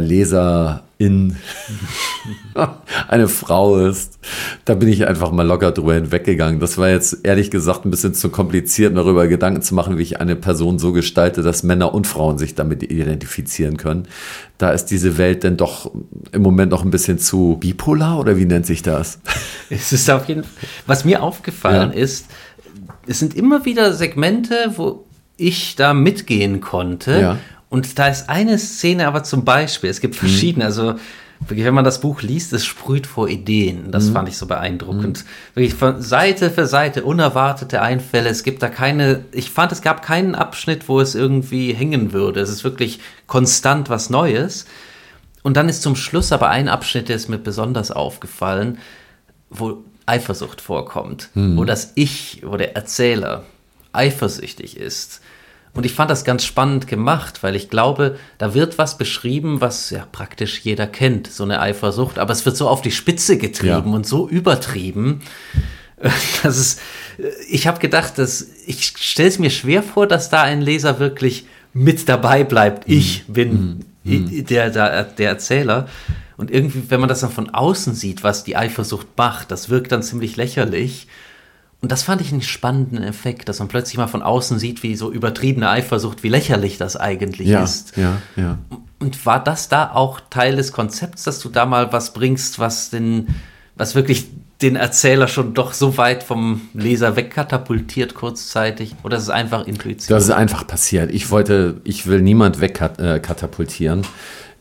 Leserin 1.04 1.36
eine 3.08 3.28
Frau 3.28 3.78
ist, 3.78 4.20
da 4.66 4.76
bin 4.76 4.90
ich 4.90 5.08
einfach 5.08 5.32
mal 5.32 5.46
locker 5.46 5.72
drüber 5.72 5.96
hinweggegangen. 5.96 6.60
Das 6.60 6.78
war 6.78 6.90
jetzt 6.90 7.20
ehrlich 7.24 7.52
gesagt 7.52 7.86
ein 7.86 7.92
bisschen 7.92 8.14
zu 8.14 8.30
kompliziert, 8.30 8.96
darüber 8.96 9.28
Gedanken 9.28 9.62
zu 9.62 9.76
machen, 9.76 9.98
wie 9.98 10.04
ich 10.04 10.20
eine 10.22 10.36
Person 10.36 10.80
so 10.80 10.92
gestalte, 10.94 11.42
dass 11.42 11.64
Männer 11.64 11.94
und 11.94 12.08
Frauen 12.08 12.38
sich 12.38 12.56
damit 12.56 12.84
identifizieren 12.84 13.78
können. 13.78 14.08
Da 14.58 14.72
ist 14.72 14.86
diese 14.86 15.18
Welt 15.18 15.44
denn 15.44 15.58
doch 15.58 15.92
im 16.32 16.42
Moment 16.42 16.72
noch 16.72 16.84
ein 16.84 16.92
bisschen 16.92 17.20
zu 17.20 17.58
bipolar 17.60 18.20
oder 18.20 18.38
wie 18.38 18.46
nennt 18.46 18.66
sich 18.66 18.82
das? 18.82 19.20
Es 19.70 19.92
ist 19.92 20.10
auf 20.12 20.28
jeden 20.28 20.44
Fall, 20.44 20.52
was 20.86 21.04
mir 21.04 21.24
aufgefallen 21.24 21.92
ja. 21.94 22.00
ist, 22.00 22.28
es 23.08 23.18
sind 23.18 23.36
immer 23.36 23.66
wieder 23.66 23.94
Segmente, 23.94 24.56
wo 24.76 25.04
ich 25.48 25.76
da 25.76 25.94
mitgehen 25.94 26.62
konnte. 26.62 27.20
Ja. 27.20 27.38
Und 27.70 27.98
da 27.98 28.08
ist 28.08 28.30
eine 28.30 28.60
Szene 28.60 29.08
aber 29.08 29.24
zum 29.24 29.46
Beispiel, 29.46 29.90
es 29.90 30.00
gibt 30.00 30.16
verschiedene, 30.16 30.66
mhm. 30.66 30.68
also 30.68 30.96
wirklich, 31.40 31.66
wenn 31.66 31.74
man 31.74 31.84
das 31.84 32.02
Buch 32.02 32.22
liest, 32.22 32.54
es 32.54 32.66
sprüht 32.66 33.08
vor 33.08 33.28
Ideen. 33.28 33.92
Das 33.92 34.06
mhm. 34.06 34.14
fand 34.14 34.30
ich 34.30 34.38
so 34.38 34.46
beeindruckend. 34.46 35.24
Mhm. 35.24 35.56
Wirklich 35.56 35.74
von 35.74 36.02
Seite 36.02 36.52
für 36.52 36.68
Seite 36.68 37.04
unerwartete 37.04 37.82
Einfälle. 37.82 38.30
Es 38.30 38.44
gibt 38.44 38.62
da 38.62 38.70
keine, 38.70 39.26
ich 39.32 39.50
fand, 39.50 39.72
es 39.72 39.82
gab 39.82 40.04
keinen 40.04 40.36
Abschnitt, 40.36 40.88
wo 40.88 41.02
es 41.02 41.16
irgendwie 41.16 41.74
hängen 41.74 42.14
würde. 42.14 42.42
Es 42.42 42.50
ist 42.50 42.64
wirklich 42.64 43.00
konstant 43.28 43.90
was 43.90 44.12
Neues. 44.12 44.66
Und 45.42 45.58
dann 45.58 45.68
ist 45.68 45.82
zum 45.82 45.96
Schluss 45.96 46.32
aber 46.32 46.50
ein 46.50 46.70
Abschnitt, 46.70 47.10
der 47.10 47.16
ist 47.16 47.28
mir 47.28 47.40
besonders 47.40 47.92
aufgefallen, 47.92 48.78
wo 49.50 49.84
Eifersucht 50.06 50.62
vorkommt, 50.62 51.30
mhm. 51.34 51.58
wo 51.58 51.66
das 51.66 51.94
Ich, 51.96 52.44
wo 52.46 52.56
der 52.56 52.76
Erzähler 52.76 53.46
eifersüchtig 53.94 54.78
ist 54.78 55.23
und 55.76 55.86
ich 55.86 55.94
fand 55.94 56.12
das 56.12 56.24
ganz 56.24 56.46
spannend 56.46 56.88
gemacht, 56.88 57.42
weil 57.42 57.56
ich 57.56 57.70
glaube, 57.70 58.18
da 58.38 58.54
wird 58.54 58.78
was 58.78 58.98
beschrieben, 58.98 59.60
was 59.60 59.90
ja 59.90 60.08
praktisch 60.12 60.62
jeder 60.62 60.86
kennt, 60.86 61.28
so 61.28 61.44
eine 61.44 61.60
Eifersucht, 61.62 62.20
aber 62.20 62.32
es 62.32 62.46
wird 62.46 62.56
so 62.56 62.68
auf 62.68 62.82
die 62.82 62.92
Spitze 62.92 63.38
getrieben 63.38 63.90
ja. 63.90 63.96
und 63.96 64.06
so 64.06 64.28
übertrieben. 64.28 65.22
Das 66.44 66.58
ist, 66.58 66.82
ich 67.50 67.66
habe 67.66 67.80
gedacht, 67.80 68.18
dass 68.18 68.46
ich 68.66 68.94
stelle 68.98 69.30
es 69.30 69.40
mir 69.40 69.50
schwer 69.50 69.82
vor, 69.82 70.06
dass 70.06 70.30
da 70.30 70.42
ein 70.42 70.62
Leser 70.62 71.00
wirklich 71.00 71.46
mit 71.74 72.10
dabei 72.10 72.44
bleibt. 72.44 72.90
Mhm. 72.90 72.94
Ich 72.94 73.24
bin 73.28 73.86
mhm. 74.04 74.46
der, 74.46 74.70
der, 74.70 75.04
der 75.04 75.30
Erzähler. 75.30 75.88
Und 76.36 76.52
irgendwie, 76.52 76.84
wenn 76.90 77.00
man 77.00 77.08
das 77.08 77.22
dann 77.22 77.32
von 77.32 77.52
außen 77.52 77.94
sieht, 77.94 78.24
was 78.24 78.44
die 78.44 78.58
Eifersucht 78.58 79.08
macht, 79.16 79.50
das 79.50 79.70
wirkt 79.70 79.94
dann 79.94 80.04
ziemlich 80.04 80.36
lächerlich. 80.36 81.08
Und 81.84 81.92
das 81.92 82.02
fand 82.02 82.22
ich 82.22 82.32
einen 82.32 82.42
spannenden 82.42 83.04
Effekt, 83.04 83.50
dass 83.50 83.60
man 83.60 83.68
plötzlich 83.68 83.98
mal 83.98 84.08
von 84.08 84.22
außen 84.22 84.58
sieht, 84.58 84.84
wie 84.84 84.96
so 84.96 85.12
übertriebene 85.12 85.70
Eifersucht, 85.70 86.24
wie 86.24 86.30
lächerlich 86.30 86.78
das 86.78 86.96
eigentlich 86.96 87.50
ja, 87.50 87.62
ist. 87.62 87.98
Ja, 87.98 88.22
ja. 88.38 88.58
Und 89.00 89.26
war 89.26 89.44
das 89.44 89.68
da 89.68 89.92
auch 89.92 90.22
Teil 90.30 90.56
des 90.56 90.72
Konzepts, 90.72 91.26
dass 91.26 91.40
du 91.40 91.50
da 91.50 91.66
mal 91.66 91.92
was 91.92 92.14
bringst, 92.14 92.58
was 92.58 92.90
den, 92.90 93.36
was 93.76 93.96
wirklich 93.96 94.28
den 94.62 94.78
Erzähler 94.78 95.28
schon 95.28 95.54
doch 95.54 95.74
so 95.74 95.98
weit 95.98 96.24
vom 96.24 96.62
Leser 96.74 97.18
wegkatapultiert 97.18 98.14
kurzzeitig? 98.14 98.96
Oder 99.04 99.18
ist 99.18 99.24
es 99.24 99.30
einfach 99.30 99.68
Intuition? 99.68 100.16
Das 100.16 100.24
ist 100.24 100.32
einfach 100.32 100.66
passiert. 100.66 101.14
Ich 101.14 101.32
wollte, 101.32 101.82
ich 101.84 102.08
will 102.08 102.22
niemand 102.22 102.62
wegkatapultieren. 102.62 104.04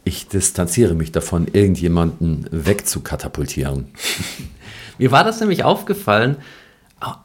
Ich 0.03 0.27
distanziere 0.27 0.97
mich 0.97 1.13
davon, 1.13 1.47
irgendjemanden 1.53 2.49
wegzukatapultieren. 2.51 3.87
Mir 4.99 5.13
war 5.13 5.23
das 5.23 5.39
nämlich 5.39 5.63
aufgefallen, 5.63 6.39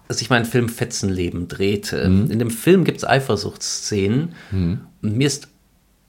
als 0.07 0.21
ich 0.21 0.29
meinen 0.29 0.45
Film 0.45 0.69
Fetzenleben 0.69 1.47
drehte. 1.47 2.07
Mhm. 2.07 2.31
In 2.31 2.39
dem 2.39 2.51
Film 2.51 2.83
gibt 2.83 2.97
es 2.97 3.07
Eifersuchtsszenen 3.07 4.33
mhm. 4.51 4.81
und 5.01 5.17
mir 5.17 5.27
ist 5.27 5.49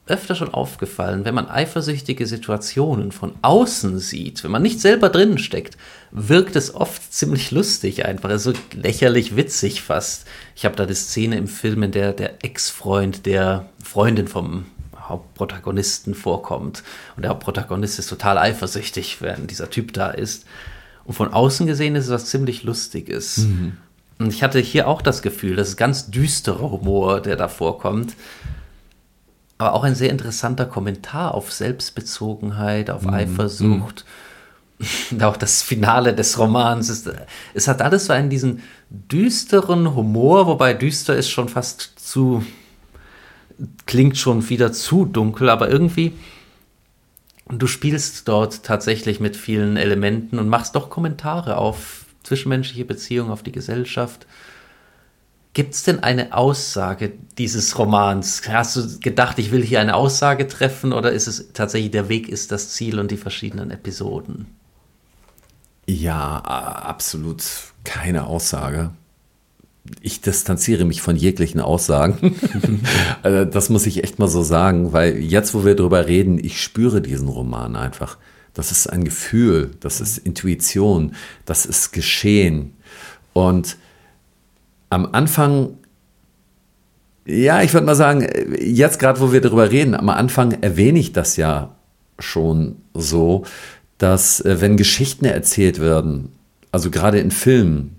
öfter 0.09 0.35
schon 0.35 0.53
aufgefallen, 0.53 1.25
wenn 1.25 1.35
man 1.35 1.49
eifersüchtige 1.49 2.27
Situationen 2.27 3.13
von 3.13 3.35
außen 3.43 3.99
sieht, 3.99 4.43
wenn 4.43 4.51
man 4.51 4.63
nicht 4.63 4.81
selber 4.81 5.11
drinnen 5.11 5.39
steckt, 5.39 5.77
wirkt 6.11 6.57
es 6.57 6.75
oft 6.75 7.13
ziemlich 7.13 7.51
lustig 7.51 8.07
einfach, 8.07 8.31
also 8.31 8.53
lächerlich 8.73 9.37
witzig 9.37 9.83
fast. 9.83 10.27
Ich 10.57 10.65
habe 10.65 10.77
da 10.77 10.87
die 10.87 10.95
Szene 10.95 11.37
im 11.37 11.47
Film, 11.47 11.83
in 11.83 11.93
der 11.93 12.13
der 12.13 12.43
Ex-Freund 12.43 13.27
der 13.27 13.69
Freundin 13.85 14.29
vom 14.29 14.67
Hauptprotagonisten 14.99 16.15
vorkommt 16.15 16.83
und 17.17 17.23
der 17.23 17.31
Hauptprotagonist 17.31 17.99
ist 17.99 18.09
total 18.09 18.39
eifersüchtig, 18.39 19.21
wenn 19.21 19.47
dieser 19.47 19.71
Typ 19.71 19.93
da 19.93 20.11
ist. 20.11 20.45
Und 21.09 21.15
von 21.15 21.33
außen 21.33 21.67
gesehen 21.67 21.97
ist 21.97 22.05
es 22.05 22.11
was 22.11 22.27
ziemlich 22.27 22.65
Lustiges. 22.65 23.39
Mhm. 23.39 23.79
Und 24.19 24.29
ich 24.31 24.43
hatte 24.43 24.59
hier 24.59 24.87
auch 24.87 25.01
das 25.01 25.23
Gefühl, 25.23 25.57
das 25.57 25.71
ist 25.71 25.77
ganz 25.79 26.11
düsterer 26.11 26.71
Humor, 26.71 27.23
der 27.23 27.37
da 27.37 27.49
vorkommt. 27.49 28.15
Aber 29.57 29.73
auch 29.73 29.85
ein 29.85 29.95
sehr 29.95 30.11
interessanter 30.11 30.67
Kommentar 30.67 31.35
auf 31.35 31.51
Selbstbezogenheit, 31.51 32.91
auf 32.91 33.05
mhm. 33.05 33.15
Eifersucht. 33.15 34.05
Mhm. 35.11 35.23
auch 35.23 35.39
das 35.39 35.63
Finale 35.63 36.15
des 36.15 36.39
Romans. 36.39 36.91
Ist, 36.91 37.11
es 37.55 37.69
hat 37.69 37.81
alles 37.81 38.05
so 38.05 38.13
einen 38.13 38.29
diesen 38.29 38.63
düsteren 38.91 39.95
Humor, 39.95 40.47
wobei 40.47 40.75
düster 40.75 41.17
ist 41.17 41.31
schon 41.31 41.49
fast 41.49 41.93
zu, 41.97 42.45
klingt 43.87 44.19
schon 44.19 44.47
wieder 44.51 44.75
zu 44.75 45.07
dunkel, 45.07 45.49
aber 45.49 45.71
irgendwie 45.71 46.13
und 47.49 47.61
du 47.61 47.67
spielst 47.67 48.29
dort 48.29 48.63
tatsächlich 48.63 49.21
mit 49.21 49.37
vielen 49.37 49.77
Elementen 49.77 50.39
und 50.39 50.49
machst 50.49 50.75
doch 50.75 50.91
Kommentare 50.91 51.57
auf 51.57 52.05
zwischenmenschliche 52.23 52.85
Beziehungen, 52.85 53.31
auf 53.31 53.43
die 53.43 53.53
Gesellschaft. 53.53 54.27
Gibt 55.55 55.75
es 55.75 55.83
denn 55.83 56.03
eine 56.03 56.35
Aussage 56.35 57.13
dieses 57.39 57.79
Romans? 57.79 58.43
Hast 58.47 58.77
du 58.77 59.01
gedacht, 59.01 59.39
ich 59.39 59.51
will 59.51 59.65
hier 59.65 59.81
eine 59.81 59.97
Aussage 59.97 60.47
treffen 60.47 60.93
oder 60.93 61.11
ist 61.11 61.27
es 61.27 61.53
tatsächlich 61.53 61.91
der 61.91 62.09
Weg 62.09 62.29
ist 62.29 62.53
das 62.53 62.71
Ziel 62.71 63.01
und 63.01 63.11
die 63.11 63.17
verschiedenen 63.17 63.71
Episoden? 63.71 64.47
Ja, 65.87 66.37
absolut 66.39 67.43
keine 67.83 68.27
Aussage 68.27 68.91
ich 70.01 70.21
distanziere 70.21 70.85
mich 70.85 71.03
von 71.03 71.17
jeglichen 71.17 71.61
Aussagen. 71.61 72.37
also 73.23 73.45
das 73.45 73.69
muss 73.69 73.87
ich 73.87 74.05
echt 74.05 74.19
mal 74.19 74.29
so 74.29 74.43
sagen, 74.43 74.93
weil 74.93 75.19
jetzt, 75.19 75.55
wo 75.55 75.65
wir 75.65 75.75
drüber 75.75 76.07
reden, 76.07 76.39
ich 76.43 76.63
spüre 76.63 77.01
diesen 77.01 77.29
Roman 77.29 77.77
einfach. 77.77 78.19
Das 78.55 78.73
ist 78.73 78.89
ein 78.89 79.05
Gefühl, 79.05 79.71
das 79.81 80.01
ist 80.01 80.19
Intuition, 80.19 81.15
das 81.45 81.67
ist 81.67 81.93
Geschehen. 81.93 82.75
Und 83.33 83.77
am 84.91 85.07
Anfang, 85.13 85.79
ja, 87.27 87.63
ich 87.63 87.73
würde 87.73 87.87
mal 87.87 87.95
sagen, 87.95 88.27
jetzt 88.61 88.99
gerade, 88.99 89.21
wo 89.21 89.33
wir 89.33 89.41
darüber 89.41 89.71
reden, 89.71 89.95
am 89.95 90.09
Anfang 90.09 90.63
erwähne 90.63 90.99
ich 90.99 91.13
das 91.13 91.37
ja 91.37 91.77
schon 92.19 92.77
so, 92.95 93.45
dass 93.99 94.41
äh, 94.41 94.61
wenn 94.61 94.77
Geschichten 94.77 95.25
erzählt 95.25 95.81
werden, 95.81 96.33
also 96.73 96.91
gerade 96.91 97.19
in 97.19 97.31
Filmen, 97.31 97.98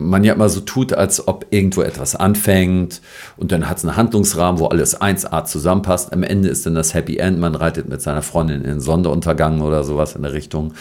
man 0.00 0.24
ja 0.24 0.32
immer 0.32 0.48
so 0.48 0.60
tut, 0.60 0.92
als 0.92 1.28
ob 1.28 1.46
irgendwo 1.50 1.82
etwas 1.82 2.16
anfängt 2.16 3.00
und 3.36 3.52
dann 3.52 3.68
hat 3.68 3.78
es 3.78 3.84
einen 3.84 3.96
Handlungsrahmen, 3.96 4.58
wo 4.58 4.66
alles 4.66 5.00
1A 5.00 5.44
zusammenpasst. 5.44 6.12
Am 6.12 6.22
Ende 6.22 6.48
ist 6.48 6.66
dann 6.66 6.74
das 6.74 6.94
Happy 6.94 7.18
End, 7.18 7.38
man 7.38 7.54
reitet 7.54 7.88
mit 7.88 8.00
seiner 8.00 8.22
Freundin 8.22 8.62
in 8.62 8.64
den 8.64 8.80
Sonderuntergang 8.80 9.60
oder 9.60 9.84
sowas 9.84 10.16
in 10.16 10.22
der 10.22 10.32
Richtung. 10.32 10.74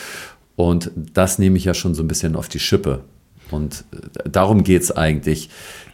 Und 0.56 0.92
das 0.96 1.38
nehme 1.38 1.58
ich 1.58 1.66
ja 1.66 1.74
schon 1.74 1.96
so 1.96 2.04
ein 2.04 2.08
bisschen 2.08 2.36
auf 2.36 2.50
die 2.50 2.60
Schippe. 2.60 3.02
Und 3.52 3.84
äh, 3.92 4.30
darum 4.30 4.64
geht 4.64 4.84
es 4.84 4.92
eigentlich, 4.96 5.50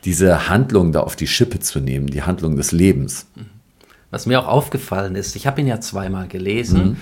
diese 0.05 0.49
Handlung 0.49 0.91
da 0.91 1.01
auf 1.01 1.15
die 1.15 1.27
Schippe 1.27 1.59
zu 1.59 1.79
nehmen, 1.79 2.07
die 2.07 2.23
Handlung 2.23 2.55
des 2.55 2.71
Lebens. 2.71 3.27
Was 4.11 4.27
mir 4.27 4.39
auch 4.39 4.47
aufgefallen 4.47 5.15
ist, 5.15 5.35
ich 5.35 5.47
habe 5.47 5.61
ihn 5.61 5.67
ja 5.67 5.81
zweimal 5.81 6.27
gelesen. 6.27 6.83
Mhm 6.83 6.97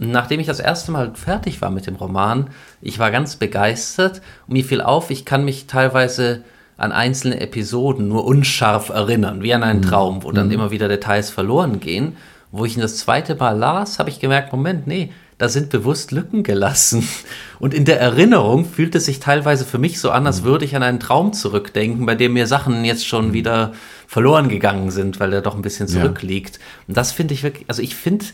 nachdem 0.00 0.40
ich 0.40 0.46
das 0.46 0.60
erste 0.60 0.92
Mal 0.92 1.12
fertig 1.14 1.60
war 1.60 1.70
mit 1.70 1.86
dem 1.86 1.96
Roman, 1.96 2.48
ich 2.80 2.98
war 2.98 3.10
ganz 3.10 3.36
begeistert 3.36 4.22
und 4.46 4.54
mir 4.54 4.64
fiel 4.64 4.80
auf, 4.80 5.10
ich 5.10 5.24
kann 5.24 5.44
mich 5.44 5.66
teilweise 5.66 6.42
an 6.78 6.92
einzelne 6.92 7.40
Episoden 7.40 8.08
nur 8.08 8.24
unscharf 8.24 8.88
erinnern, 8.88 9.42
wie 9.42 9.52
an 9.52 9.62
einen 9.62 9.80
mhm. 9.80 9.84
Traum, 9.84 10.22
wo 10.24 10.32
dann 10.32 10.46
mhm. 10.46 10.52
immer 10.52 10.70
wieder 10.70 10.88
Details 10.88 11.28
verloren 11.28 11.78
gehen. 11.78 12.16
Wo 12.52 12.64
ich 12.64 12.74
ihn 12.74 12.80
das 12.80 12.96
zweite 12.96 13.36
Mal 13.36 13.56
las, 13.56 14.00
habe 14.00 14.10
ich 14.10 14.18
gemerkt, 14.18 14.50
Moment, 14.52 14.86
nee, 14.86 15.12
da 15.38 15.48
sind 15.48 15.68
bewusst 15.68 16.10
Lücken 16.10 16.42
gelassen. 16.42 17.06
Und 17.60 17.74
in 17.74 17.84
der 17.84 18.00
Erinnerung 18.00 18.64
fühlt 18.64 18.94
es 18.94 19.04
sich 19.04 19.20
teilweise 19.20 19.64
für 19.64 19.78
mich 19.78 20.00
so 20.00 20.10
an, 20.10 20.26
als 20.26 20.40
mhm. 20.40 20.46
würde 20.46 20.64
ich 20.64 20.74
an 20.74 20.82
einen 20.82 21.00
Traum 21.00 21.34
zurückdenken, 21.34 22.06
bei 22.06 22.14
dem 22.14 22.32
mir 22.32 22.46
Sachen 22.46 22.84
jetzt 22.84 23.06
schon 23.06 23.34
wieder 23.34 23.72
verloren 24.06 24.48
gegangen 24.48 24.90
sind, 24.90 25.20
weil 25.20 25.32
er 25.32 25.42
doch 25.42 25.54
ein 25.54 25.62
bisschen 25.62 25.86
zurückliegt. 25.86 26.56
Ja. 26.56 26.62
Und 26.88 26.96
das 26.96 27.12
finde 27.12 27.34
ich 27.34 27.42
wirklich, 27.42 27.66
also 27.68 27.82
ich 27.82 27.94
finde, 27.94 28.24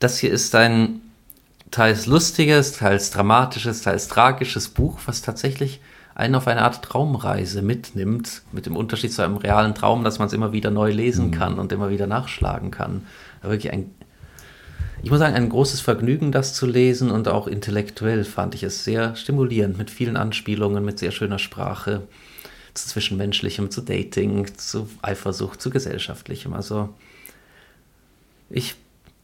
das 0.00 0.18
hier 0.18 0.32
ist 0.32 0.54
ein 0.54 1.02
teils 1.70 2.06
lustiges, 2.06 2.72
teils 2.72 3.10
dramatisches, 3.10 3.82
teils 3.82 4.08
tragisches 4.08 4.68
Buch, 4.68 4.98
was 5.06 5.22
tatsächlich 5.22 5.80
einen 6.14 6.34
auf 6.34 6.48
eine 6.48 6.62
Art 6.62 6.82
Traumreise 6.82 7.62
mitnimmt, 7.62 8.42
mit 8.50 8.66
dem 8.66 8.76
Unterschied 8.76 9.12
zu 9.12 9.22
einem 9.22 9.36
realen 9.36 9.74
Traum, 9.74 10.02
dass 10.02 10.18
man 10.18 10.26
es 10.26 10.34
immer 10.34 10.52
wieder 10.52 10.70
neu 10.70 10.90
lesen 10.90 11.28
mhm. 11.28 11.30
kann 11.32 11.58
und 11.58 11.70
immer 11.70 11.90
wieder 11.90 12.06
nachschlagen 12.06 12.70
kann. 12.70 13.06
Wirklich 13.42 13.72
ein, 13.72 13.90
ich 15.02 15.10
muss 15.10 15.20
sagen, 15.20 15.34
ein 15.34 15.48
großes 15.48 15.80
Vergnügen, 15.80 16.32
das 16.32 16.54
zu 16.54 16.66
lesen 16.66 17.10
und 17.10 17.28
auch 17.28 17.46
intellektuell 17.46 18.24
fand 18.24 18.54
ich 18.54 18.62
es 18.64 18.84
sehr 18.84 19.14
stimulierend, 19.16 19.78
mit 19.78 19.90
vielen 19.90 20.16
Anspielungen, 20.16 20.84
mit 20.84 20.98
sehr 20.98 21.12
schöner 21.12 21.38
Sprache, 21.38 22.02
zu 22.74 22.88
Zwischenmenschlichem, 22.88 23.70
zu 23.70 23.80
Dating, 23.80 24.46
zu 24.56 24.88
Eifersucht, 25.02 25.60
zu 25.60 25.70
Gesellschaftlichem. 25.70 26.52
Also 26.52 26.90
ich 28.48 28.76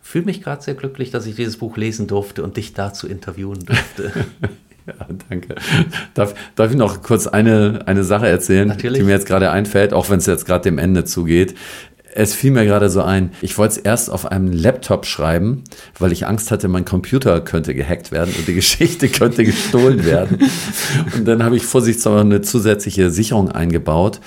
fühle 0.06 0.26
mich 0.26 0.40
gerade 0.40 0.62
sehr 0.62 0.74
glücklich, 0.74 1.10
dass 1.10 1.26
ich 1.26 1.34
dieses 1.34 1.56
Buch 1.56 1.76
lesen 1.76 2.06
durfte 2.06 2.44
und 2.44 2.56
dich 2.56 2.72
dazu 2.72 3.08
interviewen 3.08 3.58
durfte. 3.64 4.12
ja, 4.86 4.94
danke. 5.28 5.56
Darf, 6.14 6.34
darf 6.54 6.70
ich 6.70 6.76
noch 6.76 7.02
kurz 7.02 7.26
eine, 7.26 7.80
eine 7.86 8.04
Sache 8.04 8.28
erzählen, 8.28 8.68
Natürlich. 8.68 9.00
die 9.00 9.04
mir 9.04 9.12
jetzt 9.12 9.26
gerade 9.26 9.50
einfällt, 9.50 9.92
auch 9.92 10.08
wenn 10.08 10.18
es 10.18 10.26
jetzt 10.26 10.46
gerade 10.46 10.62
dem 10.62 10.78
Ende 10.78 11.04
zugeht. 11.04 11.56
Es 12.14 12.34
fiel 12.34 12.52
mir 12.52 12.64
gerade 12.64 12.88
so 12.88 13.02
ein, 13.02 13.32
ich 13.42 13.58
wollte 13.58 13.72
es 13.72 13.78
erst 13.78 14.08
auf 14.08 14.26
einem 14.26 14.52
Laptop 14.52 15.06
schreiben, 15.06 15.64
weil 15.98 16.12
ich 16.12 16.26
Angst 16.26 16.52
hatte, 16.52 16.68
mein 16.68 16.84
Computer 16.84 17.40
könnte 17.40 17.74
gehackt 17.74 18.12
werden 18.12 18.32
und 18.38 18.46
die 18.46 18.54
Geschichte 18.54 19.08
könnte 19.08 19.44
gestohlen 19.44 20.04
werden. 20.04 20.38
Und 21.16 21.26
dann 21.26 21.42
habe 21.42 21.56
ich 21.56 21.66
vorsichtshalber 21.66 22.20
eine 22.20 22.40
zusätzliche 22.42 23.10
Sicherung 23.10 23.50
eingebaut, 23.50 24.20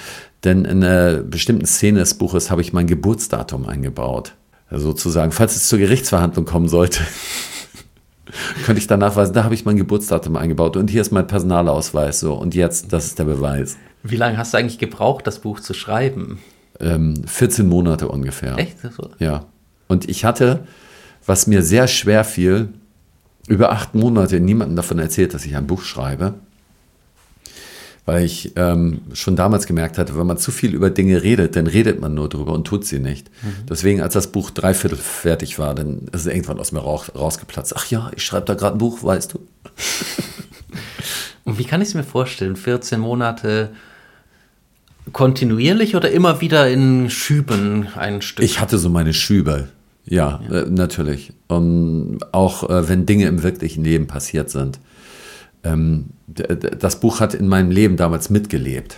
denn 0.43 0.65
in 0.65 0.83
einer 0.83 1.23
bestimmten 1.23 1.65
Szene 1.65 1.99
des 1.99 2.15
Buches 2.15 2.51
habe 2.51 2.61
ich 2.61 2.73
mein 2.73 2.85
Geburtsdatum 2.85 3.65
eingebaut 3.65 4.33
sozusagen, 4.71 5.31
falls 5.31 5.55
es 5.55 5.67
zur 5.67 5.79
Gerichtsverhandlung 5.79 6.45
kommen 6.45 6.67
sollte, 6.67 7.01
könnte 8.65 8.79
ich 8.79 8.87
dann 8.87 8.99
nachweisen, 8.99 9.33
da 9.33 9.43
habe 9.43 9.55
ich 9.55 9.65
mein 9.65 9.77
Geburtsdatum 9.77 10.35
eingebaut 10.35 10.77
und 10.77 10.89
hier 10.89 11.01
ist 11.01 11.11
mein 11.11 11.27
Personalausweis 11.27 12.19
so 12.19 12.33
und 12.33 12.55
jetzt, 12.55 12.93
das 12.93 13.07
ist 13.07 13.19
der 13.19 13.25
Beweis. 13.25 13.77
Wie 14.03 14.15
lange 14.15 14.37
hast 14.37 14.53
du 14.53 14.57
eigentlich 14.57 14.79
gebraucht, 14.79 15.27
das 15.27 15.39
Buch 15.39 15.59
zu 15.59 15.73
schreiben? 15.73 16.39
Ähm, 16.79 17.15
14 17.25 17.67
Monate 17.67 18.07
ungefähr. 18.07 18.57
Echt? 18.57 18.77
Ja. 19.17 19.45
Und 19.87 20.07
ich 20.07 20.23
hatte, 20.23 20.67
was 21.25 21.47
mir 21.47 21.63
sehr 21.63 21.87
schwer 21.87 22.23
fiel, 22.23 22.69
über 23.47 23.71
acht 23.71 23.95
Monate 23.95 24.39
niemandem 24.39 24.75
davon 24.75 24.99
erzählt, 24.99 25.33
dass 25.33 25.45
ich 25.45 25.57
ein 25.57 25.67
Buch 25.67 25.81
schreibe 25.81 26.35
weil 28.09 28.25
ich 28.25 28.53
ähm, 28.55 29.01
schon 29.13 29.35
damals 29.35 29.67
gemerkt 29.67 29.99
hatte, 29.99 30.17
wenn 30.17 30.25
man 30.25 30.39
zu 30.39 30.49
viel 30.49 30.73
über 30.73 30.89
Dinge 30.89 31.21
redet, 31.21 31.55
dann 31.55 31.67
redet 31.67 32.01
man 32.01 32.15
nur 32.15 32.27
drüber 32.27 32.53
und 32.53 32.65
tut 32.65 32.83
sie 32.83 32.97
nicht. 32.97 33.29
Mhm. 33.43 33.67
Deswegen, 33.69 34.01
als 34.01 34.15
das 34.15 34.31
Buch 34.31 34.49
dreiviertel 34.49 34.97
fertig 34.97 35.59
war, 35.59 35.75
dann 35.75 36.07
ist 36.11 36.21
es 36.21 36.25
irgendwann 36.25 36.59
aus 36.59 36.71
mir 36.71 36.79
raus, 36.79 37.11
rausgeplatzt. 37.15 37.75
Ach 37.77 37.85
ja, 37.91 38.09
ich 38.15 38.25
schreibe 38.25 38.47
da 38.47 38.55
gerade 38.55 38.77
ein 38.77 38.79
Buch, 38.79 39.03
weißt 39.03 39.35
du. 39.35 39.41
und 41.45 41.59
wie 41.59 41.65
kann 41.65 41.83
ich 41.83 41.89
es 41.89 41.93
mir 41.93 42.03
vorstellen? 42.03 42.55
14 42.55 42.99
Monate 42.99 43.69
kontinuierlich 45.13 45.95
oder 45.95 46.09
immer 46.09 46.41
wieder 46.41 46.67
in 46.67 47.11
Schüben 47.11 47.89
ein 47.95 48.23
Stück? 48.23 48.43
Ich 48.43 48.59
hatte 48.59 48.79
so 48.79 48.89
meine 48.89 49.13
Schübe. 49.13 49.67
Ja, 50.05 50.41
ja. 50.49 50.61
Äh, 50.61 50.65
natürlich. 50.71 51.31
Und 51.47 52.21
auch 52.31 52.67
äh, 52.67 52.89
wenn 52.89 53.05
Dinge 53.05 53.27
im 53.27 53.43
wirklichen 53.43 53.83
Leben 53.83 54.07
passiert 54.07 54.49
sind 54.49 54.79
ähm, 55.63 56.11
das 56.27 56.99
Buch 56.99 57.19
hat 57.19 57.33
in 57.33 57.47
meinem 57.47 57.71
Leben 57.71 57.97
damals 57.97 58.29
mitgelebt. 58.29 58.97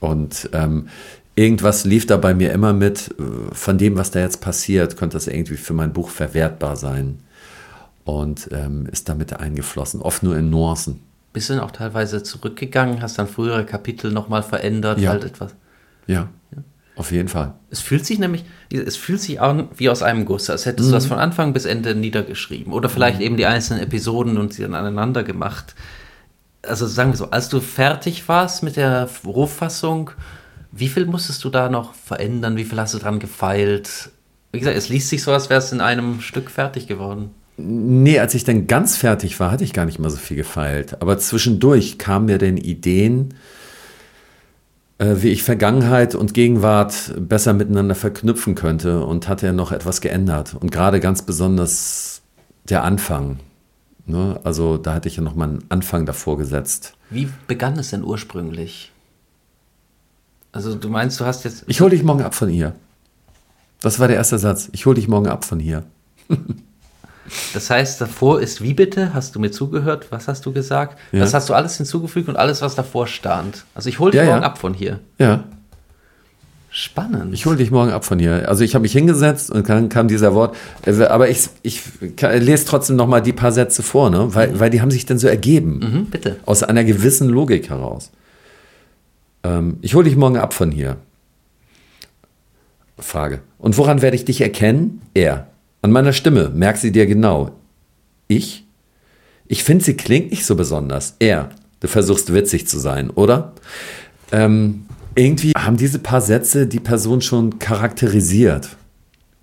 Und 0.00 0.48
ähm, 0.52 0.88
irgendwas 1.34 1.84
lief 1.84 2.06
da 2.06 2.16
bei 2.16 2.34
mir 2.34 2.52
immer 2.52 2.72
mit, 2.72 3.14
äh, 3.18 3.54
von 3.54 3.78
dem, 3.78 3.96
was 3.96 4.10
da 4.10 4.20
jetzt 4.20 4.40
passiert, 4.40 4.96
könnte 4.96 5.16
das 5.16 5.26
irgendwie 5.26 5.56
für 5.56 5.74
mein 5.74 5.92
Buch 5.92 6.08
verwertbar 6.08 6.76
sein. 6.76 7.20
Und 8.04 8.48
ähm, 8.52 8.86
ist 8.90 9.08
damit 9.08 9.38
eingeflossen, 9.38 10.00
oft 10.00 10.22
nur 10.22 10.36
in 10.36 10.50
Nuancen. 10.50 11.00
Bist 11.32 11.48
du 11.48 11.54
denn 11.54 11.62
auch 11.62 11.70
teilweise 11.70 12.22
zurückgegangen, 12.22 13.02
hast 13.02 13.18
dann 13.18 13.28
frühere 13.28 13.64
Kapitel 13.64 14.10
nochmal 14.10 14.42
verändert, 14.42 14.98
ja. 14.98 15.10
halt 15.10 15.24
etwas? 15.24 15.54
Ja. 16.06 16.28
ja. 16.50 16.62
Auf 16.96 17.12
jeden 17.12 17.28
Fall. 17.28 17.54
Es 17.70 17.80
fühlt 17.80 18.04
sich 18.04 18.18
nämlich, 18.18 18.44
es 18.70 18.96
fühlt 18.96 19.20
sich 19.20 19.40
an 19.40 19.68
wie 19.76 19.88
aus 19.88 20.02
einem 20.02 20.24
Guss, 20.24 20.50
als 20.50 20.66
hättest 20.66 20.88
mhm. 20.88 20.92
du 20.92 20.96
das 20.96 21.06
von 21.06 21.18
Anfang 21.18 21.52
bis 21.52 21.64
Ende 21.64 21.94
niedergeschrieben. 21.94 22.72
Oder 22.72 22.88
vielleicht 22.88 23.20
mhm. 23.20 23.24
eben 23.24 23.36
die 23.36 23.46
einzelnen 23.46 23.82
Episoden 23.82 24.36
und 24.38 24.52
sie 24.52 24.62
dann 24.62 24.74
aneinander 24.74 25.22
gemacht. 25.22 25.74
Also 26.62 26.86
sagen 26.86 27.12
wir 27.12 27.16
so, 27.16 27.30
als 27.30 27.48
du 27.48 27.60
fertig 27.60 28.28
warst 28.28 28.62
mit 28.62 28.76
der 28.76 29.08
Rohfassung, 29.24 30.10
wie 30.72 30.88
viel 30.88 31.06
musstest 31.06 31.42
du 31.44 31.48
da 31.48 31.68
noch 31.68 31.94
verändern? 31.94 32.56
Wie 32.56 32.64
viel 32.64 32.78
hast 32.78 32.94
du 32.94 32.98
dran 32.98 33.18
gefeilt? 33.18 34.10
Wie 34.52 34.58
gesagt, 34.58 34.76
es 34.76 34.88
liest 34.88 35.08
sich 35.08 35.22
so, 35.22 35.32
als 35.32 35.48
wäre 35.48 35.58
es 35.58 35.72
in 35.72 35.80
einem 35.80 36.20
Stück 36.20 36.50
fertig 36.50 36.86
geworden. 36.86 37.30
Nee, 37.56 38.18
als 38.18 38.34
ich 38.34 38.44
dann 38.44 38.66
ganz 38.66 38.96
fertig 38.96 39.38
war, 39.38 39.50
hatte 39.50 39.64
ich 39.64 39.72
gar 39.72 39.84
nicht 39.84 39.98
mal 39.98 40.10
so 40.10 40.16
viel 40.16 40.36
gefeilt. 40.36 41.00
Aber 41.00 41.18
zwischendurch 41.18 41.98
kamen 41.98 42.26
mir 42.26 42.38
dann 42.38 42.56
Ideen, 42.56 43.34
wie 45.00 45.28
ich 45.28 45.42
Vergangenheit 45.42 46.14
und 46.14 46.34
Gegenwart 46.34 47.14
besser 47.18 47.54
miteinander 47.54 47.94
verknüpfen 47.94 48.54
könnte 48.54 49.02
und 49.04 49.28
hat 49.28 49.42
er 49.42 49.54
noch 49.54 49.72
etwas 49.72 50.02
geändert. 50.02 50.54
Und 50.54 50.70
gerade 50.70 51.00
ganz 51.00 51.22
besonders 51.22 52.20
der 52.68 52.84
Anfang. 52.84 53.38
Ne? 54.04 54.38
Also 54.44 54.76
da 54.76 54.94
hatte 54.94 55.08
ich 55.08 55.16
ja 55.16 55.22
noch 55.22 55.34
mal 55.34 55.48
einen 55.48 55.64
Anfang 55.70 56.04
davor 56.04 56.36
gesetzt. 56.36 56.96
Wie 57.08 57.30
begann 57.46 57.78
es 57.78 57.90
denn 57.90 58.04
ursprünglich? 58.04 58.92
Also 60.52 60.74
du 60.74 60.88
meinst, 60.90 61.18
du 61.18 61.24
hast 61.24 61.44
jetzt... 61.44 61.64
Ich 61.66 61.80
hole 61.80 61.90
dich 61.90 62.02
morgen 62.02 62.22
ab 62.22 62.34
von 62.34 62.50
hier. 62.50 62.74
Das 63.80 64.00
war 64.00 64.08
der 64.08 64.18
erste 64.18 64.38
Satz. 64.38 64.68
Ich 64.72 64.84
hole 64.84 64.96
dich 64.96 65.08
morgen 65.08 65.28
ab 65.28 65.46
von 65.46 65.60
hier. 65.60 65.84
Das 67.54 67.70
heißt, 67.70 68.00
davor 68.00 68.40
ist 68.40 68.62
wie 68.62 68.74
bitte? 68.74 69.12
Hast 69.14 69.34
du 69.34 69.40
mir 69.40 69.50
zugehört? 69.50 70.06
Was 70.10 70.26
hast 70.28 70.46
du 70.46 70.52
gesagt? 70.52 70.98
Ja. 71.12 71.20
Das 71.20 71.34
hast 71.34 71.48
du 71.48 71.54
alles 71.54 71.76
hinzugefügt 71.76 72.28
und 72.28 72.36
alles, 72.36 72.62
was 72.62 72.74
davor 72.74 73.06
stand. 73.06 73.64
Also 73.74 73.88
ich 73.88 73.98
hole 73.98 74.12
dich 74.12 74.20
ja, 74.20 74.26
morgen 74.26 74.42
ja. 74.42 74.46
ab 74.46 74.58
von 74.58 74.74
hier. 74.74 75.00
Ja. 75.18 75.44
Spannend. 76.72 77.34
Ich 77.34 77.46
hole 77.46 77.56
dich 77.56 77.72
morgen 77.72 77.90
ab 77.90 78.04
von 78.04 78.20
hier. 78.20 78.48
Also 78.48 78.62
ich 78.62 78.74
habe 78.74 78.82
mich 78.82 78.92
hingesetzt 78.92 79.50
und 79.50 79.68
dann 79.68 79.88
kam 79.88 80.06
dieser 80.06 80.34
Wort. 80.34 80.56
Also, 80.86 81.06
aber 81.08 81.28
ich, 81.28 81.48
ich 81.62 81.82
lese 82.20 82.64
trotzdem 82.64 82.94
noch 82.94 83.08
mal 83.08 83.20
die 83.20 83.32
paar 83.32 83.50
Sätze 83.50 83.82
vor, 83.82 84.08
ne? 84.08 84.34
weil, 84.34 84.52
mhm. 84.52 84.60
weil 84.60 84.70
die 84.70 84.80
haben 84.80 84.92
sich 84.92 85.04
dann 85.04 85.18
so 85.18 85.26
ergeben. 85.26 85.80
Mhm, 85.80 86.04
bitte. 86.06 86.36
Aus 86.46 86.62
einer 86.62 86.84
gewissen 86.84 87.28
Logik 87.28 87.70
heraus. 87.70 88.12
Ähm, 89.42 89.78
ich 89.82 89.94
hole 89.94 90.04
dich 90.04 90.16
morgen 90.16 90.36
ab 90.36 90.54
von 90.54 90.70
hier. 90.70 90.96
Frage. 92.98 93.40
Und 93.58 93.76
woran 93.76 94.00
werde 94.00 94.14
ich 94.14 94.24
dich 94.24 94.40
erkennen? 94.40 95.02
Er. 95.12 95.49
An 95.82 95.92
meiner 95.92 96.12
Stimme, 96.12 96.50
merk 96.50 96.76
sie 96.76 96.92
dir 96.92 97.06
genau. 97.06 97.52
Ich? 98.28 98.66
Ich 99.46 99.64
finde, 99.64 99.84
sie 99.84 99.96
klingt 99.96 100.30
nicht 100.30 100.44
so 100.44 100.54
besonders. 100.54 101.16
Er. 101.18 101.50
Du 101.80 101.88
versuchst 101.88 102.32
witzig 102.32 102.68
zu 102.68 102.78
sein, 102.78 103.10
oder? 103.10 103.54
Ähm, 104.30 104.86
irgendwie 105.14 105.52
haben 105.56 105.76
diese 105.76 105.98
paar 105.98 106.20
Sätze 106.20 106.66
die 106.66 106.80
Person 106.80 107.22
schon 107.22 107.58
charakterisiert. 107.58 108.68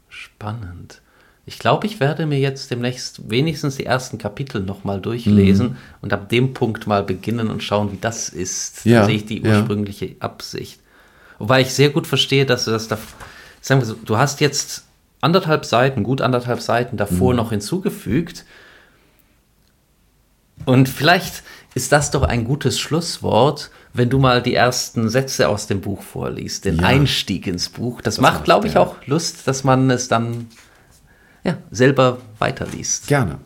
Spannend. 0.08 1.02
Ich 1.46 1.60
glaube, 1.60 1.88
ich 1.88 2.00
werde 2.00 2.26
mir 2.26 2.40
jetzt 2.40 2.72
demnächst 2.72 3.30
wenigstens 3.30 3.78
die 3.78 3.86
ersten 3.86 4.18
Kapitel 4.18 4.62
nochmal 4.62 5.00
durchlesen 5.02 5.70
mhm. 5.70 5.76
und 6.02 6.14
ab 6.14 6.30
dem 6.30 6.54
Punkt 6.54 6.88
mal 6.88 7.04
beginnen 7.04 7.48
und 7.48 7.64
schauen, 7.64 7.92
wie 7.92 7.98
das 8.00 8.30
ist. 8.30 8.86
Ja, 8.86 9.02
da 9.02 9.06
sehe 9.06 9.16
ich 9.16 9.26
die 9.26 9.42
ursprüngliche 9.42 10.06
ja. 10.08 10.16
Absicht. 10.20 10.80
Wobei 11.40 11.62
ich 11.62 11.74
sehr 11.74 11.90
gut 11.90 12.06
verstehe, 12.06 12.46
dass 12.46 12.66
du 12.66 12.72
das 12.72 12.88
da, 12.88 12.98
sagen 13.62 13.82
wir 13.82 13.86
so, 13.86 13.94
du 13.94 14.18
hast 14.18 14.42
jetzt 14.42 14.87
anderthalb 15.22 15.66
Seiten, 15.66 16.04
gut 16.04 16.22
anderthalb 16.22 16.62
Seiten 16.62 16.98
davor 16.98 17.32
mhm. 17.32 17.38
noch 17.38 17.50
hinzugefügt. 17.52 18.46
Und 20.66 20.90
vielleicht 20.90 21.44
ist 21.76 21.92
das 21.92 22.12
doch 22.12 22.24
ein 22.24 22.44
gutes 22.44 22.80
Schlusswort, 22.80 23.70
wenn 23.94 24.10
du 24.10 24.20
mal 24.20 24.42
die 24.42 24.54
ersten 24.54 25.10
Sätze 25.10 25.50
aus 25.50 25.68
dem 25.68 25.82
Buch 25.82 26.02
vorliest, 26.02 26.66
den 26.66 26.78
ja. 26.78 26.84
Einstieg 26.88 27.48
ins 27.48 27.70
Buch. 27.70 28.02
Das, 28.02 28.16
das 28.16 28.22
macht, 28.22 28.44
glaube 28.44 28.68
ich, 28.68 28.78
auch 28.78 28.96
Lust, 29.06 29.48
dass 29.48 29.64
man 29.64 29.90
es 29.90 30.08
dann 30.08 30.48
ja, 31.44 31.58
selber 31.72 32.20
weiterliest. 32.40 33.08
Gerne. 33.08 33.40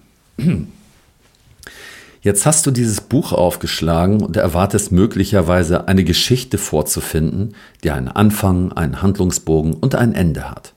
Jetzt 2.22 2.46
hast 2.46 2.66
du 2.66 2.72
dieses 2.72 3.02
Buch 3.02 3.34
aufgeschlagen 3.34 4.22
und 4.22 4.38
erwartest 4.38 4.92
möglicherweise 4.92 5.88
eine 5.88 6.04
Geschichte 6.04 6.58
vorzufinden, 6.58 7.56
die 7.84 7.92
einen 7.92 8.10
Anfang, 8.10 8.72
einen 8.74 9.02
Handlungsbogen 9.02 9.74
und 9.74 9.96
ein 9.96 10.14
Ende 10.14 10.50
hat. 10.50 10.74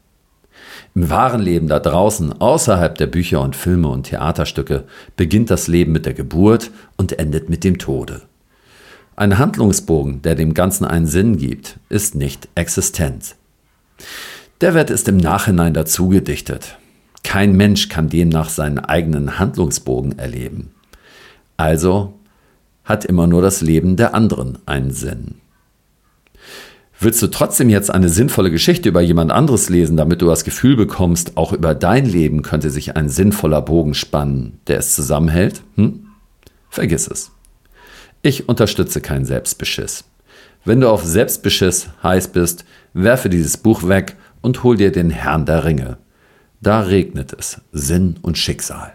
Im 0.95 1.11
wahren 1.11 1.41
Leben 1.41 1.67
da 1.67 1.81
draußen, 1.81 2.41
außerhalb 2.41 2.97
der 2.97 3.09
Bücher 3.09 3.41
und 3.41 3.57
Filme 3.57 3.89
und 3.89 4.05
Theaterstücke, 4.05 4.85
beginnt 5.17 5.51
das 5.51 5.67
Leben 5.67 5.91
mit 5.91 6.07
der 6.07 6.15
Geburt 6.15 6.71
und 6.97 7.19
endet 7.19 7.49
mit 7.49 7.65
dem 7.65 7.79
Tode. 7.79 8.23
Ein 9.17 9.39
Handlungsbogen, 9.39 10.23
der 10.23 10.37
dem 10.37 10.55
Ganzen 10.55 10.85
einen 10.85 11.07
Sinn 11.07 11.37
gibt, 11.37 11.79
ist 11.89 12.15
nicht 12.15 12.49
existent. 12.55 13.35
Der 14.61 14.75
Wert 14.75 14.91
ist 14.91 15.09
im 15.09 15.17
Nachhinein 15.17 15.75
dazu 15.75 16.09
gedichtet. 16.09 16.79
Kein 17.25 17.57
Mensch 17.57 17.89
kann 17.89 18.09
demnach 18.09 18.49
seinen 18.49 18.79
eigenen 18.79 19.39
Handlungsbogen 19.39 20.19
erleben. 20.19 20.71
Also 21.57 22.15
hat 22.85 23.05
immer 23.05 23.27
nur 23.27 23.43
das 23.43 23.63
Leben 23.63 23.97
der 23.97 24.15
anderen 24.15 24.59
einen 24.67 24.93
Sinn. 24.93 25.37
Willst 27.05 27.21
du 27.21 27.27
trotzdem 27.27 27.69
jetzt 27.69 27.91
eine 27.91 28.09
sinnvolle 28.09 28.51
Geschichte 28.51 28.89
über 28.89 29.03
jemand 29.03 29.31
anderes 29.31 29.69
lesen, 29.69 29.99
damit 29.99 30.23
du 30.23 30.27
das 30.27 30.43
Gefühl 30.43 30.75
bekommst, 30.75 31.37
auch 31.37 31.53
über 31.53 31.75
dein 31.75 32.07
Leben 32.07 32.41
könnte 32.41 32.71
sich 32.71 32.97
ein 32.97 33.11
sinnvoller 33.11 33.61
Bogen 33.61 33.93
spannen, 33.93 34.59
der 34.69 34.79
es 34.79 34.95
zusammenhält? 34.95 35.61
Hm? 35.77 36.07
Vergiss 36.71 37.07
es. 37.07 37.31
Ich 38.23 38.49
unterstütze 38.49 39.03
keinen 39.03 39.27
Selbstbeschiss. 39.27 40.05
Wenn 40.65 40.81
du 40.81 40.89
auf 40.89 41.05
Selbstbeschiss 41.05 41.89
heiß 42.03 42.29
bist, 42.29 42.65
werfe 42.95 43.29
dieses 43.29 43.59
Buch 43.59 43.87
weg 43.87 44.17
und 44.41 44.63
hol 44.63 44.79
dir 44.79 44.91
den 44.91 45.11
Herrn 45.11 45.45
der 45.45 45.67
Ringe. 45.67 45.99
Da 46.63 46.81
regnet 46.81 47.35
es 47.39 47.61
Sinn 47.71 48.17
und 48.23 48.39
Schicksal. 48.39 48.95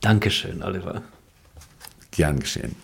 Dankeschön, 0.00 0.64
Oliver. 0.64 1.02
Gern 2.10 2.40
geschehen. 2.40 2.74